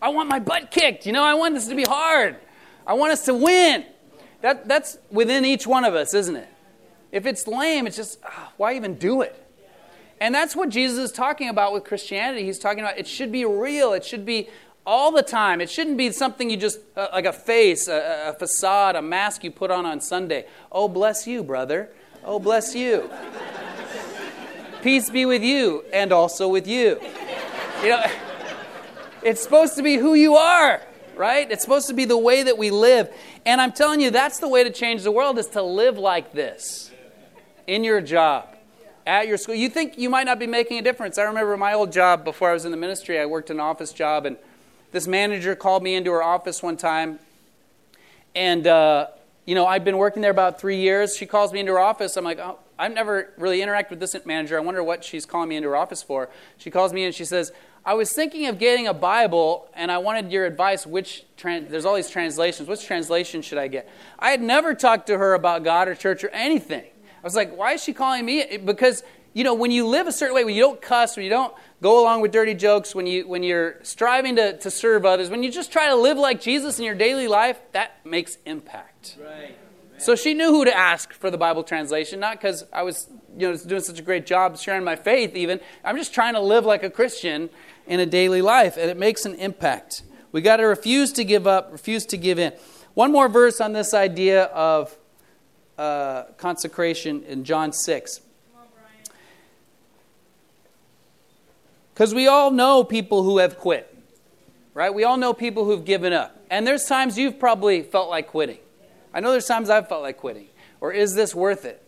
I 0.00 0.08
want 0.08 0.28
my 0.28 0.38
butt 0.38 0.70
kicked. 0.70 1.06
You 1.06 1.12
know, 1.12 1.22
I 1.22 1.34
want 1.34 1.54
this 1.54 1.66
to 1.68 1.74
be 1.74 1.84
hard. 1.84 2.36
I 2.86 2.94
want 2.94 3.12
us 3.12 3.24
to 3.26 3.34
win. 3.34 3.84
That, 4.40 4.68
that's 4.68 4.98
within 5.10 5.44
each 5.44 5.66
one 5.66 5.84
of 5.84 5.94
us, 5.94 6.12
isn't 6.14 6.36
it? 6.36 6.48
If 7.12 7.26
it's 7.26 7.46
lame, 7.46 7.86
it's 7.86 7.96
just, 7.96 8.18
oh, 8.28 8.52
why 8.56 8.74
even 8.74 8.96
do 8.96 9.22
it? 9.22 9.40
And 10.20 10.34
that's 10.34 10.54
what 10.56 10.68
Jesus 10.68 10.98
is 10.98 11.12
talking 11.12 11.48
about 11.48 11.72
with 11.72 11.84
Christianity. 11.84 12.44
He's 12.44 12.58
talking 12.58 12.80
about 12.80 12.98
it 12.98 13.06
should 13.06 13.32
be 13.32 13.44
real, 13.44 13.92
it 13.92 14.04
should 14.04 14.24
be 14.24 14.48
all 14.86 15.10
the 15.10 15.22
time. 15.22 15.60
It 15.60 15.70
shouldn't 15.70 15.96
be 15.96 16.10
something 16.12 16.50
you 16.50 16.56
just, 16.56 16.80
uh, 16.96 17.08
like 17.12 17.24
a 17.24 17.32
face, 17.32 17.88
a, 17.88 18.28
a 18.28 18.38
facade, 18.38 18.96
a 18.96 19.02
mask 19.02 19.44
you 19.44 19.50
put 19.50 19.70
on 19.70 19.86
on 19.86 20.00
Sunday. 20.00 20.46
Oh, 20.70 20.88
bless 20.88 21.26
you, 21.26 21.42
brother. 21.42 21.90
Oh, 22.24 22.38
bless 22.38 22.74
you. 22.74 23.10
Peace 24.82 25.08
be 25.08 25.24
with 25.24 25.42
you 25.42 25.84
and 25.92 26.12
also 26.12 26.48
with 26.48 26.66
you. 26.66 27.00
You 27.82 27.88
know, 27.88 28.04
it's 29.22 29.42
supposed 29.42 29.76
to 29.76 29.82
be 29.82 29.96
who 29.96 30.14
you 30.14 30.36
are, 30.36 30.82
right? 31.16 31.50
It's 31.50 31.62
supposed 31.62 31.86
to 31.88 31.94
be 31.94 32.04
the 32.04 32.18
way 32.18 32.42
that 32.42 32.58
we 32.58 32.70
live. 32.70 33.10
And 33.46 33.60
I'm 33.60 33.72
telling 33.72 34.00
you, 34.00 34.10
that's 34.10 34.38
the 34.38 34.48
way 34.48 34.64
to 34.64 34.70
change 34.70 35.02
the 35.02 35.10
world 35.10 35.38
is 35.38 35.46
to 35.48 35.62
live 35.62 35.96
like 35.96 36.32
this 36.32 36.90
in 37.66 37.84
your 37.84 38.02
job, 38.02 38.54
at 39.06 39.26
your 39.26 39.38
school. 39.38 39.54
You 39.54 39.70
think 39.70 39.96
you 39.96 40.10
might 40.10 40.24
not 40.24 40.38
be 40.38 40.46
making 40.46 40.78
a 40.78 40.82
difference. 40.82 41.16
I 41.16 41.22
remember 41.22 41.56
my 41.56 41.72
old 41.72 41.90
job 41.90 42.24
before 42.24 42.50
I 42.50 42.52
was 42.52 42.66
in 42.66 42.70
the 42.70 42.76
ministry, 42.76 43.18
I 43.18 43.24
worked 43.24 43.48
an 43.48 43.60
office 43.60 43.92
job, 43.92 44.26
and 44.26 44.36
this 44.94 45.08
manager 45.08 45.56
called 45.56 45.82
me 45.82 45.96
into 45.96 46.12
her 46.12 46.22
office 46.22 46.62
one 46.62 46.76
time. 46.76 47.18
And, 48.32 48.64
uh, 48.64 49.08
you 49.44 49.56
know, 49.56 49.66
I'd 49.66 49.84
been 49.84 49.96
working 49.96 50.22
there 50.22 50.30
about 50.30 50.60
three 50.60 50.76
years. 50.76 51.16
She 51.16 51.26
calls 51.26 51.52
me 51.52 51.58
into 51.58 51.72
her 51.72 51.80
office. 51.80 52.16
I'm 52.16 52.22
like, 52.22 52.38
oh, 52.38 52.60
I've 52.78 52.94
never 52.94 53.32
really 53.36 53.58
interacted 53.58 53.90
with 53.90 53.98
this 53.98 54.14
manager. 54.24 54.56
I 54.56 54.60
wonder 54.60 54.84
what 54.84 55.02
she's 55.02 55.26
calling 55.26 55.48
me 55.48 55.56
into 55.56 55.68
her 55.68 55.74
office 55.74 56.00
for. 56.00 56.30
She 56.58 56.70
calls 56.70 56.92
me 56.92 57.04
and 57.04 57.12
she 57.12 57.24
says, 57.24 57.50
I 57.84 57.94
was 57.94 58.12
thinking 58.12 58.46
of 58.46 58.60
getting 58.60 58.86
a 58.86 58.94
Bible, 58.94 59.68
and 59.74 59.90
I 59.90 59.98
wanted 59.98 60.30
your 60.30 60.46
advice. 60.46 60.86
Which 60.86 61.24
trans- 61.36 61.72
there's 61.72 61.84
all 61.84 61.96
these 61.96 62.08
translations. 62.08 62.68
Which 62.68 62.86
translation 62.86 63.42
should 63.42 63.58
I 63.58 63.66
get? 63.66 63.90
I 64.16 64.30
had 64.30 64.40
never 64.40 64.74
talked 64.74 65.08
to 65.08 65.18
her 65.18 65.34
about 65.34 65.64
God 65.64 65.88
or 65.88 65.96
church 65.96 66.22
or 66.22 66.30
anything. 66.30 66.84
I 66.84 67.24
was 67.24 67.34
like, 67.34 67.56
why 67.56 67.72
is 67.72 67.82
she 67.82 67.94
calling 67.94 68.24
me? 68.24 68.58
Because 68.58 69.02
you 69.34 69.42
know, 69.42 69.54
when 69.54 69.72
you 69.72 69.86
live 69.86 70.06
a 70.06 70.12
certain 70.12 70.34
way, 70.34 70.44
when 70.44 70.54
you 70.54 70.62
don't 70.62 70.80
cuss, 70.80 71.16
when 71.16 71.24
you 71.24 71.30
don't 71.30 71.52
go 71.82 72.00
along 72.00 72.22
with 72.22 72.30
dirty 72.30 72.54
jokes, 72.54 72.94
when 72.94 73.06
you 73.06 73.26
when 73.28 73.42
you're 73.42 73.76
striving 73.82 74.36
to, 74.36 74.56
to 74.58 74.70
serve 74.70 75.04
others, 75.04 75.28
when 75.28 75.42
you 75.42 75.50
just 75.50 75.72
try 75.72 75.88
to 75.88 75.96
live 75.96 76.16
like 76.16 76.40
Jesus 76.40 76.78
in 76.78 76.84
your 76.84 76.94
daily 76.94 77.28
life, 77.28 77.60
that 77.72 78.06
makes 78.06 78.38
impact. 78.46 79.16
Right. 79.20 79.58
So 79.98 80.14
she 80.14 80.34
knew 80.34 80.48
who 80.48 80.64
to 80.64 80.76
ask 80.76 81.12
for 81.12 81.30
the 81.30 81.38
Bible 81.38 81.64
translation, 81.64 82.20
not 82.20 82.40
because 82.40 82.64
I 82.72 82.82
was 82.82 83.08
you 83.36 83.50
know 83.50 83.56
doing 83.56 83.82
such 83.82 83.98
a 83.98 84.02
great 84.02 84.24
job 84.24 84.56
sharing 84.56 84.84
my 84.84 84.96
faith. 84.96 85.34
Even 85.34 85.60
I'm 85.84 85.96
just 85.96 86.14
trying 86.14 86.34
to 86.34 86.40
live 86.40 86.64
like 86.64 86.84
a 86.84 86.90
Christian 86.90 87.50
in 87.86 88.00
a 88.00 88.06
daily 88.06 88.40
life, 88.40 88.76
and 88.76 88.88
it 88.88 88.96
makes 88.96 89.26
an 89.26 89.34
impact. 89.34 90.02
We 90.30 90.42
got 90.42 90.56
to 90.56 90.64
refuse 90.64 91.12
to 91.12 91.24
give 91.24 91.46
up, 91.46 91.70
refuse 91.72 92.06
to 92.06 92.16
give 92.16 92.38
in. 92.38 92.52
One 92.94 93.10
more 93.10 93.28
verse 93.28 93.60
on 93.60 93.72
this 93.72 93.94
idea 93.94 94.44
of 94.44 94.96
uh, 95.76 96.24
consecration 96.38 97.24
in 97.24 97.44
John 97.44 97.72
6. 97.72 98.20
Because 101.94 102.12
we 102.12 102.26
all 102.26 102.50
know 102.50 102.84
people 102.84 103.22
who 103.22 103.38
have 103.38 103.56
quit, 103.56 103.96
right? 104.74 104.92
We 104.92 105.04
all 105.04 105.16
know 105.16 105.32
people 105.32 105.64
who've 105.64 105.84
given 105.84 106.12
up. 106.12 106.44
And 106.50 106.66
there's 106.66 106.84
times 106.84 107.16
you've 107.16 107.38
probably 107.38 107.82
felt 107.82 108.10
like 108.10 108.26
quitting. 108.26 108.58
I 109.12 109.20
know 109.20 109.30
there's 109.30 109.46
times 109.46 109.70
I've 109.70 109.88
felt 109.88 110.02
like 110.02 110.18
quitting. 110.18 110.48
Or 110.80 110.92
is 110.92 111.14
this 111.14 111.34
worth 111.34 111.64
it? 111.64 111.82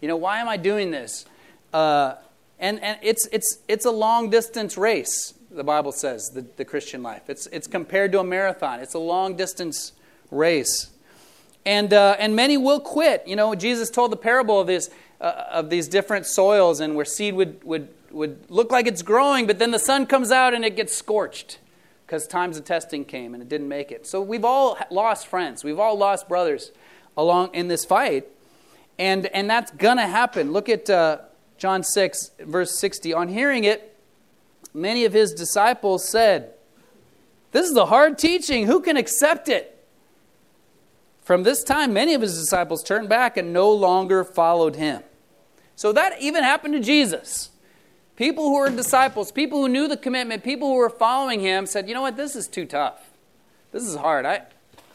You 0.00 0.08
know, 0.08 0.16
why 0.16 0.40
am 0.40 0.48
I 0.48 0.56
doing 0.56 0.90
this? 0.90 1.26
Uh, 1.72 2.14
and 2.58 2.82
and 2.82 2.98
it's, 3.02 3.28
it's, 3.32 3.58
it's 3.68 3.84
a 3.84 3.90
long 3.90 4.30
distance 4.30 4.76
race 4.76 5.34
the 5.50 5.64
Bible 5.64 5.92
says, 5.92 6.30
the, 6.30 6.42
the 6.56 6.64
Christian 6.64 7.02
life. 7.02 7.28
It's, 7.28 7.46
it's 7.48 7.66
compared 7.66 8.12
to 8.12 8.20
a 8.20 8.24
marathon, 8.24 8.80
it's 8.80 8.94
a 8.94 8.98
long 8.98 9.36
distance 9.36 9.92
race. 10.30 10.90
And, 11.66 11.92
uh, 11.92 12.16
and 12.18 12.34
many 12.34 12.56
will 12.56 12.80
quit. 12.80 13.24
You 13.26 13.36
know, 13.36 13.54
Jesus 13.54 13.90
told 13.90 14.12
the 14.12 14.16
parable 14.16 14.60
of, 14.60 14.66
this, 14.66 14.88
uh, 15.20 15.44
of 15.50 15.68
these 15.68 15.88
different 15.88 16.24
soils 16.24 16.80
and 16.80 16.94
where 16.94 17.04
seed 17.04 17.34
would, 17.34 17.62
would, 17.64 17.88
would 18.12 18.50
look 18.50 18.70
like 18.70 18.86
it's 18.86 19.02
growing, 19.02 19.46
but 19.46 19.58
then 19.58 19.70
the 19.70 19.78
sun 19.78 20.06
comes 20.06 20.30
out 20.30 20.54
and 20.54 20.64
it 20.64 20.76
gets 20.76 20.96
scorched 20.96 21.58
because 22.06 22.26
times 22.26 22.58
of 22.58 22.64
testing 22.64 23.04
came 23.04 23.34
and 23.34 23.42
it 23.42 23.48
didn't 23.48 23.68
make 23.68 23.92
it. 23.92 24.06
So 24.06 24.20
we've 24.20 24.44
all 24.44 24.76
lost 24.90 25.26
friends, 25.26 25.62
we've 25.62 25.78
all 25.78 25.96
lost 25.96 26.28
brothers 26.28 26.72
along 27.16 27.54
in 27.54 27.68
this 27.68 27.84
fight. 27.84 28.26
And, 28.98 29.26
and 29.26 29.48
that's 29.48 29.70
going 29.70 29.96
to 29.96 30.06
happen. 30.06 30.52
Look 30.52 30.68
at 30.68 30.90
uh, 30.90 31.18
John 31.56 31.82
6, 31.82 32.32
verse 32.40 32.78
60. 32.78 33.14
On 33.14 33.28
hearing 33.28 33.64
it, 33.64 33.96
many 34.74 35.04
of 35.04 35.12
his 35.12 35.32
disciples 35.32 36.06
said, 36.06 36.52
This 37.52 37.70
is 37.70 37.76
a 37.76 37.86
hard 37.86 38.18
teaching. 38.18 38.66
Who 38.66 38.80
can 38.80 38.96
accept 38.96 39.48
it? 39.48 39.80
From 41.22 41.44
this 41.44 41.62
time, 41.62 41.92
many 41.92 42.12
of 42.14 42.22
his 42.22 42.38
disciples 42.38 42.82
turned 42.82 43.08
back 43.08 43.36
and 43.36 43.52
no 43.52 43.70
longer 43.70 44.24
followed 44.24 44.76
him. 44.76 45.02
So 45.76 45.92
that 45.92 46.20
even 46.20 46.42
happened 46.42 46.74
to 46.74 46.80
Jesus. 46.80 47.50
People 48.20 48.50
who 48.50 48.58
were 48.58 48.68
disciples, 48.68 49.32
people 49.32 49.62
who 49.62 49.68
knew 49.70 49.88
the 49.88 49.96
commitment, 49.96 50.44
people 50.44 50.68
who 50.68 50.74
were 50.74 50.90
following 50.90 51.40
him 51.40 51.64
said, 51.64 51.88
you 51.88 51.94
know 51.94 52.02
what, 52.02 52.18
this 52.18 52.36
is 52.36 52.48
too 52.48 52.66
tough. 52.66 53.00
This 53.72 53.82
is 53.82 53.96
hard. 53.96 54.26
I, 54.26 54.42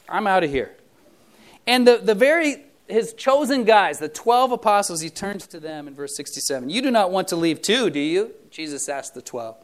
I'm 0.07 0.27
out 0.27 0.43
of 0.43 0.51
here. 0.51 0.75
And 1.65 1.87
the, 1.87 1.97
the 1.97 2.13
very, 2.13 2.65
his 2.87 3.13
chosen 3.13 3.63
guys, 3.63 3.97
the 3.97 4.09
12 4.09 4.51
apostles, 4.51 5.01
he 5.01 5.09
turns 5.09 5.47
to 5.47 5.59
them 5.59 5.87
in 5.87 5.95
verse 5.95 6.15
67. 6.15 6.69
You 6.69 6.83
do 6.83 6.91
not 6.91 7.09
want 7.09 7.27
to 7.29 7.35
leave 7.35 7.63
too, 7.63 7.89
do 7.89 7.99
you? 7.99 8.29
Jesus 8.51 8.87
asked 8.87 9.15
the 9.15 9.23
12. 9.23 9.57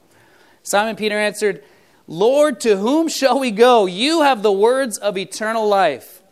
Simon 0.64 0.96
Peter 0.96 1.20
answered, 1.20 1.64
Lord, 2.08 2.62
to 2.62 2.78
whom 2.78 3.08
shall 3.08 3.40
we 3.40 3.52
go? 3.52 3.86
You 3.86 4.24
have 4.24 4.42
the 4.42 4.52
words 4.52 4.98
of 4.98 5.20
eternal 5.20 5.68
life. 5.68 6.24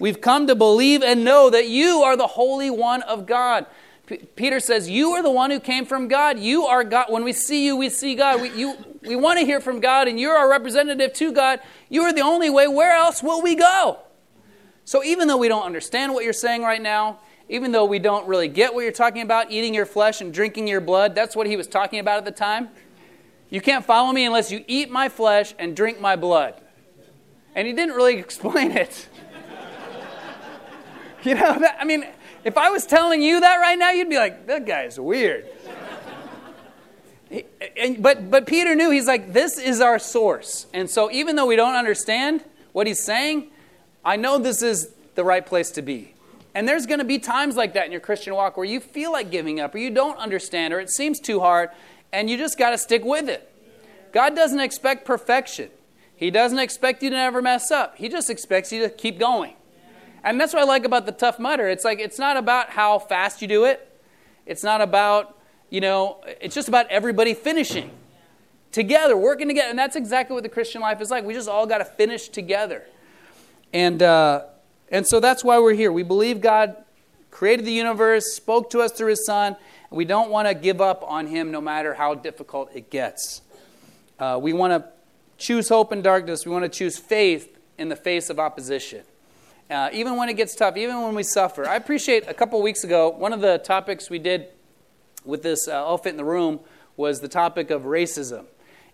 We've 0.00 0.20
come 0.20 0.48
to 0.48 0.56
believe 0.56 1.04
and 1.04 1.24
know 1.24 1.48
that 1.48 1.68
you 1.68 2.02
are 2.02 2.16
the 2.16 2.26
Holy 2.26 2.70
One 2.70 3.02
of 3.02 3.24
God. 3.24 3.66
P- 4.06 4.18
Peter 4.36 4.60
says, 4.60 4.88
You 4.88 5.10
are 5.12 5.22
the 5.22 5.30
one 5.30 5.50
who 5.50 5.60
came 5.60 5.84
from 5.84 6.08
God. 6.08 6.38
You 6.38 6.64
are 6.64 6.84
God. 6.84 7.06
When 7.08 7.24
we 7.24 7.32
see 7.32 7.64
you, 7.64 7.76
we 7.76 7.88
see 7.88 8.14
God. 8.14 8.40
We, 8.40 8.50
you, 8.50 8.76
we 9.02 9.16
want 9.16 9.38
to 9.38 9.44
hear 9.44 9.60
from 9.60 9.80
God, 9.80 10.08
and 10.08 10.18
you're 10.18 10.36
our 10.36 10.50
representative 10.50 11.12
to 11.14 11.32
God. 11.32 11.60
You 11.88 12.02
are 12.02 12.12
the 12.12 12.20
only 12.20 12.50
way. 12.50 12.66
Where 12.68 12.92
else 12.92 13.22
will 13.22 13.42
we 13.42 13.54
go? 13.54 14.00
So 14.84 15.04
even 15.04 15.28
though 15.28 15.36
we 15.36 15.48
don't 15.48 15.64
understand 15.64 16.12
what 16.12 16.24
you're 16.24 16.32
saying 16.32 16.62
right 16.62 16.82
now, 16.82 17.20
even 17.48 17.72
though 17.72 17.84
we 17.84 17.98
don't 17.98 18.26
really 18.26 18.48
get 18.48 18.74
what 18.74 18.80
you're 18.80 18.92
talking 18.92 19.22
about, 19.22 19.50
eating 19.50 19.74
your 19.74 19.86
flesh 19.86 20.20
and 20.20 20.32
drinking 20.32 20.66
your 20.66 20.80
blood, 20.80 21.14
that's 21.14 21.36
what 21.36 21.46
he 21.46 21.56
was 21.56 21.66
talking 21.66 21.98
about 21.98 22.18
at 22.18 22.24
the 22.24 22.30
time. 22.30 22.68
You 23.50 23.60
can't 23.60 23.84
follow 23.84 24.12
me 24.12 24.24
unless 24.24 24.50
you 24.50 24.64
eat 24.66 24.90
my 24.90 25.08
flesh 25.08 25.54
and 25.58 25.76
drink 25.76 26.00
my 26.00 26.16
blood. 26.16 26.54
And 27.54 27.66
he 27.66 27.74
didn't 27.74 27.94
really 27.94 28.16
explain 28.18 28.72
it. 28.72 29.08
you 31.22 31.34
know, 31.34 31.58
that, 31.58 31.76
I 31.78 31.84
mean, 31.84 32.06
if 32.44 32.56
I 32.58 32.70
was 32.70 32.86
telling 32.86 33.22
you 33.22 33.40
that 33.40 33.56
right 33.56 33.78
now, 33.78 33.90
you'd 33.90 34.10
be 34.10 34.16
like, 34.16 34.46
that 34.46 34.66
guy's 34.66 34.98
weird. 34.98 35.46
and, 37.76 38.02
but, 38.02 38.30
but 38.30 38.46
Peter 38.46 38.74
knew, 38.74 38.90
he's 38.90 39.06
like, 39.06 39.32
this 39.32 39.58
is 39.58 39.80
our 39.80 39.98
source. 39.98 40.66
And 40.72 40.90
so 40.90 41.10
even 41.10 41.36
though 41.36 41.46
we 41.46 41.56
don't 41.56 41.74
understand 41.74 42.44
what 42.72 42.86
he's 42.86 43.02
saying, 43.02 43.48
I 44.04 44.16
know 44.16 44.38
this 44.38 44.62
is 44.62 44.92
the 45.14 45.24
right 45.24 45.44
place 45.44 45.70
to 45.72 45.82
be. 45.82 46.14
And 46.54 46.68
there's 46.68 46.86
going 46.86 46.98
to 46.98 47.04
be 47.04 47.18
times 47.18 47.56
like 47.56 47.74
that 47.74 47.86
in 47.86 47.92
your 47.92 48.00
Christian 48.00 48.34
walk 48.34 48.56
where 48.56 48.66
you 48.66 48.80
feel 48.80 49.12
like 49.12 49.30
giving 49.30 49.60
up, 49.60 49.74
or 49.74 49.78
you 49.78 49.90
don't 49.90 50.18
understand, 50.18 50.74
or 50.74 50.80
it 50.80 50.90
seems 50.90 51.18
too 51.18 51.40
hard, 51.40 51.70
and 52.12 52.28
you 52.28 52.36
just 52.36 52.58
got 52.58 52.70
to 52.70 52.78
stick 52.78 53.04
with 53.04 53.28
it. 53.28 53.48
God 54.12 54.36
doesn't 54.36 54.60
expect 54.60 55.06
perfection. 55.06 55.70
He 56.14 56.30
doesn't 56.30 56.58
expect 56.58 57.02
you 57.02 57.10
to 57.10 57.16
never 57.16 57.40
mess 57.40 57.70
up. 57.70 57.96
He 57.96 58.08
just 58.08 58.28
expects 58.28 58.70
you 58.70 58.82
to 58.82 58.90
keep 58.90 59.18
going. 59.18 59.54
And 60.24 60.40
that's 60.40 60.52
what 60.52 60.62
I 60.62 60.66
like 60.66 60.84
about 60.84 61.06
the 61.06 61.12
Tough 61.12 61.38
Mudder. 61.38 61.68
It's 61.68 61.84
like 61.84 61.98
it's 61.98 62.18
not 62.18 62.36
about 62.36 62.70
how 62.70 62.98
fast 62.98 63.42
you 63.42 63.48
do 63.48 63.64
it. 63.64 63.88
It's 64.46 64.62
not 64.62 64.80
about, 64.80 65.38
you 65.70 65.80
know, 65.80 66.20
it's 66.40 66.54
just 66.54 66.68
about 66.68 66.86
everybody 66.88 67.34
finishing 67.34 67.90
together, 68.70 69.16
working 69.16 69.48
together. 69.48 69.70
And 69.70 69.78
that's 69.78 69.96
exactly 69.96 70.34
what 70.34 70.42
the 70.42 70.48
Christian 70.48 70.80
life 70.80 71.00
is 71.00 71.10
like. 71.10 71.24
We 71.24 71.34
just 71.34 71.48
all 71.48 71.66
got 71.66 71.78
to 71.78 71.84
finish 71.84 72.28
together. 72.28 72.84
And 73.72 74.02
uh, 74.02 74.44
and 74.90 75.06
so 75.06 75.20
that's 75.20 75.42
why 75.42 75.58
we're 75.58 75.74
here. 75.74 75.90
We 75.90 76.02
believe 76.02 76.40
God 76.40 76.76
created 77.30 77.64
the 77.64 77.72
universe, 77.72 78.34
spoke 78.34 78.70
to 78.70 78.80
us 78.80 78.92
through 78.92 79.08
his 79.08 79.24
son, 79.24 79.56
and 79.90 79.96
we 79.96 80.04
don't 80.04 80.30
want 80.30 80.46
to 80.48 80.54
give 80.54 80.80
up 80.80 81.02
on 81.06 81.26
him 81.26 81.50
no 81.50 81.60
matter 81.60 81.94
how 81.94 82.14
difficult 82.14 82.70
it 82.74 82.90
gets. 82.90 83.40
Uh, 84.18 84.38
we 84.40 84.52
want 84.52 84.72
to 84.72 84.88
choose 85.38 85.68
hope 85.68 85.92
in 85.92 86.02
darkness. 86.02 86.44
We 86.46 86.52
want 86.52 86.64
to 86.64 86.68
choose 86.68 86.98
faith 86.98 87.58
in 87.78 87.88
the 87.88 87.96
face 87.96 88.30
of 88.30 88.38
opposition. 88.38 89.02
Uh, 89.72 89.88
even 89.94 90.16
when 90.16 90.28
it 90.28 90.34
gets 90.34 90.54
tough, 90.54 90.76
even 90.76 91.00
when 91.00 91.14
we 91.14 91.22
suffer. 91.22 91.66
I 91.66 91.76
appreciate 91.76 92.28
a 92.28 92.34
couple 92.34 92.60
weeks 92.60 92.84
ago, 92.84 93.08
one 93.08 93.32
of 93.32 93.40
the 93.40 93.56
topics 93.56 94.10
we 94.10 94.18
did 94.18 94.48
with 95.24 95.42
this 95.42 95.66
uh, 95.66 95.72
elephant 95.72 96.12
in 96.12 96.16
the 96.18 96.26
room 96.26 96.60
was 96.98 97.20
the 97.20 97.28
topic 97.28 97.70
of 97.70 97.84
racism. 97.84 98.44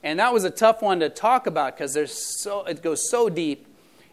And 0.04 0.20
that 0.20 0.32
was 0.32 0.44
a 0.44 0.50
tough 0.50 0.80
one 0.80 1.00
to 1.00 1.08
talk 1.08 1.48
about 1.48 1.74
because 1.74 1.94
there's 1.94 2.12
so, 2.12 2.64
it 2.64 2.80
goes 2.80 3.10
so 3.10 3.28
deep. 3.28 3.66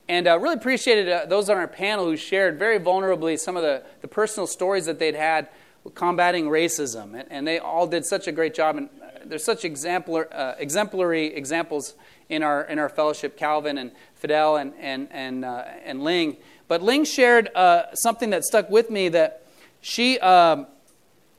And 0.08 0.28
uh, 0.28 0.40
really 0.40 0.56
appreciated 0.56 1.08
uh, 1.08 1.28
those 1.28 1.52
on 1.52 1.58
our 1.58 1.68
panel 1.68 2.06
who 2.06 2.18
shared 2.18 2.58
very 2.58 2.80
vulnerably 2.80 3.38
some 3.38 3.56
of 3.56 3.62
the, 3.62 3.84
the 4.02 4.08
personal 4.08 4.48
stories 4.48 4.88
that 4.88 4.98
they'd 4.98 5.14
had 5.14 5.50
combating 5.94 6.46
racism. 6.46 7.14
And, 7.14 7.26
and, 7.30 7.48
they 7.48 7.60
all 7.60 7.86
did 7.86 8.08
such 8.08 8.28
a 8.28 8.32
great 8.32 8.56
job. 8.56 8.78
And 8.78 8.90
uh, 9.04 9.20
there's 9.24 9.44
such 9.44 9.66
exemplar, 9.66 10.28
uh, 10.34 10.56
exemplary 10.58 11.28
examples 11.28 11.94
in 12.30 12.44
our, 12.44 12.64
in 12.64 12.80
our 12.80 12.90
fellowship 12.90 13.38
Calvin 13.38 13.78
and 13.78 13.92
Fidel 14.16 14.58
and, 14.58 14.74
and, 14.80 15.08
and, 15.12 15.46
uh, 15.46 15.64
and 15.84 16.04
Ling. 16.04 16.38
But 16.68 16.82
Ling 16.82 17.06
shared 17.06 17.50
uh, 17.56 17.94
something 17.94 18.32
that 18.32 18.44
stuck 18.44 18.70
with 18.70 18.90
me 18.90 19.10
that 19.10 19.46
she 19.82 20.20
um, 20.20 20.68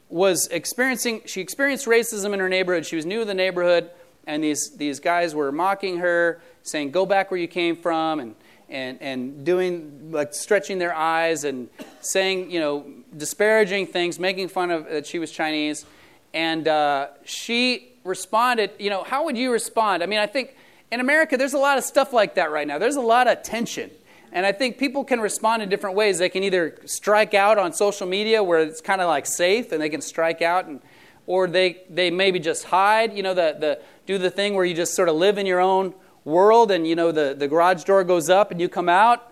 was 0.09 0.47
experiencing, 0.49 1.23
she 1.27 1.41
experienced 1.41 1.87
racism 1.87 2.33
in 2.33 2.41
her 2.41 2.49
neighborhood. 2.49 2.87
She 2.87 2.97
was 2.97 3.05
new 3.05 3.21
to 3.21 3.25
the 3.25 3.35
neighborhood, 3.35 3.91
and 4.27 4.43
these, 4.43 4.77
these 4.77 5.01
guys 5.01 5.35
were 5.35 5.51
mocking 5.51 5.99
her, 5.99 6.41
saying, 6.63 6.93
Go 6.93 7.07
back 7.07 7.31
where 7.31 7.41
you 7.41 7.49
came 7.49 7.77
from, 7.77 8.21
and, 8.21 8.35
and, 8.69 8.99
and 9.01 9.45
doing, 9.45 10.13
like, 10.13 10.33
stretching 10.33 10.79
their 10.79 10.95
eyes 10.95 11.45
and 11.45 11.69
saying, 12.01 12.51
you 12.51 12.61
know, 12.61 12.87
disparaging 13.17 13.89
things, 13.89 14.19
making 14.19 14.49
fun 14.49 14.71
of 14.71 14.89
that 14.89 15.07
she 15.07 15.19
was 15.19 15.33
Chinese. 15.33 15.85
And 16.33 16.69
uh, 16.69 17.09
she 17.25 17.93
responded, 18.05 18.73
you 18.79 18.91
know, 18.91 19.03
how 19.03 19.25
would 19.25 19.37
you 19.37 19.51
respond? 19.51 20.03
I 20.03 20.07
mean, 20.07 20.19
I 20.19 20.27
think 20.27 20.55
in 20.97 21.01
America, 21.01 21.37
there's 21.37 21.53
a 21.53 21.59
lot 21.59 21.77
of 21.77 21.85
stuff 21.85 22.15
like 22.15 22.37
that 22.37 22.51
right 22.51 22.67
now. 22.67 22.79
There's 22.79 22.97
a 22.97 23.03
lot 23.03 23.29
of 23.29 23.43
tension. 23.43 23.91
And 24.33 24.47
I 24.47 24.53
think 24.53 24.79
people 24.79 25.05
can 25.05 25.21
respond 25.21 25.63
in 25.63 25.69
different 25.69 25.95
ways. 25.95 26.17
They 26.17 26.31
can 26.31 26.43
either 26.43 26.79
strike 26.87 27.35
out 27.35 27.59
on 27.59 27.75
social 27.75 28.07
media 28.07 28.43
where 28.43 28.61
it's 28.61 28.81
kind 28.81 29.03
of 29.03 29.07
like 29.07 29.27
safe 29.27 29.73
and 29.73 29.83
they 29.83 29.91
can 29.91 30.01
strike 30.01 30.41
out 30.41 30.65
and 30.65 30.81
or 31.27 31.49
they, 31.49 31.83
they 31.91 32.11
maybe 32.11 32.41
just 32.41 32.65
hide, 32.65 33.15
you 33.15 33.23
know, 33.23 33.35
the, 33.35 33.57
the 33.61 33.81
do 34.07 34.17
the 34.17 34.31
thing 34.31 34.55
where 34.55 34.65
you 34.65 34.73
just 34.73 34.95
sort 34.95 35.11
of 35.11 35.17
live 35.17 35.37
in 35.37 35.45
your 35.45 35.61
own 35.61 35.93
world 36.25 36.71
and 36.71 36.87
you 36.87 36.97
know 36.97 37.13
the, 37.13 37.37
the 37.39 37.47
garage 37.47 37.85
door 37.85 38.03
goes 38.03 38.31
up 38.31 38.51
and 38.51 38.59
you 38.59 38.67
come 38.67 38.89
out 38.89 39.31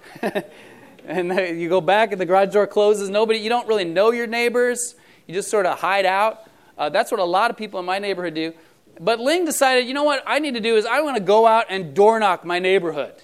and 1.07 1.59
you 1.59 1.70
go 1.70 1.81
back 1.81 2.12
and 2.12 2.20
the 2.20 2.27
garage 2.27 2.53
door 2.53 2.66
closes. 2.66 3.09
Nobody 3.09 3.38
you 3.38 3.48
don't 3.48 3.66
really 3.66 3.87
know 3.87 4.11
your 4.11 4.27
neighbors. 4.27 4.96
You 5.27 5.33
just 5.33 5.50
sort 5.50 5.64
of 5.64 5.79
hide 5.79 6.05
out. 6.05 6.46
Uh, 6.77 6.90
that's 6.90 7.11
what 7.11 7.20
a 7.20 7.24
lot 7.24 7.50
of 7.50 7.57
people 7.57 7.81
in 7.81 7.87
my 7.87 7.98
neighborhood 7.98 8.35
do. 8.35 8.53
But 9.00 9.20
Ling 9.20 9.44
decided, 9.44 9.87
you 9.87 9.94
know 9.94 10.04
what 10.04 10.22
I 10.26 10.38
need 10.38 10.54
to 10.54 10.61
do 10.61 10.76
is 10.76 10.87
I 10.87 11.00
want 11.00 11.16
to 11.16 11.22
go 11.22 11.46
out 11.46 11.66
and 11.68 11.94
door 11.94 12.18
knock 12.18 12.44
my 12.44 12.59
neighborhood. 12.59 13.14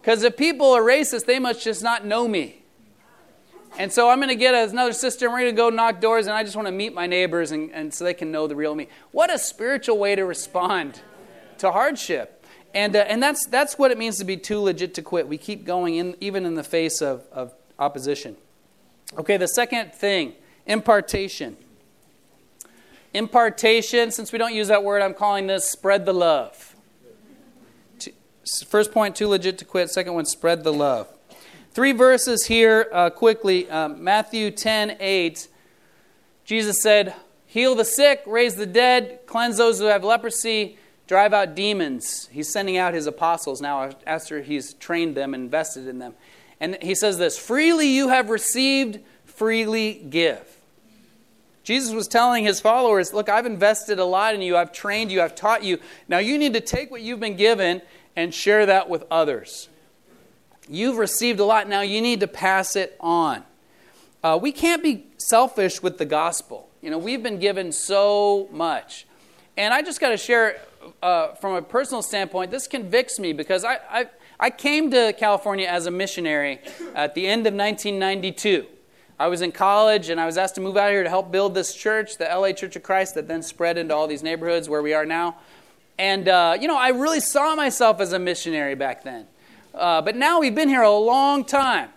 Because 0.00 0.22
if 0.22 0.36
people 0.36 0.72
are 0.72 0.82
racist, 0.82 1.26
they 1.26 1.38
must 1.38 1.62
just 1.62 1.82
not 1.82 2.04
know 2.04 2.26
me. 2.26 2.62
And 3.78 3.92
so 3.92 4.10
I'm 4.10 4.18
going 4.18 4.28
to 4.28 4.34
get 4.34 4.54
another 4.54 4.92
sister, 4.92 5.26
and 5.26 5.32
we're 5.32 5.40
going 5.40 5.52
to 5.52 5.56
go 5.56 5.70
knock 5.70 6.00
doors, 6.00 6.26
and 6.26 6.34
I 6.34 6.42
just 6.42 6.56
want 6.56 6.66
to 6.66 6.72
meet 6.72 6.92
my 6.92 7.06
neighbors 7.06 7.52
and, 7.52 7.70
and 7.72 7.94
so 7.94 8.04
they 8.04 8.14
can 8.14 8.32
know 8.32 8.46
the 8.46 8.56
real 8.56 8.74
me. 8.74 8.88
What 9.12 9.32
a 9.32 9.38
spiritual 9.38 9.98
way 9.98 10.16
to 10.16 10.24
respond 10.24 11.00
to 11.58 11.70
hardship. 11.70 12.44
And, 12.74 12.96
uh, 12.96 13.00
and 13.00 13.22
that's, 13.22 13.46
that's 13.46 13.78
what 13.78 13.90
it 13.90 13.98
means 13.98 14.18
to 14.18 14.24
be 14.24 14.36
too 14.36 14.60
legit 14.60 14.94
to 14.94 15.02
quit. 15.02 15.28
We 15.28 15.38
keep 15.38 15.64
going, 15.64 15.96
in, 15.96 16.16
even 16.20 16.46
in 16.46 16.54
the 16.54 16.64
face 16.64 17.00
of, 17.00 17.24
of 17.32 17.54
opposition. 17.78 18.36
Okay, 19.18 19.36
the 19.36 19.48
second 19.48 19.94
thing 19.94 20.34
impartation. 20.66 21.56
Impartation, 23.12 24.10
since 24.10 24.32
we 24.32 24.38
don't 24.38 24.54
use 24.54 24.68
that 24.68 24.84
word, 24.84 25.02
I'm 25.02 25.14
calling 25.14 25.46
this 25.46 25.68
spread 25.68 26.06
the 26.06 26.14
love. 26.14 26.76
First 28.66 28.92
point, 28.92 29.16
too 29.16 29.28
legit 29.28 29.58
to 29.58 29.64
quit. 29.64 29.90
Second 29.90 30.14
one, 30.14 30.26
spread 30.26 30.64
the 30.64 30.72
love. 30.72 31.12
Three 31.72 31.92
verses 31.92 32.46
here 32.46 32.88
uh, 32.92 33.10
quickly. 33.10 33.68
Um, 33.70 34.02
Matthew 34.02 34.50
10 34.50 34.96
8. 34.98 35.48
Jesus 36.44 36.82
said, 36.82 37.14
Heal 37.46 37.74
the 37.74 37.84
sick, 37.84 38.22
raise 38.26 38.54
the 38.54 38.66
dead, 38.66 39.20
cleanse 39.26 39.56
those 39.56 39.80
who 39.80 39.86
have 39.86 40.04
leprosy, 40.04 40.78
drive 41.08 41.32
out 41.32 41.56
demons. 41.56 42.28
He's 42.30 42.48
sending 42.48 42.76
out 42.76 42.94
his 42.94 43.06
apostles 43.06 43.60
now 43.60 43.90
after 44.06 44.40
he's 44.40 44.74
trained 44.74 45.16
them, 45.16 45.34
and 45.34 45.44
invested 45.44 45.88
in 45.88 45.98
them. 45.98 46.14
And 46.60 46.78
he 46.80 46.94
says 46.94 47.18
this 47.18 47.36
Freely 47.38 47.88
you 47.88 48.08
have 48.08 48.30
received, 48.30 49.00
freely 49.24 49.94
give. 49.94 50.59
Jesus 51.70 51.94
was 51.94 52.08
telling 52.08 52.42
his 52.42 52.60
followers, 52.60 53.12
Look, 53.12 53.28
I've 53.28 53.46
invested 53.46 54.00
a 54.00 54.04
lot 54.04 54.34
in 54.34 54.42
you. 54.42 54.56
I've 54.56 54.72
trained 54.72 55.12
you. 55.12 55.22
I've 55.22 55.36
taught 55.36 55.62
you. 55.62 55.78
Now 56.08 56.18
you 56.18 56.36
need 56.36 56.54
to 56.54 56.60
take 56.60 56.90
what 56.90 57.00
you've 57.00 57.20
been 57.20 57.36
given 57.36 57.80
and 58.16 58.34
share 58.34 58.66
that 58.66 58.88
with 58.88 59.04
others. 59.08 59.68
You've 60.68 60.96
received 60.96 61.38
a 61.38 61.44
lot, 61.44 61.68
now 61.68 61.82
you 61.82 62.00
need 62.00 62.18
to 62.20 62.26
pass 62.26 62.74
it 62.74 62.96
on. 62.98 63.44
Uh, 64.20 64.36
we 64.42 64.50
can't 64.50 64.82
be 64.82 65.06
selfish 65.18 65.80
with 65.80 65.98
the 65.98 66.04
gospel. 66.04 66.68
You 66.82 66.90
know, 66.90 66.98
we've 66.98 67.22
been 67.22 67.38
given 67.38 67.70
so 67.70 68.48
much. 68.50 69.06
And 69.56 69.72
I 69.72 69.82
just 69.82 70.00
got 70.00 70.08
to 70.08 70.16
share 70.16 70.60
uh, 71.00 71.34
from 71.34 71.54
a 71.54 71.62
personal 71.62 72.02
standpoint, 72.02 72.50
this 72.50 72.66
convicts 72.66 73.20
me 73.20 73.32
because 73.32 73.64
I, 73.64 73.78
I, 73.88 74.06
I 74.40 74.50
came 74.50 74.90
to 74.90 75.14
California 75.16 75.68
as 75.68 75.86
a 75.86 75.92
missionary 75.92 76.58
at 76.96 77.14
the 77.14 77.28
end 77.28 77.46
of 77.46 77.54
1992. 77.54 78.66
I 79.20 79.28
was 79.28 79.42
in 79.42 79.52
college 79.52 80.08
and 80.08 80.18
I 80.18 80.24
was 80.24 80.38
asked 80.38 80.54
to 80.54 80.62
move 80.62 80.78
out 80.78 80.90
here 80.90 81.02
to 81.02 81.08
help 81.10 81.30
build 81.30 81.54
this 81.54 81.74
church, 81.74 82.16
the 82.16 82.24
LA 82.24 82.52
Church 82.52 82.74
of 82.74 82.82
Christ, 82.82 83.16
that 83.16 83.28
then 83.28 83.42
spread 83.42 83.76
into 83.76 83.94
all 83.94 84.06
these 84.06 84.22
neighborhoods 84.22 84.66
where 84.66 84.80
we 84.80 84.94
are 84.94 85.04
now. 85.04 85.36
And, 85.98 86.26
uh, 86.26 86.56
you 86.58 86.66
know, 86.66 86.78
I 86.78 86.88
really 86.88 87.20
saw 87.20 87.54
myself 87.54 88.00
as 88.00 88.14
a 88.14 88.18
missionary 88.18 88.74
back 88.74 89.04
then. 89.04 89.26
Uh, 89.74 90.00
but 90.00 90.16
now 90.16 90.40
we've 90.40 90.54
been 90.54 90.70
here 90.70 90.80
a 90.80 90.90
long 90.90 91.44
time 91.44 91.90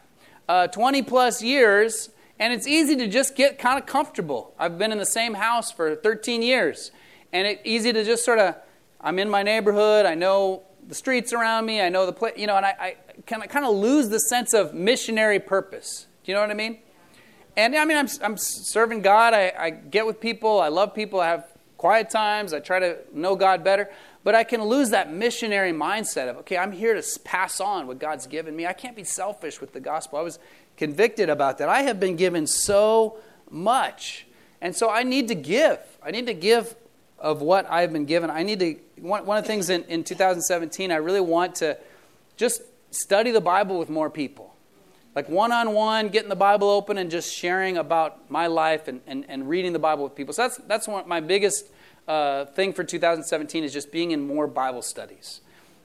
uh, 0.49 0.67
20 0.67 1.01
plus 1.03 1.41
years. 1.41 2.09
And 2.39 2.51
it's 2.51 2.67
easy 2.67 2.97
to 2.97 3.07
just 3.07 3.37
get 3.37 3.57
kind 3.57 3.79
of 3.79 3.85
comfortable. 3.85 4.53
I've 4.59 4.77
been 4.77 4.91
in 4.91 4.97
the 4.97 5.05
same 5.05 5.35
house 5.35 5.71
for 5.71 5.95
13 5.95 6.41
years, 6.41 6.91
and 7.31 7.47
it's 7.47 7.61
easy 7.63 7.93
to 7.93 8.03
just 8.03 8.25
sort 8.25 8.39
of, 8.39 8.55
I'm 8.99 9.17
in 9.17 9.29
my 9.29 9.43
neighborhood, 9.43 10.05
I 10.05 10.15
know 10.15 10.63
the 10.85 10.95
streets 10.95 11.31
around 11.31 11.65
me, 11.67 11.79
I 11.79 11.87
know 11.87 12.05
the 12.05 12.11
place, 12.11 12.33
you 12.35 12.47
know, 12.47 12.57
and 12.57 12.65
I, 12.65 12.75
I 12.77 12.95
kind, 13.27 13.43
of, 13.43 13.49
kind 13.49 13.65
of 13.65 13.75
lose 13.75 14.09
the 14.09 14.19
sense 14.19 14.53
of 14.53 14.73
missionary 14.73 15.39
purpose. 15.39 16.07
Do 16.25 16.31
you 16.31 16.35
know 16.35 16.41
what 16.41 16.51
I 16.51 16.55
mean? 16.55 16.79
And 17.55 17.75
I 17.75 17.85
mean, 17.85 17.97
I'm, 17.97 18.07
I'm 18.21 18.37
serving 18.37 19.01
God, 19.01 19.33
I, 19.33 19.53
I 19.57 19.69
get 19.69 20.05
with 20.05 20.19
people, 20.19 20.59
I 20.59 20.69
love 20.69 20.95
people, 20.95 21.19
I 21.19 21.27
have 21.27 21.47
quiet 21.77 22.09
times, 22.09 22.53
I 22.53 22.59
try 22.59 22.79
to 22.79 22.97
know 23.13 23.35
God 23.35 23.63
better. 23.63 23.89
But 24.23 24.35
I 24.35 24.43
can 24.45 24.63
lose 24.63 24.91
that 24.91 25.11
missionary 25.11 25.73
mindset 25.73 26.29
of, 26.29 26.37
okay, 26.37 26.57
I'm 26.57 26.71
here 26.71 26.93
to 26.99 27.19
pass 27.25 27.59
on 27.59 27.87
what 27.87 27.99
God's 27.99 28.25
given 28.25 28.55
me. 28.55 28.65
I 28.65 28.71
can't 28.71 28.95
be 28.95 29.03
selfish 29.03 29.59
with 29.59 29.73
the 29.73 29.81
gospel. 29.81 30.17
I 30.17 30.21
was 30.21 30.39
convicted 30.77 31.29
about 31.29 31.57
that. 31.57 31.67
I 31.67 31.81
have 31.81 31.99
been 31.99 32.15
given 32.15 32.47
so 32.47 33.17
much. 33.51 34.25
And 34.61 34.73
so 34.73 34.89
I 34.89 35.03
need 35.03 35.27
to 35.27 35.35
give. 35.35 35.79
I 36.01 36.11
need 36.11 36.27
to 36.27 36.33
give 36.33 36.73
of 37.19 37.41
what 37.41 37.69
I've 37.69 37.91
been 37.91 38.05
given. 38.05 38.29
I 38.29 38.43
need 38.43 38.59
to, 38.59 38.75
one, 39.01 39.25
one 39.25 39.37
of 39.37 39.43
the 39.43 39.47
things 39.47 39.69
in, 39.69 39.83
in 39.85 40.05
2017, 40.05 40.89
I 40.91 40.95
really 40.95 41.21
want 41.21 41.55
to 41.55 41.77
just 42.37 42.61
study 42.91 43.31
the 43.31 43.41
Bible 43.41 43.77
with 43.77 43.89
more 43.89 44.09
people. 44.09 44.52
Like 45.15 45.29
one 45.29 45.51
on 45.51 45.73
one, 45.73 46.09
getting 46.09 46.29
the 46.29 46.35
Bible 46.35 46.69
open 46.69 46.97
and 46.97 47.11
just 47.11 47.33
sharing 47.33 47.77
about 47.77 48.31
my 48.31 48.47
life 48.47 48.87
and, 48.87 49.01
and, 49.05 49.25
and 49.27 49.47
reading 49.47 49.71
the 49.73 49.79
Bible 49.79 50.03
with 50.03 50.15
people. 50.15 50.33
So 50.33 50.43
that's, 50.43 50.57
that's 50.57 50.87
one, 50.87 51.07
my 51.07 51.19
biggest 51.19 51.67
uh, 52.07 52.45
thing 52.45 52.73
for 52.73 52.83
2017 52.83 53.63
is 53.63 53.71
just 53.71 53.91
being 53.91 54.11
in 54.11 54.25
more 54.25 54.47
Bible 54.47 54.81
studies. 54.81 55.41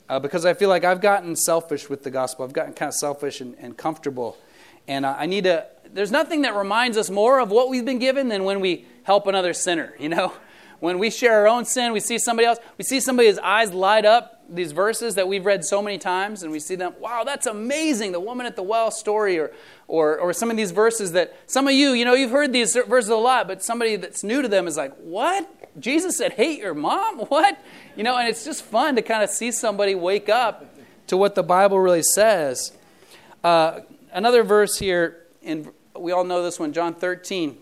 Uh, 0.08 0.18
because 0.18 0.46
I 0.46 0.54
feel 0.54 0.70
like 0.70 0.84
I've 0.84 1.02
gotten 1.02 1.36
selfish 1.36 1.90
with 1.90 2.02
the 2.02 2.10
gospel. 2.10 2.44
I've 2.46 2.54
gotten 2.54 2.72
kind 2.72 2.88
of 2.88 2.94
selfish 2.94 3.42
and, 3.42 3.54
and 3.58 3.76
comfortable. 3.76 4.38
And 4.86 5.04
uh, 5.04 5.14
I 5.18 5.26
need 5.26 5.44
to, 5.44 5.66
there's 5.92 6.10
nothing 6.10 6.42
that 6.42 6.54
reminds 6.54 6.96
us 6.96 7.10
more 7.10 7.40
of 7.40 7.50
what 7.50 7.68
we've 7.68 7.84
been 7.84 7.98
given 7.98 8.28
than 8.28 8.44
when 8.44 8.60
we 8.60 8.86
help 9.02 9.26
another 9.26 9.52
sinner, 9.52 9.94
you 10.00 10.08
know? 10.08 10.32
When 10.80 10.98
we 10.98 11.10
share 11.10 11.40
our 11.40 11.48
own 11.48 11.64
sin, 11.64 11.92
we 11.92 12.00
see 12.00 12.18
somebody 12.18 12.46
else, 12.46 12.58
we 12.78 12.84
see 12.84 13.00
somebody's 13.00 13.36
eyes 13.38 13.72
light 13.72 14.04
up, 14.04 14.37
these 14.48 14.72
verses 14.72 15.14
that 15.16 15.28
we've 15.28 15.44
read 15.44 15.64
so 15.64 15.82
many 15.82 15.98
times, 15.98 16.42
and 16.42 16.50
we 16.50 16.60
see 16.60 16.74
them, 16.74 16.94
wow, 17.00 17.24
that's 17.24 17.46
amazing, 17.46 18.12
the 18.12 18.20
woman 18.20 18.46
at 18.46 18.56
the 18.56 18.62
well 18.62 18.90
story, 18.90 19.38
or, 19.38 19.52
or, 19.86 20.18
or 20.18 20.32
some 20.32 20.50
of 20.50 20.56
these 20.56 20.70
verses 20.70 21.12
that 21.12 21.36
some 21.46 21.68
of 21.68 21.74
you, 21.74 21.92
you 21.92 22.04
know, 22.04 22.14
you've 22.14 22.30
heard 22.30 22.52
these 22.52 22.74
verses 22.74 23.10
a 23.10 23.16
lot, 23.16 23.46
but 23.46 23.62
somebody 23.62 23.96
that's 23.96 24.24
new 24.24 24.42
to 24.42 24.48
them 24.48 24.66
is 24.66 24.76
like, 24.76 24.94
what? 24.96 25.48
Jesus 25.80 26.16
said, 26.16 26.32
hate 26.32 26.58
your 26.60 26.74
mom? 26.74 27.18
What? 27.28 27.58
You 27.94 28.04
know, 28.04 28.16
and 28.16 28.28
it's 28.28 28.44
just 28.44 28.62
fun 28.62 28.96
to 28.96 29.02
kind 29.02 29.22
of 29.22 29.28
see 29.28 29.52
somebody 29.52 29.94
wake 29.94 30.28
up 30.28 30.74
to 31.08 31.16
what 31.16 31.34
the 31.34 31.42
Bible 31.42 31.78
really 31.78 32.02
says. 32.02 32.72
Uh, 33.44 33.80
another 34.12 34.42
verse 34.42 34.78
here, 34.78 35.26
and 35.42 35.70
we 35.96 36.12
all 36.12 36.24
know 36.24 36.42
this 36.42 36.58
one, 36.58 36.72
John 36.72 36.94
13. 36.94 37.58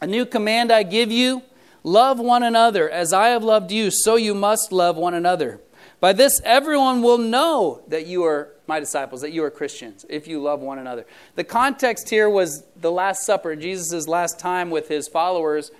A 0.00 0.06
new 0.06 0.26
command 0.26 0.72
I 0.72 0.82
give 0.82 1.12
you 1.12 1.42
love 1.84 2.18
one 2.18 2.42
another. 2.42 2.88
As 2.90 3.12
I 3.12 3.28
have 3.28 3.44
loved 3.44 3.70
you, 3.70 3.90
so 3.90 4.16
you 4.16 4.34
must 4.34 4.72
love 4.72 4.96
one 4.96 5.14
another. 5.14 5.60
By 6.02 6.12
this, 6.12 6.40
everyone 6.44 7.00
will 7.00 7.16
know 7.16 7.84
that 7.86 8.08
you 8.08 8.24
are 8.24 8.48
my 8.66 8.80
disciples, 8.80 9.20
that 9.20 9.30
you 9.30 9.44
are 9.44 9.52
Christians, 9.52 10.04
if 10.08 10.26
you 10.26 10.42
love 10.42 10.58
one 10.58 10.80
another. 10.80 11.06
The 11.36 11.44
context 11.44 12.10
here 12.10 12.28
was 12.28 12.64
the 12.74 12.90
Last 12.90 13.22
Supper, 13.22 13.54
Jesus' 13.54 14.08
last 14.08 14.40
time 14.40 14.68
with 14.68 14.88
his 14.88 15.06
followers. 15.06 15.70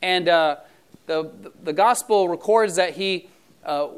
And 0.00 0.28
uh, 0.28 0.58
the, 1.06 1.32
the 1.64 1.72
gospel 1.72 2.28
records 2.28 2.76
that 2.76 2.94
he 2.94 3.28
uh, 3.64 3.88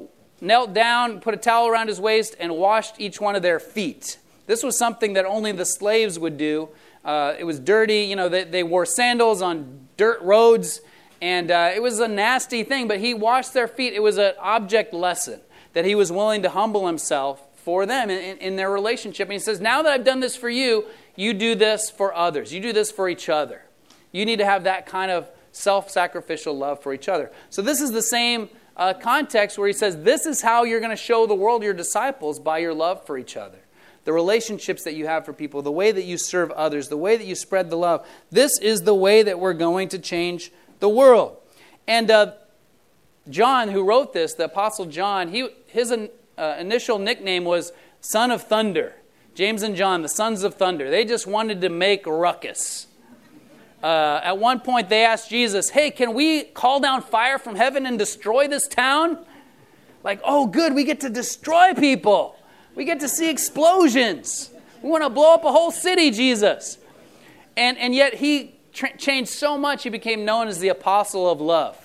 knelt 0.41 0.73
down, 0.73 1.21
put 1.21 1.35
a 1.35 1.37
towel 1.37 1.69
around 1.69 1.89
his 1.89 2.01
waist, 2.01 2.35
and 2.41 2.57
washed 2.57 2.99
each 2.99 3.21
one 3.21 3.37
of 3.37 3.43
their 3.43 3.61
feet. 3.61 4.17
This 4.47 4.63
was 4.63 4.79
something 4.79 5.13
that 5.13 5.27
only 5.27 5.53
the 5.53 5.67
slaves 5.67 6.19
would 6.19 6.39
do. 6.39 6.71
Uh, 7.05 7.35
it 7.39 7.45
was 7.45 7.59
dirty. 7.61 8.05
You 8.05 8.17
know, 8.17 8.31
they, 8.31 8.45
they, 8.45 8.63
wore 8.63 8.87
sandals 8.87 9.43
on 9.43 9.87
dirt 9.99 10.23
roads, 10.23 10.81
and 11.21 11.51
uh, 11.51 11.73
it 11.75 11.83
was 11.83 12.01
a 12.01 12.09
nasty 12.09 12.63
thing, 12.63 12.89
but 12.89 13.01
he 13.01 13.13
washed 13.13 13.53
their 13.53 13.69
feet. 13.69 13.93
It 13.93 14.03
was 14.03 14.17
an 14.17 14.33
object 14.41 14.95
lesson 14.95 15.41
that 15.75 15.85
he 15.85 15.95
was 15.95 16.11
willing 16.11 16.43
to 16.43 16.49
humble 16.49 16.87
himself 16.87 17.43
for 17.57 17.87
them 17.87 18.11
in, 18.11 18.39
in, 18.39 18.57
their 18.57 18.71
relationship. 18.71 19.29
And 19.29 19.33
he 19.35 19.39
says, 19.39 19.61
Now 19.61 19.83
that 19.83 19.93
I've 19.93 20.05
done 20.05 20.21
this 20.21 20.37
for 20.37 20.49
you, 20.51 20.85
you 21.17 21.35
do 21.35 21.55
this 21.55 21.91
for 21.91 22.15
others. 22.15 22.53
You 22.53 22.61
do 22.61 22.73
this 22.73 22.91
for 22.91 23.09
each 23.09 23.29
other. 23.29 23.63
You 24.13 24.25
need 24.25 24.39
to 24.39 24.45
have 24.45 24.65
that 24.65 24.87
kind 24.87 25.11
of 25.11 25.29
self 25.53 25.91
sacrificial 25.91 26.57
love 26.57 26.83
for 26.83 26.93
each 26.95 27.09
other. 27.09 27.31
So, 27.51 27.63
this 27.63 27.81
is 27.81 27.93
the 27.93 28.03
same 28.03 28.49
uh, 28.77 28.95
context 28.95 29.59
where 29.59 29.67
he 29.67 29.73
says, 29.73 30.03
This 30.03 30.27
is 30.27 30.43
how 30.43 30.65
you're 30.65 30.81
going 30.81 30.91
to 30.91 30.97
show 30.97 31.27
the 31.27 31.35
world 31.35 31.63
your 31.63 31.75
disciples 31.75 32.39
by 32.39 32.59
your 32.59 32.75
love 32.75 33.05
for 33.07 33.19
each 33.19 33.37
other. 33.37 33.59
The 34.05 34.13
relationships 34.13 34.85
that 34.85 34.95
you 34.95 35.07
have 35.07 35.25
for 35.25 35.33
people, 35.33 35.63
the 35.63 35.73
way 35.73 35.91
that 35.91 36.05
you 36.05 36.19
serve 36.19 36.51
others, 36.51 36.89
the 36.89 36.97
way 36.97 37.17
that 37.17 37.27
you 37.27 37.35
spread 37.35 37.71
the 37.71 37.77
love. 37.77 38.07
This 38.31 38.59
is 38.61 38.83
the 38.83 38.95
way 38.95 39.23
that 39.23 39.39
we're 39.39 39.55
going 39.55 39.89
to 39.91 39.99
change 39.99 40.53
the 40.81 40.89
world. 40.91 41.39
And 41.89 42.11
uh, 42.11 42.33
John, 43.31 43.69
who 43.69 43.83
wrote 43.83 44.13
this, 44.13 44.35
the 44.35 44.45
Apostle 44.45 44.87
John, 44.87 45.29
he, 45.29 45.49
his 45.75 45.93
uh, 45.93 46.57
initial 46.59 46.99
nickname 46.99 47.45
was 47.45 47.73
Son 48.01 48.31
of 48.31 48.45
Thunder. 48.45 48.95
James 49.35 49.65
and 49.65 49.75
John, 49.75 50.03
the 50.03 50.09
sons 50.09 50.45
of 50.45 50.55
thunder. 50.55 50.89
They 50.89 51.05
just 51.05 51.27
wanted 51.27 51.61
to 51.63 51.69
make 51.69 52.07
ruckus. 52.07 52.87
Uh, 53.83 54.21
at 54.23 54.39
one 54.39 54.61
point, 54.61 54.89
they 54.89 55.05
asked 55.05 55.29
Jesus, 55.29 55.71
Hey, 55.71 55.91
can 55.91 56.15
we 56.15 56.45
call 56.45 56.79
down 56.79 57.03
fire 57.03 57.39
from 57.39 57.57
heaven 57.57 57.85
and 57.85 57.99
destroy 57.99 58.47
this 58.47 58.69
town? 58.69 59.19
Like, 60.05 60.21
oh, 60.23 60.47
good, 60.47 60.73
we 60.73 60.85
get 60.85 61.01
to 61.01 61.11
destroy 61.11 61.75
people. 61.75 62.37
We 62.77 62.85
get 62.85 63.01
to 63.01 63.09
see 63.09 63.29
explosions. 63.29 64.51
We 64.83 64.91
want 64.91 65.03
to 65.03 65.11
blow 65.11 65.35
up 65.35 65.45
a 65.45 65.51
whole 65.51 65.73
city, 65.73 66.13
Jesus. 66.13 66.79
And, 67.57 67.77
and 67.79 67.93
yet, 67.95 68.15
he 68.15 68.55
tra- 68.73 68.97
changed 68.97 69.31
so 69.31 69.59
much, 69.59 69.83
he 69.83 69.91
became 69.91 70.25
known 70.25 70.47
as 70.47 70.61
the 70.61 70.69
apostle 70.69 71.29
of 71.29 71.41
love. 71.41 71.84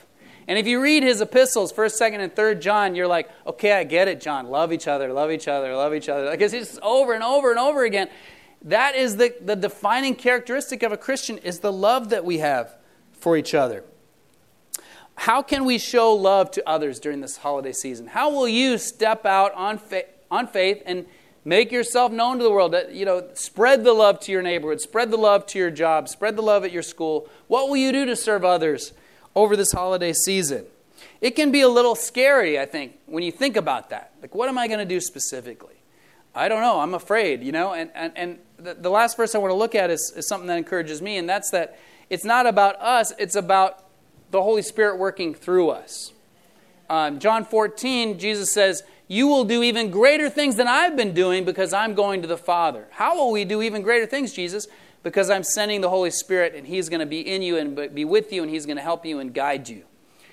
And 0.50 0.58
if 0.58 0.66
you 0.66 0.82
read 0.82 1.04
his 1.04 1.22
epistles, 1.22 1.72
1st, 1.72 2.12
2nd, 2.12 2.20
and 2.22 2.34
3rd 2.34 2.60
John, 2.60 2.96
you're 2.96 3.06
like, 3.06 3.30
okay, 3.46 3.74
I 3.74 3.84
get 3.84 4.08
it, 4.08 4.20
John. 4.20 4.48
Love 4.48 4.74
each 4.74 4.88
other, 4.88 5.14
love 5.14 5.30
each 5.30 5.48
other, 5.48 5.76
love 5.76 5.94
each 5.94 6.10
other. 6.10 6.32
Because 6.32 6.54
it's 6.54 6.80
over 6.82 7.14
and 7.14 7.24
over 7.24 7.52
and 7.52 7.60
over 7.60 7.84
again. 7.84 8.10
That 8.64 8.96
is 8.96 9.18
the, 9.18 9.36
the 9.40 9.56
defining 9.56 10.16
characteristic 10.16 10.82
of 10.82 10.92
a 10.92 10.98
Christian 10.98 11.38
is 11.38 11.60
the 11.60 11.72
love 11.72 12.10
that 12.10 12.26
we 12.26 12.40
have 12.40 12.76
for 13.12 13.38
each 13.38 13.54
other. 13.54 13.84
How 15.14 15.44
can 15.44 15.66
we 15.66 15.78
show 15.78 16.14
love 16.14 16.50
to 16.52 16.68
others 16.68 17.00
during 17.00 17.22
this 17.22 17.38
holiday 17.38 17.72
season? 17.72 18.08
How 18.08 18.32
will 18.32 18.48
you 18.48 18.80
step 18.80 19.28
out 19.28 19.54
on, 19.54 19.78
fa- 19.78 20.06
on 20.32 20.48
faith 20.48 20.82
and 20.88 21.06
make 21.46 21.72
yourself 21.72 22.12
known 22.12 22.40
to 22.40 22.44
the 22.44 22.50
world? 22.50 22.76
You 22.92 23.06
know, 23.06 23.28
spread 23.36 23.84
the 23.84 23.94
love 23.94 24.20
to 24.22 24.32
your 24.32 24.42
neighborhood, 24.42 24.82
spread 24.82 25.12
the 25.12 25.18
love 25.18 25.46
to 25.48 25.60
your 25.60 25.70
job, 25.70 26.10
spread 26.10 26.36
the 26.36 26.42
love 26.42 26.66
at 26.66 26.72
your 26.72 26.82
school. 26.82 27.30
What 27.46 27.70
will 27.70 27.78
you 27.78 27.92
do 27.92 28.08
to 28.08 28.16
serve 28.16 28.44
others 28.44 28.94
over 29.36 29.56
this 29.56 29.72
holiday 29.72 30.14
season? 30.14 30.66
It 31.22 31.32
can 31.32 31.52
be 31.52 31.62
a 31.62 31.70
little 31.70 31.96
scary, 31.96 32.60
I 32.60 32.66
think, 32.66 32.98
when 33.06 33.24
you 33.24 33.32
think 33.32 33.58
about 33.58 33.90
that. 33.90 34.14
Like, 34.22 34.36
what 34.36 34.50
am 34.50 34.58
I 34.58 34.68
going 34.68 34.80
to 34.80 34.86
do 34.86 35.00
specifically? 35.00 35.76
I 36.34 36.48
don't 36.48 36.62
know. 36.62 36.80
I'm 36.80 36.94
afraid, 36.94 37.44
you 37.44 37.52
know? 37.52 37.74
And, 37.74 37.92
and, 37.94 38.14
and 38.16 38.40
the, 38.58 38.74
the 38.76 38.90
last 38.90 39.18
verse 39.18 39.36
I 39.36 39.38
want 39.40 39.52
to 39.52 39.56
look 39.56 39.76
at 39.76 39.90
is, 39.90 40.14
is 40.16 40.28
something 40.28 40.48
that 40.48 40.58
encourages 40.58 41.02
me, 41.02 41.18
and 41.18 41.28
that's 41.28 41.50
that 41.52 41.80
it's 42.10 42.26
not 42.26 42.48
about 42.48 42.80
us, 42.82 43.14
it's 43.18 43.36
about 43.36 43.86
the 44.32 44.42
Holy 44.42 44.62
Spirit 44.62 44.98
working 44.98 45.34
through 45.34 45.70
us. 45.70 46.14
Um, 46.90 47.20
John 47.20 47.46
14, 47.46 48.18
Jesus 48.18 48.52
says, 48.52 48.84
You 49.08 49.28
will 49.28 49.44
do 49.44 49.62
even 49.64 49.92
greater 49.92 50.30
things 50.30 50.56
than 50.56 50.68
I've 50.68 50.96
been 50.96 51.14
doing 51.14 51.46
because 51.46 51.74
I'm 51.74 51.94
going 51.94 52.22
to 52.22 52.28
the 52.28 52.38
Father. 52.38 52.88
How 52.92 53.16
will 53.16 53.32
we 53.32 53.46
do 53.46 53.62
even 53.62 53.82
greater 53.82 54.06
things, 54.06 54.34
Jesus? 54.34 54.68
Because 55.02 55.30
I'm 55.30 55.44
sending 55.44 55.82
the 55.82 55.90
Holy 55.90 56.12
Spirit, 56.12 56.56
and 56.56 56.68
He's 56.68 56.90
going 56.90 57.00
to 57.00 57.06
be 57.06 57.22
in 57.22 57.42
you 57.42 57.58
and 57.58 57.94
be 57.94 58.06
with 58.06 58.34
you, 58.34 58.44
and 58.44 58.52
He's 58.52 58.66
going 58.66 58.78
to 58.78 58.84
help 58.84 59.06
you 59.06 59.20
and 59.20 59.34
guide 59.34 59.70
you. 59.70 59.86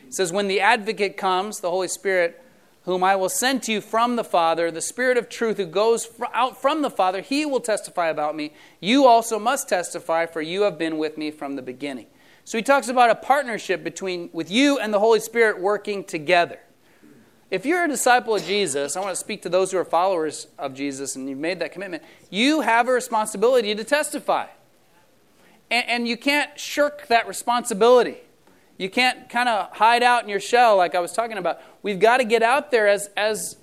He 0.04 0.12
says, 0.12 0.32
When 0.32 0.48
the 0.48 0.60
advocate 0.60 1.16
comes, 1.16 1.60
the 1.60 1.70
Holy 1.70 1.88
Spirit, 1.88 2.42
whom 2.86 3.02
I 3.02 3.16
will 3.16 3.28
send 3.28 3.64
to 3.64 3.72
you 3.72 3.80
from 3.80 4.14
the 4.14 4.24
Father, 4.24 4.70
the 4.70 4.80
Spirit 4.80 5.18
of 5.18 5.28
truth 5.28 5.56
who 5.56 5.66
goes 5.66 6.08
out 6.32 6.60
from 6.62 6.82
the 6.82 6.90
Father, 6.90 7.20
he 7.20 7.44
will 7.44 7.60
testify 7.60 8.08
about 8.08 8.36
me. 8.36 8.52
You 8.80 9.06
also 9.06 9.38
must 9.40 9.68
testify, 9.68 10.26
for 10.26 10.40
you 10.40 10.62
have 10.62 10.78
been 10.78 10.96
with 10.96 11.18
me 11.18 11.32
from 11.32 11.56
the 11.56 11.62
beginning. 11.62 12.06
So 12.44 12.56
he 12.56 12.62
talks 12.62 12.88
about 12.88 13.10
a 13.10 13.16
partnership 13.16 13.82
between 13.82 14.30
with 14.32 14.52
you 14.52 14.78
and 14.78 14.94
the 14.94 15.00
Holy 15.00 15.18
Spirit 15.18 15.60
working 15.60 16.04
together. 16.04 16.60
If 17.50 17.66
you're 17.66 17.84
a 17.84 17.88
disciple 17.88 18.36
of 18.36 18.44
Jesus, 18.44 18.96
I 18.96 19.00
want 19.00 19.12
to 19.12 19.20
speak 19.20 19.42
to 19.42 19.48
those 19.48 19.72
who 19.72 19.78
are 19.78 19.84
followers 19.84 20.46
of 20.56 20.72
Jesus 20.72 21.16
and 21.16 21.28
you've 21.28 21.38
made 21.38 21.58
that 21.58 21.72
commitment, 21.72 22.04
you 22.30 22.60
have 22.60 22.88
a 22.88 22.92
responsibility 22.92 23.74
to 23.74 23.82
testify. 23.82 24.46
And, 25.70 25.88
and 25.88 26.08
you 26.08 26.16
can't 26.16 26.58
shirk 26.58 27.06
that 27.08 27.26
responsibility. 27.26 28.18
You 28.78 28.90
can't 28.90 29.28
kind 29.28 29.48
of 29.48 29.74
hide 29.76 30.02
out 30.02 30.22
in 30.22 30.28
your 30.28 30.40
shell 30.40 30.76
like 30.76 30.94
I 30.94 31.00
was 31.00 31.12
talking 31.12 31.38
about. 31.38 31.60
We've 31.82 31.98
got 31.98 32.18
to 32.18 32.24
get 32.24 32.42
out 32.42 32.70
there 32.70 32.88
as, 32.88 33.08
as 33.16 33.56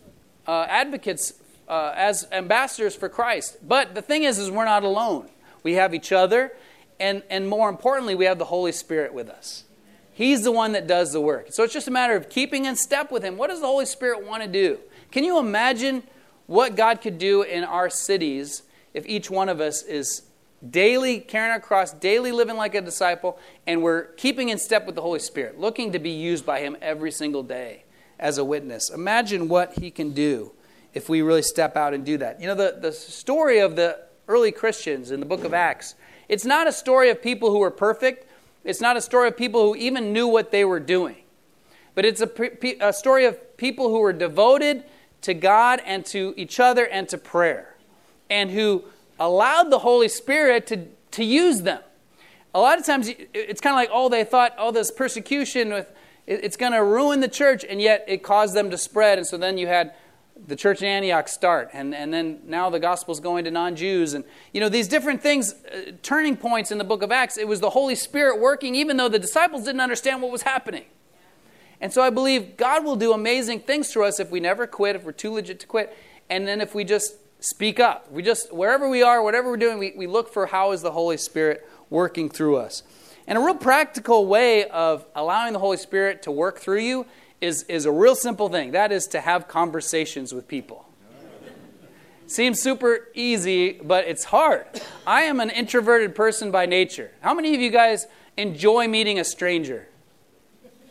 uh, 0.48 0.66
advocates, 0.68 1.34
uh, 1.68 1.94
as 1.96 2.28
ambassadors 2.32 2.96
for 2.96 3.10
Christ. 3.10 3.58
But 3.68 3.94
the 3.94 4.02
thing 4.02 4.24
is, 4.24 4.40
is 4.40 4.50
we're 4.50 4.66
not 4.66 4.84
alone. 4.84 5.30
We 5.62 5.74
have 5.74 5.94
each 5.94 6.12
other, 6.12 6.52
and, 7.00 7.24
and 7.30 7.48
more 7.48 7.70
importantly, 7.70 8.16
we 8.16 8.26
have 8.26 8.40
the 8.40 8.46
Holy 8.46 8.72
Spirit 8.72 9.14
with 9.14 9.30
us. 9.30 9.64
He's 10.12 10.44
the 10.44 10.52
one 10.52 10.74
that 10.74 10.88
does 10.88 11.14
the 11.14 11.22
work. 11.22 11.48
So 11.52 11.64
it's 11.64 11.74
just 11.74 11.88
a 11.88 11.92
matter 11.92 12.16
of 12.16 12.30
keeping 12.30 12.66
in 12.66 12.76
step 12.76 13.12
with 13.12 13.24
Him. 13.24 13.38
What 13.38 13.50
does 13.50 13.62
the 13.62 13.68
Holy 13.68 13.86
Spirit 13.86 14.26
want 14.26 14.44
to 14.44 14.50
do? 14.50 14.80
Can 15.12 15.24
you 15.24 15.40
imagine 15.40 16.04
what 16.48 16.76
God 16.76 17.02
could 17.02 17.18
do 17.18 17.42
in 17.44 17.64
our 17.64 17.90
cities 17.90 18.64
if 18.94 19.08
each 19.08 19.30
one 19.30 19.50
of 19.50 19.60
us 19.62 19.82
is 19.84 20.24
daily 20.70 21.20
carrying 21.20 21.52
our 21.52 21.60
cross, 21.60 21.94
daily 21.94 22.32
living 22.32 22.56
like 22.56 22.76
a 22.76 22.82
disciple, 22.82 23.38
and 23.68 23.82
we're 23.82 24.06
keeping 24.14 24.50
in 24.50 24.58
step 24.58 24.86
with 24.86 24.96
the 24.96 25.02
Holy 25.02 25.20
Spirit, 25.20 25.60
looking 25.60 25.92
to 25.92 26.00
be 26.00 26.12
used 26.12 26.46
by 26.46 26.60
Him 26.60 26.78
every 26.82 27.12
single 27.12 27.44
day 27.44 27.84
as 28.20 28.38
a 28.38 28.46
witness. 28.46 28.90
Imagine 28.90 29.48
what 29.48 29.74
He 29.74 29.92
can 29.92 30.12
do 30.12 30.54
if 30.94 31.10
we 31.10 31.22
really 31.22 31.42
step 31.42 31.76
out 31.76 31.94
and 31.94 32.06
do 32.06 32.18
that. 32.18 32.40
You 32.40 32.48
know, 32.48 32.56
the, 32.56 32.78
the 32.80 32.92
story 32.92 33.60
of 33.60 33.76
the 33.76 34.00
early 34.28 34.52
Christians 34.52 35.12
in 35.12 35.20
the 35.20 35.26
book 35.26 35.44
of 35.44 35.54
Acts, 35.54 35.96
it's 36.30 36.46
not 36.46 36.68
a 36.68 36.72
story 36.72 37.10
of 37.10 37.22
people 37.22 37.52
who 37.52 37.60
were 37.60 37.72
perfect, 37.72 38.28
it's 38.64 38.80
not 38.80 38.96
a 38.96 39.02
story 39.02 39.28
of 39.28 39.36
people 39.36 39.62
who 39.62 39.76
even 39.76 40.14
knew 40.14 40.28
what 40.28 40.52
they 40.52 40.64
were 40.64 40.80
doing, 40.80 41.18
but 41.96 42.06
it's 42.06 42.22
a, 42.22 42.30
a 42.80 42.94
story 42.94 43.26
of 43.26 43.58
people 43.58 43.90
who 43.90 44.00
were 44.00 44.14
devoted 44.14 44.86
to 45.22 45.34
God 45.34 45.82
and 45.86 46.06
to 46.08 46.34
each 46.38 46.60
other 46.60 46.86
and 46.88 47.10
to 47.10 47.18
prayer, 47.18 47.76
and 48.30 48.52
who 48.52 48.86
allowed 49.26 49.70
the 49.70 49.80
Holy 49.80 50.08
Spirit 50.08 50.68
to, 50.68 50.88
to 51.12 51.24
use 51.24 51.62
them. 51.62 51.82
A 52.54 52.60
lot 52.60 52.78
of 52.78 52.86
times 52.86 53.10
it's 53.34 53.62
kind 53.62 53.74
of 53.74 53.78
like, 53.78 53.90
oh, 53.92 54.10
they 54.10 54.24
thought, 54.24 54.54
oh, 54.58 54.72
this 54.72 54.92
persecution 54.92 55.74
with 55.74 55.88
it's 56.26 56.56
going 56.56 56.72
to 56.72 56.82
ruin 56.82 57.20
the 57.20 57.28
church, 57.28 57.66
and 57.68 57.82
yet 57.82 58.06
it 58.08 58.24
caused 58.24 58.56
them 58.56 58.70
to 58.72 58.78
spread. 58.78 59.18
And 59.18 59.28
so 59.28 59.38
then 59.38 59.58
you 59.58 59.68
had 59.68 59.94
the 60.48 60.56
church 60.56 60.82
in 60.82 60.88
Antioch 60.88 61.28
start, 61.28 61.70
and, 61.74 61.94
and 61.94 62.14
then 62.14 62.40
now 62.46 62.70
the 62.70 62.80
gospel's 62.80 63.20
going 63.20 63.44
to 63.44 63.52
non 63.52 63.76
Jews. 63.76 64.14
And, 64.14 64.24
you 64.54 64.62
know, 64.62 64.70
these 64.70 64.88
different 64.88 65.22
things, 65.22 65.54
uh, 65.54 65.92
turning 66.02 66.38
points 66.38 66.72
in 66.72 66.78
the 66.78 66.86
book 66.86 67.04
of 67.04 67.12
Acts, 67.12 67.38
it 67.38 67.48
was 67.48 67.60
the 67.60 67.72
Holy 67.72 67.96
Spirit 67.96 68.40
working, 68.40 68.74
even 68.74 68.96
though 68.96 69.10
the 69.10 69.20
disciples 69.20 69.66
didn't 69.66 69.82
understand 69.82 70.22
what 70.22 70.32
was 70.32 70.44
happening. 70.44 70.86
And 71.82 71.92
so 71.92 72.02
I 72.02 72.10
believe 72.10 72.56
God 72.56 72.86
will 72.86 72.96
do 72.96 73.12
amazing 73.12 73.60
things 73.60 73.92
through 73.92 74.06
us 74.06 74.20
if 74.22 74.32
we 74.32 74.40
never 74.40 74.66
quit, 74.66 74.96
if 74.96 75.04
we're 75.04 75.12
too 75.12 75.34
legit 75.34 75.60
to 75.60 75.68
quit, 75.68 75.94
and 76.30 76.48
then 76.48 76.62
if 76.62 76.74
we 76.74 76.86
just 76.86 77.16
speak 77.44 77.78
up. 77.78 78.10
We 78.10 78.24
just, 78.24 78.54
wherever 78.54 78.88
we 78.88 79.04
are, 79.04 79.22
whatever 79.22 79.50
we're 79.50 79.58
doing, 79.58 79.78
we, 79.78 79.94
we 79.98 80.08
look 80.08 80.32
for 80.32 80.46
how 80.46 80.72
is 80.72 80.82
the 80.82 80.92
Holy 80.92 81.18
Spirit 81.18 81.68
working 81.90 82.30
through 82.30 82.56
us. 82.56 82.84
And 83.28 83.38
a 83.38 83.42
real 83.42 83.56
practical 83.56 84.26
way 84.28 84.70
of 84.70 85.06
allowing 85.14 85.52
the 85.52 85.60
Holy 85.60 85.76
Spirit 85.76 86.22
to 86.24 86.32
work 86.32 86.60
through 86.60 86.80
you 86.80 87.06
is, 87.42 87.64
is 87.64 87.86
a 87.86 87.92
real 87.92 88.16
simple 88.16 88.48
thing. 88.48 88.72
That 88.72 88.94
is 88.94 89.08
to 89.08 89.20
have 89.20 89.50
conversations 89.50 90.34
with 90.34 90.48
people. 90.48 90.88
Seems 92.28 92.62
super 92.62 93.10
easy, 93.14 93.74
but 93.74 94.08
it's 94.08 94.24
hard. 94.24 94.66
I 95.06 95.24
am 95.24 95.42
an 95.42 95.50
introverted 95.50 96.16
person 96.16 96.50
by 96.50 96.66
nature. 96.66 97.12
How 97.20 97.34
many 97.34 97.54
of 97.54 97.60
you 97.60 97.70
guys 97.70 98.08
enjoy 98.38 98.88
meeting 98.88 99.20
a 99.20 99.26
stranger? 99.26 99.90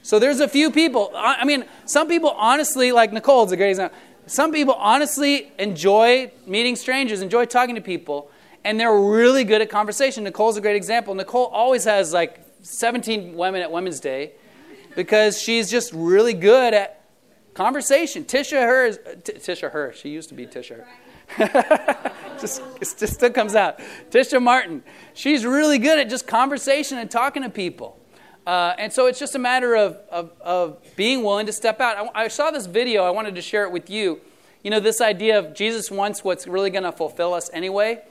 So 0.02 0.18
there's 0.18 0.40
a 0.40 0.48
few 0.48 0.70
people. 0.70 1.12
I 1.14 1.44
mean, 1.44 1.64
some 1.86 2.08
people 2.08 2.30
honestly, 2.30 2.92
like 2.92 3.12
Nicole's 3.12 3.52
a 3.52 3.56
great 3.56 3.70
example. 3.70 3.98
Some 4.32 4.50
people 4.50 4.72
honestly 4.72 5.52
enjoy 5.58 6.32
meeting 6.46 6.74
strangers, 6.74 7.20
enjoy 7.20 7.44
talking 7.44 7.74
to 7.74 7.82
people, 7.82 8.30
and 8.64 8.80
they're 8.80 8.98
really 8.98 9.44
good 9.44 9.60
at 9.60 9.68
conversation. 9.68 10.24
Nicole's 10.24 10.56
a 10.56 10.62
great 10.62 10.74
example. 10.74 11.14
Nicole 11.14 11.48
always 11.48 11.84
has 11.84 12.14
like 12.14 12.40
17 12.62 13.34
women 13.34 13.60
at 13.60 13.70
Women's 13.70 14.00
Day 14.00 14.32
because 14.96 15.38
she's 15.38 15.70
just 15.70 15.92
really 15.92 16.32
good 16.32 16.72
at 16.72 17.04
conversation. 17.52 18.24
Tisha 18.24 18.52
her, 18.52 18.86
is, 18.86 18.96
uh, 19.06 19.16
T- 19.22 19.34
Tisha 19.34 19.70
her, 19.70 19.92
she 19.92 20.08
used 20.08 20.30
to 20.30 20.34
be 20.34 20.46
Tisha. 20.46 20.86
just, 22.40 22.62
just 22.80 23.12
still 23.12 23.28
comes 23.28 23.54
out. 23.54 23.80
Tisha 24.10 24.40
Martin, 24.40 24.82
she's 25.12 25.44
really 25.44 25.76
good 25.76 25.98
at 25.98 26.08
just 26.08 26.26
conversation 26.26 26.96
and 26.96 27.10
talking 27.10 27.42
to 27.42 27.50
people. 27.50 28.01
Uh, 28.46 28.74
and 28.76 28.92
so 28.92 29.06
it's 29.06 29.18
just 29.18 29.34
a 29.34 29.38
matter 29.38 29.76
of, 29.76 29.98
of, 30.10 30.32
of 30.40 30.96
being 30.96 31.22
willing 31.22 31.46
to 31.46 31.52
step 31.52 31.80
out. 31.80 32.10
I, 32.14 32.24
I, 32.24 32.28
saw 32.28 32.50
this 32.50 32.66
video, 32.66 33.04
I 33.04 33.10
wanted 33.10 33.36
to 33.36 33.42
share 33.42 33.62
it 33.64 33.70
with 33.70 33.88
you. 33.88 34.20
You 34.64 34.70
know, 34.70 34.80
this 34.80 35.00
idea 35.00 35.38
of 35.38 35.54
Jesus 35.54 35.90
wants 35.90 36.24
what's 36.24 36.46
really 36.46 36.70
going 36.70 36.82
to 36.82 36.92
fulfill 36.92 37.34
us 37.34 37.50
anyway. 37.52 38.02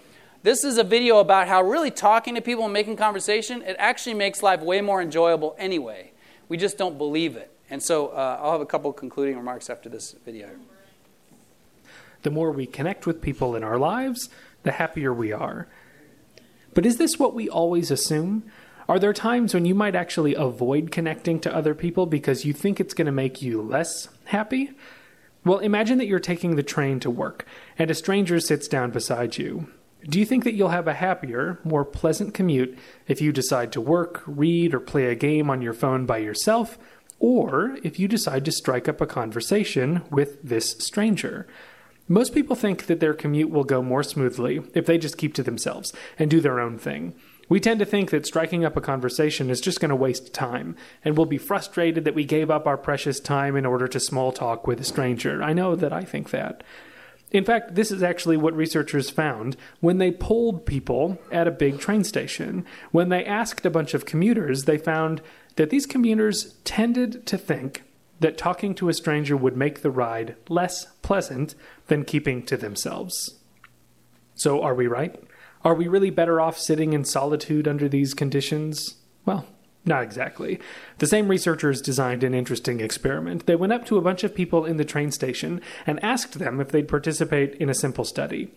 This 0.44 0.64
is 0.64 0.78
a 0.78 0.84
video 0.84 1.20
about 1.20 1.48
how 1.48 1.62
really 1.62 1.92
talking 1.92 2.36
to 2.36 2.42
people 2.42 2.64
and 2.64 2.74
making 2.74 2.96
conversation, 2.96 3.62
it 3.62 3.76
actually 3.78 4.16
makes 4.16 4.42
life 4.42 4.62
way 4.62 4.82
more 4.82 5.02
enjoyable 5.02 5.56
anyway. 5.60 6.12
We 6.48 6.58
just 6.58 6.78
don't 6.78 6.98
believe 6.98 7.36
it. 7.36 7.52
And 7.70 7.82
so 7.84 8.08
uh, 8.08 8.40
I'll 8.42 8.54
have 8.54 8.62
a 8.62 8.66
couple 8.66 8.92
concluding 8.94 9.38
remarks 9.38 9.70
after 9.70 9.88
this 9.88 10.14
video. 10.26 10.50
The 12.24 12.32
more 12.32 12.52
we 12.52 12.66
connect 12.66 13.06
with 13.06 13.22
people 13.22 13.56
in 13.56 13.64
our 13.64 13.78
lives, 13.78 14.30
the 14.64 14.72
happier 14.72 15.14
we 15.14 15.32
are. 15.32 15.68
But 16.74 16.86
is 16.86 16.98
this 16.98 17.18
what 17.18 17.34
we 17.34 17.50
always 17.50 17.92
assume? 17.92 18.44
Are 18.92 19.00
there 19.00 19.14
times 19.14 19.54
when 19.54 19.64
you 19.64 19.74
might 19.74 19.96
actually 19.96 20.36
avoid 20.36 20.92
connecting 20.92 21.40
to 21.40 21.56
other 21.56 21.74
people 21.74 22.06
because 22.06 22.44
you 22.44 22.52
think 22.52 22.78
it's 22.78 22.94
going 22.94 23.06
to 23.06 23.12
make 23.14 23.42
you 23.42 23.62
less 23.62 24.10
happy? 24.26 24.72
Well, 25.46 25.60
imagine 25.60 25.98
that 26.00 26.08
you're 26.08 26.20
taking 26.20 26.58
the 26.58 26.62
train 26.62 27.00
to 27.00 27.10
work 27.10 27.46
and 27.80 27.90
a 27.90 27.96
stranger 27.96 28.38
sits 28.42 28.68
down 28.68 28.92
beside 28.92 29.38
you. 29.38 29.70
Do 30.10 30.20
you 30.20 30.26
think 30.26 30.44
that 30.44 30.56
you'll 30.56 30.76
have 30.76 30.90
a 30.90 30.94
happier, 30.94 31.58
more 31.64 31.86
pleasant 31.86 32.34
commute 32.34 32.78
if 33.08 33.22
you 33.22 33.32
decide 33.32 33.72
to 33.72 33.80
work, 33.80 34.24
read, 34.28 34.74
or 34.74 34.82
play 34.82 35.06
a 35.06 35.16
game 35.16 35.50
on 35.50 35.62
your 35.62 35.74
phone 35.74 36.06
by 36.06 36.18
yourself, 36.18 36.78
or 37.18 37.78
if 37.84 37.98
you 37.98 38.10
decide 38.10 38.44
to 38.44 38.52
strike 38.52 38.90
up 38.90 39.00
a 39.00 39.08
conversation 39.08 40.02
with 40.12 40.44
this 40.44 40.72
stranger? 40.80 41.48
Most 42.10 42.34
people 42.34 42.58
think 42.58 42.88
that 42.88 43.00
their 43.00 43.14
commute 43.14 43.52
will 43.52 43.64
go 43.64 43.82
more 43.82 44.04
smoothly 44.04 44.60
if 44.74 44.86
they 44.86 44.98
just 44.98 45.18
keep 45.18 45.34
to 45.36 45.44
themselves 45.44 45.94
and 46.20 46.30
do 46.30 46.42
their 46.42 46.60
own 46.60 46.78
thing. 46.78 47.16
We 47.52 47.60
tend 47.60 47.80
to 47.80 47.86
think 47.86 48.12
that 48.12 48.26
striking 48.26 48.64
up 48.64 48.78
a 48.78 48.82
conversation 48.82 49.50
is 49.50 49.60
just 49.60 49.82
going 49.82 49.90
to 49.90 49.96
waste 49.98 50.34
time, 50.34 50.74
and 51.04 51.18
we'll 51.18 51.26
be 51.26 51.38
frustrated 51.38 52.06
that 52.06 52.16
we 52.16 52.24
gave 52.24 52.50
up 52.50 52.66
our 52.66 52.78
precious 52.78 53.20
time 53.20 53.58
in 53.58 53.66
order 53.66 53.90
to 53.90 54.00
small 54.00 54.32
talk 54.32 54.66
with 54.66 54.80
a 54.80 54.86
stranger. 54.86 55.44
I 55.44 55.52
know 55.52 55.76
that 55.76 55.92
I 55.92 56.06
think 56.06 56.30
that. 56.30 56.64
In 57.30 57.44
fact, 57.44 57.76
this 57.76 57.92
is 57.92 58.02
actually 58.02 58.38
what 58.38 58.56
researchers 58.56 59.10
found 59.10 59.58
when 59.82 59.98
they 59.98 60.14
polled 60.14 60.66
people 60.66 61.20
at 61.30 61.46
a 61.46 61.52
big 61.52 61.78
train 61.78 62.06
station. 62.06 62.64
When 62.92 63.10
they 63.10 63.26
asked 63.26 63.66
a 63.66 63.70
bunch 63.70 63.94
of 63.94 64.06
commuters, 64.06 64.64
they 64.64 64.78
found 64.78 65.22
that 65.58 65.72
these 65.72 65.86
commuters 65.86 66.54
tended 66.64 67.26
to 67.26 67.38
think 67.38 67.84
that 68.22 68.38
talking 68.38 68.74
to 68.76 68.88
a 68.88 68.94
stranger 68.94 69.36
would 69.36 69.58
make 69.58 69.82
the 69.82 69.92
ride 69.92 70.38
less 70.48 70.86
pleasant 71.02 71.56
than 71.88 72.06
keeping 72.06 72.46
to 72.46 72.56
themselves. 72.56 73.40
So, 74.36 74.62
are 74.62 74.74
we 74.74 74.88
right? 74.88 75.22
Are 75.64 75.76
we 75.76 75.88
really 75.88 76.10
better 76.10 76.42
off 76.42 76.58
sitting 76.58 76.94
in 76.94 77.06
solitude 77.06 77.68
under 77.68 77.88
these 77.88 78.14
conditions? 78.14 78.96
Well, 79.26 79.46
not 79.86 80.04
exactly. 80.04 80.60
The 81.00 81.08
same 81.08 81.28
researchers 81.28 81.82
designed 81.82 82.24
an 82.24 82.34
interesting 82.34 82.80
experiment. 82.80 83.46
They 83.46 83.56
went 83.56 83.74
up 83.74 83.86
to 83.86 83.98
a 83.98 84.02
bunch 84.02 84.24
of 84.24 84.36
people 84.36 84.66
in 84.66 84.78
the 84.78 84.86
train 84.86 85.12
station 85.12 85.62
and 85.88 86.04
asked 86.04 86.40
them 86.40 86.60
if 86.60 86.70
they'd 86.70 86.88
participate 86.88 87.56
in 87.56 87.70
a 87.70 87.76
simple 87.76 88.06
study. 88.06 88.54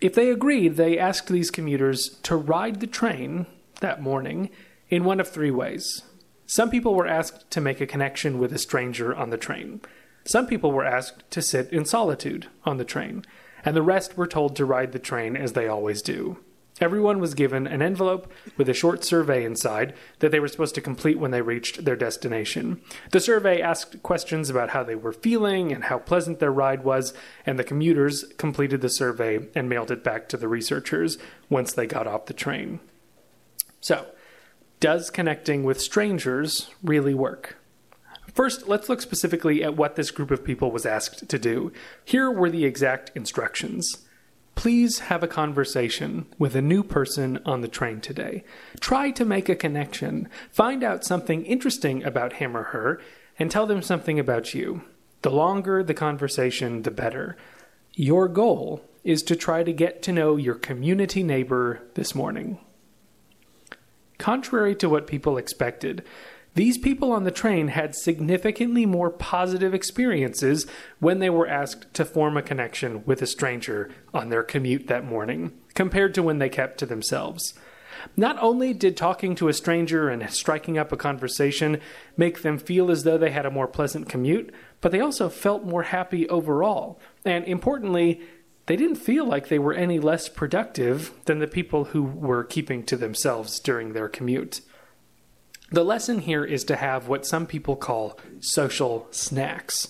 If 0.00 0.14
they 0.14 0.30
agreed, 0.30 0.76
they 0.76 0.98
asked 0.98 1.28
these 1.28 1.50
commuters 1.50 2.18
to 2.22 2.36
ride 2.36 2.80
the 2.80 2.86
train 2.86 3.46
that 3.80 4.02
morning 4.02 4.50
in 4.88 5.04
one 5.04 5.20
of 5.20 5.28
three 5.28 5.50
ways. 5.50 6.02
Some 6.46 6.70
people 6.70 6.94
were 6.94 7.06
asked 7.06 7.50
to 7.52 7.60
make 7.60 7.80
a 7.80 7.86
connection 7.86 8.38
with 8.38 8.52
a 8.52 8.58
stranger 8.58 9.14
on 9.14 9.30
the 9.30 9.36
train. 9.36 9.80
Some 10.24 10.46
people 10.46 10.72
were 10.72 10.84
asked 10.84 11.30
to 11.30 11.42
sit 11.42 11.72
in 11.72 11.84
solitude 11.84 12.48
on 12.64 12.76
the 12.76 12.84
train 12.84 13.24
and 13.64 13.76
the 13.76 13.82
rest 13.82 14.16
were 14.16 14.26
told 14.26 14.56
to 14.56 14.64
ride 14.64 14.92
the 14.92 14.98
train 14.98 15.36
as 15.36 15.52
they 15.52 15.68
always 15.68 16.02
do. 16.02 16.38
Everyone 16.80 17.20
was 17.20 17.34
given 17.34 17.66
an 17.66 17.82
envelope 17.82 18.32
with 18.56 18.68
a 18.68 18.74
short 18.74 19.04
survey 19.04 19.44
inside 19.44 19.92
that 20.20 20.30
they 20.30 20.40
were 20.40 20.48
supposed 20.48 20.74
to 20.76 20.80
complete 20.80 21.18
when 21.18 21.30
they 21.30 21.42
reached 21.42 21.84
their 21.84 21.96
destination. 21.96 22.80
The 23.12 23.20
survey 23.20 23.60
asked 23.60 24.02
questions 24.02 24.48
about 24.48 24.70
how 24.70 24.82
they 24.82 24.94
were 24.94 25.12
feeling 25.12 25.72
and 25.72 25.84
how 25.84 25.98
pleasant 25.98 26.38
their 26.38 26.52
ride 26.52 26.82
was, 26.82 27.12
and 27.44 27.58
the 27.58 27.64
commuters 27.64 28.24
completed 28.38 28.80
the 28.80 28.88
survey 28.88 29.46
and 29.54 29.68
mailed 29.68 29.90
it 29.90 30.02
back 30.02 30.26
to 30.30 30.38
the 30.38 30.48
researchers 30.48 31.18
once 31.50 31.72
they 31.74 31.86
got 31.86 32.06
off 32.06 32.26
the 32.26 32.32
train. 32.32 32.80
So, 33.82 34.06
does 34.78 35.10
connecting 35.10 35.64
with 35.64 35.82
strangers 35.82 36.70
really 36.82 37.12
work? 37.12 37.59
First, 38.34 38.68
let's 38.68 38.88
look 38.88 39.00
specifically 39.00 39.62
at 39.62 39.76
what 39.76 39.96
this 39.96 40.10
group 40.10 40.30
of 40.30 40.44
people 40.44 40.70
was 40.70 40.86
asked 40.86 41.28
to 41.28 41.38
do. 41.38 41.72
Here 42.04 42.30
were 42.30 42.50
the 42.50 42.64
exact 42.64 43.10
instructions. 43.14 44.06
Please 44.54 44.98
have 45.00 45.22
a 45.22 45.28
conversation 45.28 46.26
with 46.38 46.54
a 46.54 46.62
new 46.62 46.82
person 46.82 47.40
on 47.46 47.60
the 47.60 47.68
train 47.68 48.00
today. 48.00 48.44
Try 48.78 49.10
to 49.12 49.24
make 49.24 49.48
a 49.48 49.54
connection. 49.54 50.28
Find 50.50 50.84
out 50.84 51.04
something 51.04 51.44
interesting 51.44 52.04
about 52.04 52.34
him 52.34 52.56
or 52.56 52.64
her, 52.64 53.00
and 53.38 53.50
tell 53.50 53.66
them 53.66 53.82
something 53.82 54.18
about 54.18 54.52
you. 54.54 54.82
The 55.22 55.30
longer 55.30 55.82
the 55.82 55.94
conversation, 55.94 56.82
the 56.82 56.90
better. 56.90 57.36
Your 57.94 58.28
goal 58.28 58.84
is 59.02 59.22
to 59.22 59.36
try 59.36 59.62
to 59.62 59.72
get 59.72 60.02
to 60.02 60.12
know 60.12 60.36
your 60.36 60.54
community 60.54 61.22
neighbor 61.22 61.80
this 61.94 62.14
morning. 62.14 62.58
Contrary 64.18 64.74
to 64.74 64.88
what 64.88 65.06
people 65.06 65.38
expected, 65.38 66.04
these 66.54 66.78
people 66.78 67.12
on 67.12 67.24
the 67.24 67.30
train 67.30 67.68
had 67.68 67.94
significantly 67.94 68.84
more 68.84 69.10
positive 69.10 69.72
experiences 69.72 70.66
when 70.98 71.20
they 71.20 71.30
were 71.30 71.46
asked 71.46 71.92
to 71.94 72.04
form 72.04 72.36
a 72.36 72.42
connection 72.42 73.04
with 73.04 73.22
a 73.22 73.26
stranger 73.26 73.90
on 74.12 74.30
their 74.30 74.42
commute 74.42 74.88
that 74.88 75.04
morning, 75.04 75.52
compared 75.74 76.12
to 76.14 76.22
when 76.22 76.38
they 76.38 76.48
kept 76.48 76.78
to 76.78 76.86
themselves. 76.86 77.54
Not 78.16 78.38
only 78.40 78.72
did 78.72 78.96
talking 78.96 79.34
to 79.36 79.48
a 79.48 79.52
stranger 79.52 80.08
and 80.08 80.28
striking 80.30 80.78
up 80.78 80.90
a 80.90 80.96
conversation 80.96 81.80
make 82.16 82.42
them 82.42 82.58
feel 82.58 82.90
as 82.90 83.04
though 83.04 83.18
they 83.18 83.30
had 83.30 83.46
a 83.46 83.50
more 83.50 83.68
pleasant 83.68 84.08
commute, 84.08 84.52
but 84.80 84.90
they 84.90 85.00
also 85.00 85.28
felt 85.28 85.64
more 85.64 85.84
happy 85.84 86.28
overall. 86.28 86.98
And 87.24 87.44
importantly, 87.44 88.22
they 88.66 88.76
didn't 88.76 88.96
feel 88.96 89.24
like 89.24 89.48
they 89.48 89.58
were 89.58 89.74
any 89.74 89.98
less 89.98 90.28
productive 90.28 91.12
than 91.26 91.38
the 91.38 91.46
people 91.46 91.86
who 91.86 92.02
were 92.02 92.44
keeping 92.44 92.84
to 92.84 92.96
themselves 92.96 93.60
during 93.60 93.92
their 93.92 94.08
commute. 94.08 94.62
The 95.72 95.84
lesson 95.84 96.18
here 96.18 96.44
is 96.44 96.64
to 96.64 96.74
have 96.74 97.06
what 97.06 97.24
some 97.24 97.46
people 97.46 97.76
call 97.76 98.18
social 98.40 99.06
snacks. 99.12 99.86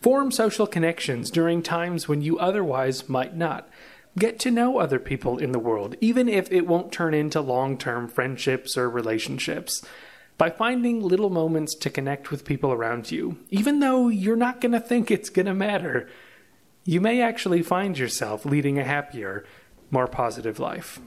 Form 0.00 0.30
social 0.30 0.66
connections 0.66 1.28
during 1.28 1.60
times 1.60 2.06
when 2.06 2.22
you 2.22 2.38
otherwise 2.38 3.08
might 3.08 3.34
not. 3.34 3.68
Get 4.16 4.38
to 4.40 4.52
know 4.52 4.78
other 4.78 5.00
people 5.00 5.38
in 5.38 5.50
the 5.50 5.58
world, 5.58 5.96
even 6.00 6.28
if 6.28 6.52
it 6.52 6.68
won't 6.68 6.92
turn 6.92 7.14
into 7.14 7.40
long 7.40 7.76
term 7.76 8.06
friendships 8.06 8.76
or 8.76 8.88
relationships. 8.88 9.84
By 10.38 10.50
finding 10.50 11.02
little 11.02 11.30
moments 11.30 11.74
to 11.76 11.90
connect 11.90 12.30
with 12.30 12.44
people 12.44 12.70
around 12.70 13.10
you, 13.10 13.38
even 13.50 13.80
though 13.80 14.08
you're 14.08 14.36
not 14.36 14.60
going 14.60 14.72
to 14.72 14.80
think 14.80 15.10
it's 15.10 15.30
going 15.30 15.46
to 15.46 15.54
matter, 15.54 16.08
you 16.84 17.00
may 17.00 17.20
actually 17.20 17.62
find 17.62 17.98
yourself 17.98 18.44
leading 18.44 18.78
a 18.78 18.84
happier, 18.84 19.44
more 19.90 20.06
positive 20.06 20.60
life. 20.60 21.00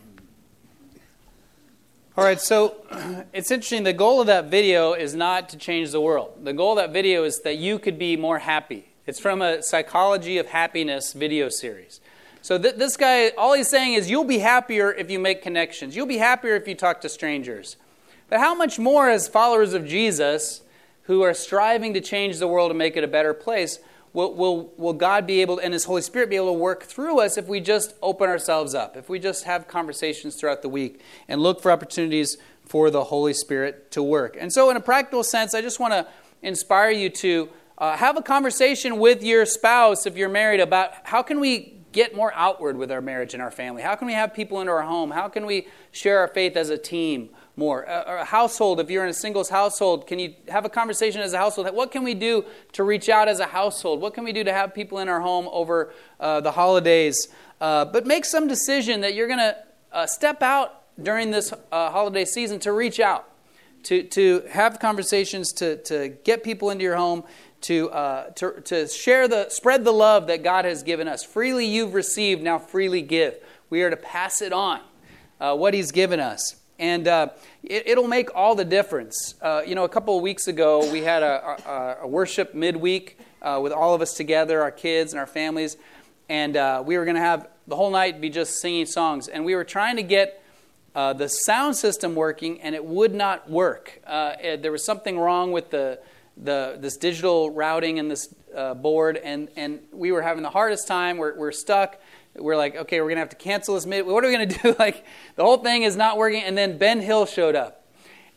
All 2.18 2.24
right, 2.24 2.42
so 2.42 2.78
it's 3.32 3.52
interesting. 3.52 3.84
The 3.84 3.94
goal 3.94 4.20
of 4.20 4.26
that 4.26 4.46
video 4.46 4.94
is 4.94 5.14
not 5.14 5.50
to 5.50 5.58
change 5.58 5.92
the 5.92 6.02
world. 6.02 6.34
The 6.44 6.52
goal 6.52 6.72
of 6.72 6.78
that 6.78 6.92
video 6.92 7.24
is 7.24 7.42
that 7.42 7.58
you 7.58 7.78
could 7.78 8.00
be 8.00 8.18
more 8.18 8.40
happy. 8.40 8.90
It's 9.06 9.20
from 9.20 9.44
a 9.44 9.62
Psychology 9.62 10.40
of 10.40 10.48
Happiness 10.48 11.14
video 11.14 11.48
series. 11.50 12.02
So 12.42 12.58
th- 12.58 12.74
this 12.74 12.98
guy, 12.98 13.30
all 13.38 13.54
he's 13.54 13.68
saying 13.68 13.94
is 13.94 14.10
you'll 14.10 14.24
be 14.24 14.40
happier 14.40 14.92
if 14.92 15.12
you 15.12 15.20
make 15.20 15.44
connections. 15.44 15.96
You'll 15.96 16.08
be 16.08 16.18
happier 16.18 16.56
if 16.56 16.68
you 16.68 16.74
talk 16.74 17.02
to 17.02 17.10
strangers. 17.10 17.78
But 18.30 18.40
how 18.40 18.56
much 18.56 18.80
more, 18.80 19.12
as 19.12 19.28
followers 19.28 19.76
of 19.76 19.86
Jesus, 19.86 20.64
who 21.04 21.22
are 21.22 21.36
striving 21.36 21.94
to 21.94 22.02
change 22.02 22.40
the 22.40 22.48
world 22.48 22.72
and 22.72 22.80
make 22.80 22.98
it 22.98 23.04
a 23.04 23.08
better 23.08 23.36
place, 23.36 23.78
will, 24.18 24.34
will, 24.34 24.74
will 24.78 24.94
God 24.94 25.28
be 25.28 25.42
able, 25.42 25.60
and 25.60 25.74
His 25.74 25.84
Holy 25.84 26.02
Spirit 26.02 26.32
be 26.32 26.38
able 26.38 26.48
to 26.48 26.60
work 26.60 26.86
through 26.86 27.20
us 27.20 27.38
if 27.38 27.48
we 27.48 27.60
just 27.60 27.94
open 28.02 28.28
ourselves 28.28 28.74
up, 28.74 28.98
if 28.98 29.10
we 29.10 29.20
just 29.20 29.44
have 29.44 29.68
conversations 29.68 30.36
throughout 30.36 30.64
the 30.64 30.70
week 30.70 31.02
and 31.28 31.40
look 31.40 31.62
for 31.62 31.72
opportunities 31.72 32.36
for 32.66 32.90
the 32.90 33.04
Holy 33.04 33.34
Spirit 33.34 33.92
to 33.92 34.02
work. 34.02 34.36
And 34.40 34.52
so, 34.52 34.72
in 34.72 34.76
a 34.76 34.82
practical 34.82 35.24
sense, 35.24 35.54
I 35.54 35.62
just 35.62 35.80
want 35.80 35.94
to 35.94 36.08
inspire 36.42 36.90
you 36.90 37.12
to 37.12 37.50
uh, 37.78 37.96
have 37.96 38.18
a 38.18 38.24
conversation 38.24 38.98
with 38.98 39.22
your 39.22 39.46
spouse 39.46 40.08
if 40.08 40.18
you're 40.18 40.30
married 40.30 40.62
about 40.62 40.94
how 41.04 41.22
can 41.22 41.40
we 41.40 41.77
get 41.92 42.16
more 42.16 42.34
outward 42.34 42.78
with 42.78 42.92
our 42.92 43.02
marriage 43.02 43.34
and 43.34 43.42
our 43.42 43.52
family? 43.52 43.82
How 43.82 43.96
can 43.96 44.08
we 44.08 44.14
have 44.14 44.34
people 44.34 44.60
into 44.62 44.72
our 44.72 44.84
home? 44.84 45.12
How 45.12 45.28
can 45.28 45.46
we 45.46 45.68
share 45.92 46.20
our 46.20 46.28
faith 46.28 46.56
as 46.56 46.70
a 46.70 46.78
team? 46.78 47.30
more. 47.58 47.82
A, 47.84 48.22
a, 48.22 48.24
household, 48.24 48.80
if 48.80 48.90
you're 48.90 49.04
in 49.04 49.10
a 49.10 49.14
singles 49.14 49.50
household, 49.50 50.06
can 50.08 50.20
you 50.20 50.36
have 50.48 50.64
a 50.64 50.70
conversation 50.70 51.22
as 51.22 51.34
a 51.34 51.38
household? 51.38 51.74
What 51.74 51.92
can 51.92 52.04
we 52.04 52.14
do 52.14 52.46
to 52.74 52.84
reach 52.84 53.10
out 53.10 53.28
as 53.28 53.40
a 53.40 53.48
household? 53.48 54.00
What 54.00 54.14
can 54.14 54.24
we 54.24 54.32
do 54.32 54.44
to 54.44 54.54
have 54.54 54.74
people 54.74 55.00
in 55.00 55.10
our 55.10 55.20
home 55.20 55.50
over 55.52 55.92
uh, 56.20 56.40
the 56.40 56.52
holidays? 56.52 57.28
Uh, 57.60 57.84
but 57.86 58.06
make 58.06 58.26
some 58.26 58.48
decision 58.48 59.02
that 59.02 59.16
you're 59.16 59.28
going 59.28 59.40
to 59.40 59.58
uh, 59.92 60.06
step 60.06 60.44
out 60.44 60.84
during 61.02 61.32
this 61.32 61.52
uh, 61.72 61.90
holiday 61.90 62.26
season 62.26 62.60
to 62.60 62.72
reach 62.72 63.00
out, 63.00 63.28
to, 63.84 64.04
to 64.04 64.44
have 64.50 64.80
conversations, 64.80 65.52
to, 65.54 65.78
to 65.78 66.10
get 66.24 66.44
people 66.44 66.70
into 66.70 66.84
your 66.84 66.96
home. 66.96 67.24
To, 67.62 67.90
uh, 67.90 68.30
to, 68.36 68.62
to 68.62 68.88
share 68.88 69.28
the 69.28 69.50
spread 69.50 69.84
the 69.84 69.92
love 69.92 70.28
that 70.28 70.44
God 70.44 70.64
has 70.66 70.84
given 70.84 71.08
us. 71.08 71.24
Freely 71.24 71.66
you've 71.66 71.96
received, 71.96 72.44
now 72.44 72.60
freely 72.60 73.02
give. 73.02 73.36
We 73.70 73.82
are 73.82 73.90
to 73.90 73.98
pass 73.98 74.42
it 74.42 74.54
on, 74.54 74.80
uh, 75.42 75.56
what 75.56 75.74
He's 75.74 75.92
given 75.92 76.20
us. 76.20 76.56
And 76.80 77.08
uh, 77.08 77.30
it, 77.64 77.98
will 77.98 78.08
make 78.08 78.30
all 78.36 78.54
the 78.54 78.64
difference. 78.64 79.34
Uh, 79.42 79.64
you 79.66 79.74
know, 79.74 79.84
a 79.84 79.90
couple 79.90 80.16
of 80.16 80.22
weeks 80.22 80.48
ago, 80.48 80.90
we 80.92 81.02
had 81.02 81.24
a, 81.24 81.58
a, 81.66 81.98
a 82.04 82.08
worship 82.08 82.54
midweek 82.54 83.20
uh, 83.42 83.60
with 83.62 83.72
all 83.74 83.96
of 83.96 84.02
us 84.02 84.14
together, 84.14 84.62
our 84.62 84.72
kids 84.72 85.12
and 85.12 85.20
our 85.20 85.26
families. 85.26 85.76
And 86.30 86.56
uh, 86.56 86.84
we 86.86 86.98
were 86.98 87.06
going 87.06 87.16
to 87.16 87.22
have 87.22 87.50
the 87.68 87.76
whole 87.76 87.90
night 87.90 88.22
be 88.22 88.30
just 88.30 88.62
singing 88.62 88.86
songs. 88.86 89.28
And 89.28 89.44
we 89.44 89.56
were 89.56 89.64
trying 89.64 89.96
to 89.96 90.04
get 90.04 90.44
the 90.94 91.28
sound 91.28 91.76
system 91.76 92.16
working, 92.16 92.62
and 92.62 92.76
it 92.76 92.86
would 92.86 93.14
not 93.14 93.50
work. 93.50 94.00
It, 94.08 94.62
there 94.62 94.72
was 94.72 94.86
something 94.86 95.20
wrong 95.20 95.52
with 95.52 95.72
the, 95.72 96.00
the, 96.44 96.78
this 96.80 96.98
digital 96.98 97.52
routing 97.52 98.00
and 98.00 98.10
this 98.10 98.34
board, 98.78 99.18
and, 99.18 99.50
and 99.56 99.80
we 99.92 100.12
were 100.12 100.22
having 100.22 100.44
the 100.44 100.50
hardest 100.50 100.88
time. 100.88 101.18
We're, 101.18 101.38
we're 101.38 101.52
stuck 101.52 102.00
we're 102.40 102.58
like, 102.58 102.76
okay, 102.76 103.02
we're 103.02 103.08
going 103.08 103.16
to 103.16 103.22
have 103.22 103.30
to 103.30 103.36
cancel 103.36 103.76
this 103.76 103.86
mid. 103.86 104.06
What 104.06 104.24
are 104.24 104.28
we 104.28 104.34
going 104.34 104.50
to 104.50 104.60
do? 104.60 104.76
Like, 104.80 105.06
the 105.36 105.44
whole 105.44 105.58
thing 105.58 105.84
is 105.84 105.96
not 105.96 106.18
working. 106.18 106.44
And 106.44 106.58
then 106.58 106.78
Ben 106.78 107.02
Hill 107.02 107.26
showed 107.26 107.56
up. 107.56 107.86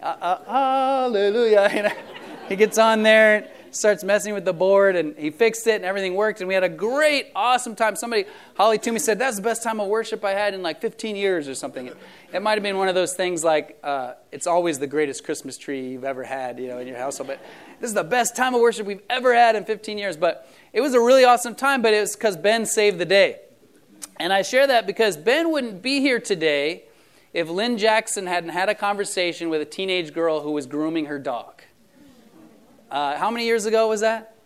Uh, 0.00 0.06
uh, 0.06 0.44
hallelujah. 0.44 1.94
He 2.48 2.56
gets 2.56 2.78
on 2.78 3.04
there, 3.04 3.48
starts 3.70 4.02
messing 4.02 4.34
with 4.34 4.44
the 4.44 4.52
board, 4.52 4.96
and 4.96 5.16
he 5.16 5.30
fixed 5.30 5.68
it, 5.68 5.76
and 5.76 5.84
everything 5.84 6.16
worked. 6.16 6.40
And 6.40 6.48
we 6.48 6.54
had 6.54 6.64
a 6.64 6.68
great, 6.68 7.28
awesome 7.36 7.76
time. 7.76 7.94
Somebody, 7.94 8.24
Holly 8.56 8.76
Toomey 8.76 8.98
said, 8.98 9.20
that's 9.20 9.36
the 9.36 9.42
best 9.42 9.62
time 9.62 9.78
of 9.78 9.86
worship 9.86 10.24
I 10.24 10.32
had 10.32 10.52
in 10.52 10.60
like 10.60 10.80
15 10.80 11.14
years 11.14 11.46
or 11.46 11.54
something. 11.54 11.86
It, 11.86 11.96
it 12.32 12.42
might 12.42 12.54
have 12.54 12.64
been 12.64 12.76
one 12.76 12.88
of 12.88 12.96
those 12.96 13.14
things 13.14 13.44
like, 13.44 13.78
uh, 13.84 14.14
it's 14.32 14.48
always 14.48 14.80
the 14.80 14.88
greatest 14.88 15.22
Christmas 15.22 15.56
tree 15.56 15.90
you've 15.90 16.02
ever 16.02 16.24
had, 16.24 16.58
you 16.58 16.66
know, 16.66 16.78
in 16.78 16.88
your 16.88 16.96
household. 16.96 17.28
But 17.28 17.40
this 17.80 17.88
is 17.88 17.94
the 17.94 18.04
best 18.04 18.36
time 18.36 18.54
of 18.54 18.60
worship 18.60 18.86
we've 18.86 19.02
ever 19.08 19.34
had 19.34 19.56
in 19.56 19.64
15 19.64 19.96
years. 19.96 20.16
But 20.16 20.48
it 20.72 20.82
was 20.82 20.92
a 20.94 21.00
really 21.00 21.24
awesome 21.24 21.54
time, 21.54 21.80
but 21.80 21.94
it 21.94 22.00
was 22.00 22.14
because 22.14 22.36
Ben 22.36 22.66
saved 22.66 22.98
the 22.98 23.06
day. 23.06 23.40
And 24.18 24.32
I 24.32 24.42
share 24.42 24.66
that 24.66 24.86
because 24.86 25.16
Ben 25.16 25.50
wouldn't 25.50 25.80
be 25.80 26.00
here 26.00 26.20
today 26.20 26.84
if 27.32 27.48
Lynn 27.48 27.78
Jackson 27.78 28.26
hadn't 28.26 28.50
had 28.50 28.68
a 28.68 28.74
conversation 28.74 29.48
with 29.48 29.62
a 29.62 29.64
teenage 29.64 30.12
girl 30.12 30.42
who 30.42 30.50
was 30.50 30.66
grooming 30.66 31.06
her 31.06 31.18
dog. 31.18 31.62
Uh, 32.90 33.16
how 33.16 33.30
many 33.30 33.46
years 33.46 33.64
ago 33.66 33.88
was 33.88 34.00
that? 34.00 34.36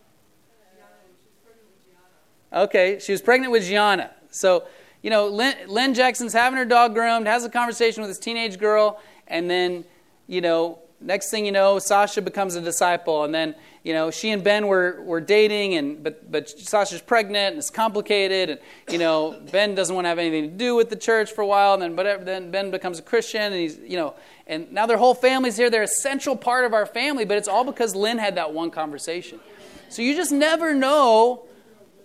Okay, 2.53 3.01
she 3.01 3.11
was 3.11 3.21
pregnant 3.21 3.51
with 3.51 3.65
Gianna. 3.65 4.13
So, 4.31 4.65
you 5.03 5.11
know, 5.11 5.27
Lynn, 5.27 5.57
Lynn 5.67 5.93
Jackson's 5.93 6.33
having 6.33 6.57
her 6.57 6.65
dog 6.65 6.95
groomed, 6.95 7.27
has 7.27 7.45
a 7.45 7.49
conversation 7.49 8.01
with 8.01 8.11
this 8.11 8.19
teenage 8.19 8.59
girl, 8.61 9.01
and 9.27 9.51
then, 9.51 9.85
you 10.29 10.41
know, 10.41 10.79
next 11.01 11.31
thing 11.31 11.47
you 11.47 11.53
know, 11.53 11.79
Sasha 11.79 12.23
becomes 12.23 12.55
a 12.55 12.61
disciple, 12.61 13.25
and 13.25 13.35
then 13.35 13.55
you 13.83 13.93
know 13.93 14.11
she 14.11 14.31
and 14.31 14.43
Ben 14.43 14.67
were, 14.67 15.03
were 15.03 15.21
dating, 15.21 15.75
and 15.75 16.03
but 16.03 16.31
but 16.31 16.49
Sasha's 16.49 17.01
pregnant, 17.01 17.53
and 17.53 17.59
it's 17.59 17.71
complicated, 17.71 18.51
and 18.51 18.61
you 18.91 18.99
know 18.99 19.41
Ben 19.53 19.75
doesn't 19.75 19.95
want 19.95 20.05
to 20.05 20.09
have 20.09 20.19
anything 20.19 20.51
to 20.51 20.57
do 20.57 20.75
with 20.75 20.91
the 20.91 20.97
church 20.97 21.33
for 21.33 21.43
a 21.43 21.47
while, 21.47 21.75
and 21.75 21.83
then 21.83 21.95
but 21.95 22.25
then 22.25 22.51
Ben 22.51 22.71
becomes 22.71 22.99
a 22.99 23.03
Christian, 23.03 23.41
and 23.41 23.55
he's 23.55 23.79
you 23.79 23.97
know, 23.97 24.15
and 24.47 24.71
now 24.73 24.87
their 24.87 24.99
whole 24.99 25.15
family's 25.15 25.57
here. 25.57 25.71
They're 25.71 25.83
a 25.83 25.89
central 25.89 26.37
part 26.37 26.65
of 26.65 26.73
our 26.73 26.87
family, 26.87 27.25
but 27.25 27.37
it's 27.39 27.49
all 27.49 27.65
because 27.65 27.95
Lynn 27.95 28.19
had 28.19 28.37
that 28.37 28.53
one 28.53 28.71
conversation. 28.71 29.41
So 29.89 30.03
you 30.03 30.15
just 30.15 30.33
never 30.33 30.75
know 30.75 31.45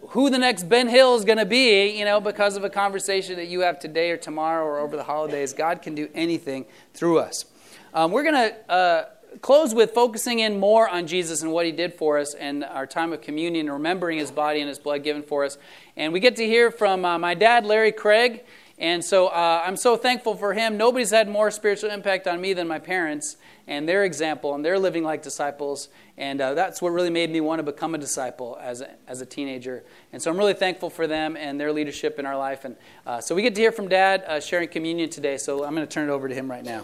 who 0.10 0.30
the 0.30 0.38
next 0.38 0.68
Ben 0.70 0.88
Hill 0.88 1.16
is 1.16 1.26
going 1.26 1.38
to 1.38 1.46
be, 1.46 1.98
you 1.98 2.06
know, 2.06 2.20
because 2.20 2.56
of 2.56 2.64
a 2.64 2.70
conversation 2.70 3.36
that 3.36 3.48
you 3.48 3.62
have 3.62 3.80
today 3.80 4.12
or 4.12 4.18
tomorrow 4.18 4.66
or 4.66 4.80
over 4.80 4.96
the 4.96 5.04
holidays. 5.04 5.54
God 5.54 5.82
can 5.82 5.94
do 5.96 6.10
anything 6.14 6.66
through 6.94 7.20
us. 7.20 7.46
Um, 7.94 8.12
we're 8.12 8.24
going 8.24 8.36
to 8.36 8.72
uh, 8.72 9.06
close 9.42 9.74
with 9.74 9.92
focusing 9.92 10.40
in 10.40 10.60
more 10.60 10.88
on 10.88 11.08
Jesus 11.08 11.42
and 11.42 11.52
what 11.52 11.66
he 11.66 11.72
did 11.72 11.94
for 11.94 12.18
us 12.18 12.34
and 12.34 12.64
our 12.64 12.86
time 12.86 13.14
of 13.14 13.22
communion, 13.22 13.70
remembering 13.70 14.20
his 14.20 14.32
body 14.32 14.60
and 14.60 14.70
his 14.70 14.80
blood 14.80 15.04
given 15.04 15.24
for 15.24 15.44
us. 15.44 15.58
And 15.96 16.14
we 16.14 16.20
get 16.20 16.36
to 16.38 16.46
hear 16.46 16.72
from 16.72 17.06
uh, 17.06 17.18
my 17.18 17.34
dad, 17.34 17.66
Larry 17.66 17.92
Craig. 17.92 18.44
And 18.78 19.04
so 19.04 19.28
uh, 19.28 19.64
I'm 19.66 19.76
so 19.76 19.98
thankful 19.98 20.36
for 20.36 20.54
him. 20.54 20.78
Nobody's 20.78 21.10
had 21.10 21.28
more 21.28 21.52
spiritual 21.52 21.90
impact 21.90 22.28
on 22.28 22.40
me 22.40 22.54
than 22.54 22.68
my 22.68 22.80
parents 22.80 23.36
and 23.68 23.88
their 23.88 24.04
example, 24.04 24.56
and 24.56 24.66
they're 24.66 24.80
living 24.80 25.04
like 25.04 25.22
disciples. 25.22 25.90
And 26.18 26.42
uh, 26.42 26.54
that's 26.54 26.82
what 26.82 26.90
really 26.90 27.10
made 27.10 27.30
me 27.30 27.42
want 27.42 27.60
to 27.60 27.64
become 27.64 27.94
a 27.94 27.98
disciple 27.98 28.58
as 28.62 28.82
a, 28.82 28.90
as 29.08 29.22
a 29.22 29.26
teenager. 29.26 29.84
And 30.12 30.22
so 30.22 30.32
I'm 30.32 30.38
really 30.38 30.54
thankful 30.54 30.90
for 30.90 31.08
them 31.08 31.38
and 31.38 31.60
their 31.60 31.72
leadership 31.72 32.20
in 32.20 32.26
our 32.26 32.38
life. 32.38 32.66
And 32.66 32.78
uh, 33.06 33.22
so 33.22 33.36
we 33.36 33.42
get 33.42 33.54
to 33.56 33.62
hear 33.62 33.72
from 33.72 33.90
Dad 33.90 34.24
uh, 34.26 34.40
sharing 34.40 34.70
communion 34.70 35.10
today. 35.10 35.38
So 35.38 35.66
I'm 35.66 35.76
going 35.76 35.86
to 35.86 35.94
turn 35.94 36.10
it 36.10 36.12
over 36.12 36.28
to 36.28 36.34
him 36.34 36.50
right 36.50 36.64
now. 36.64 36.84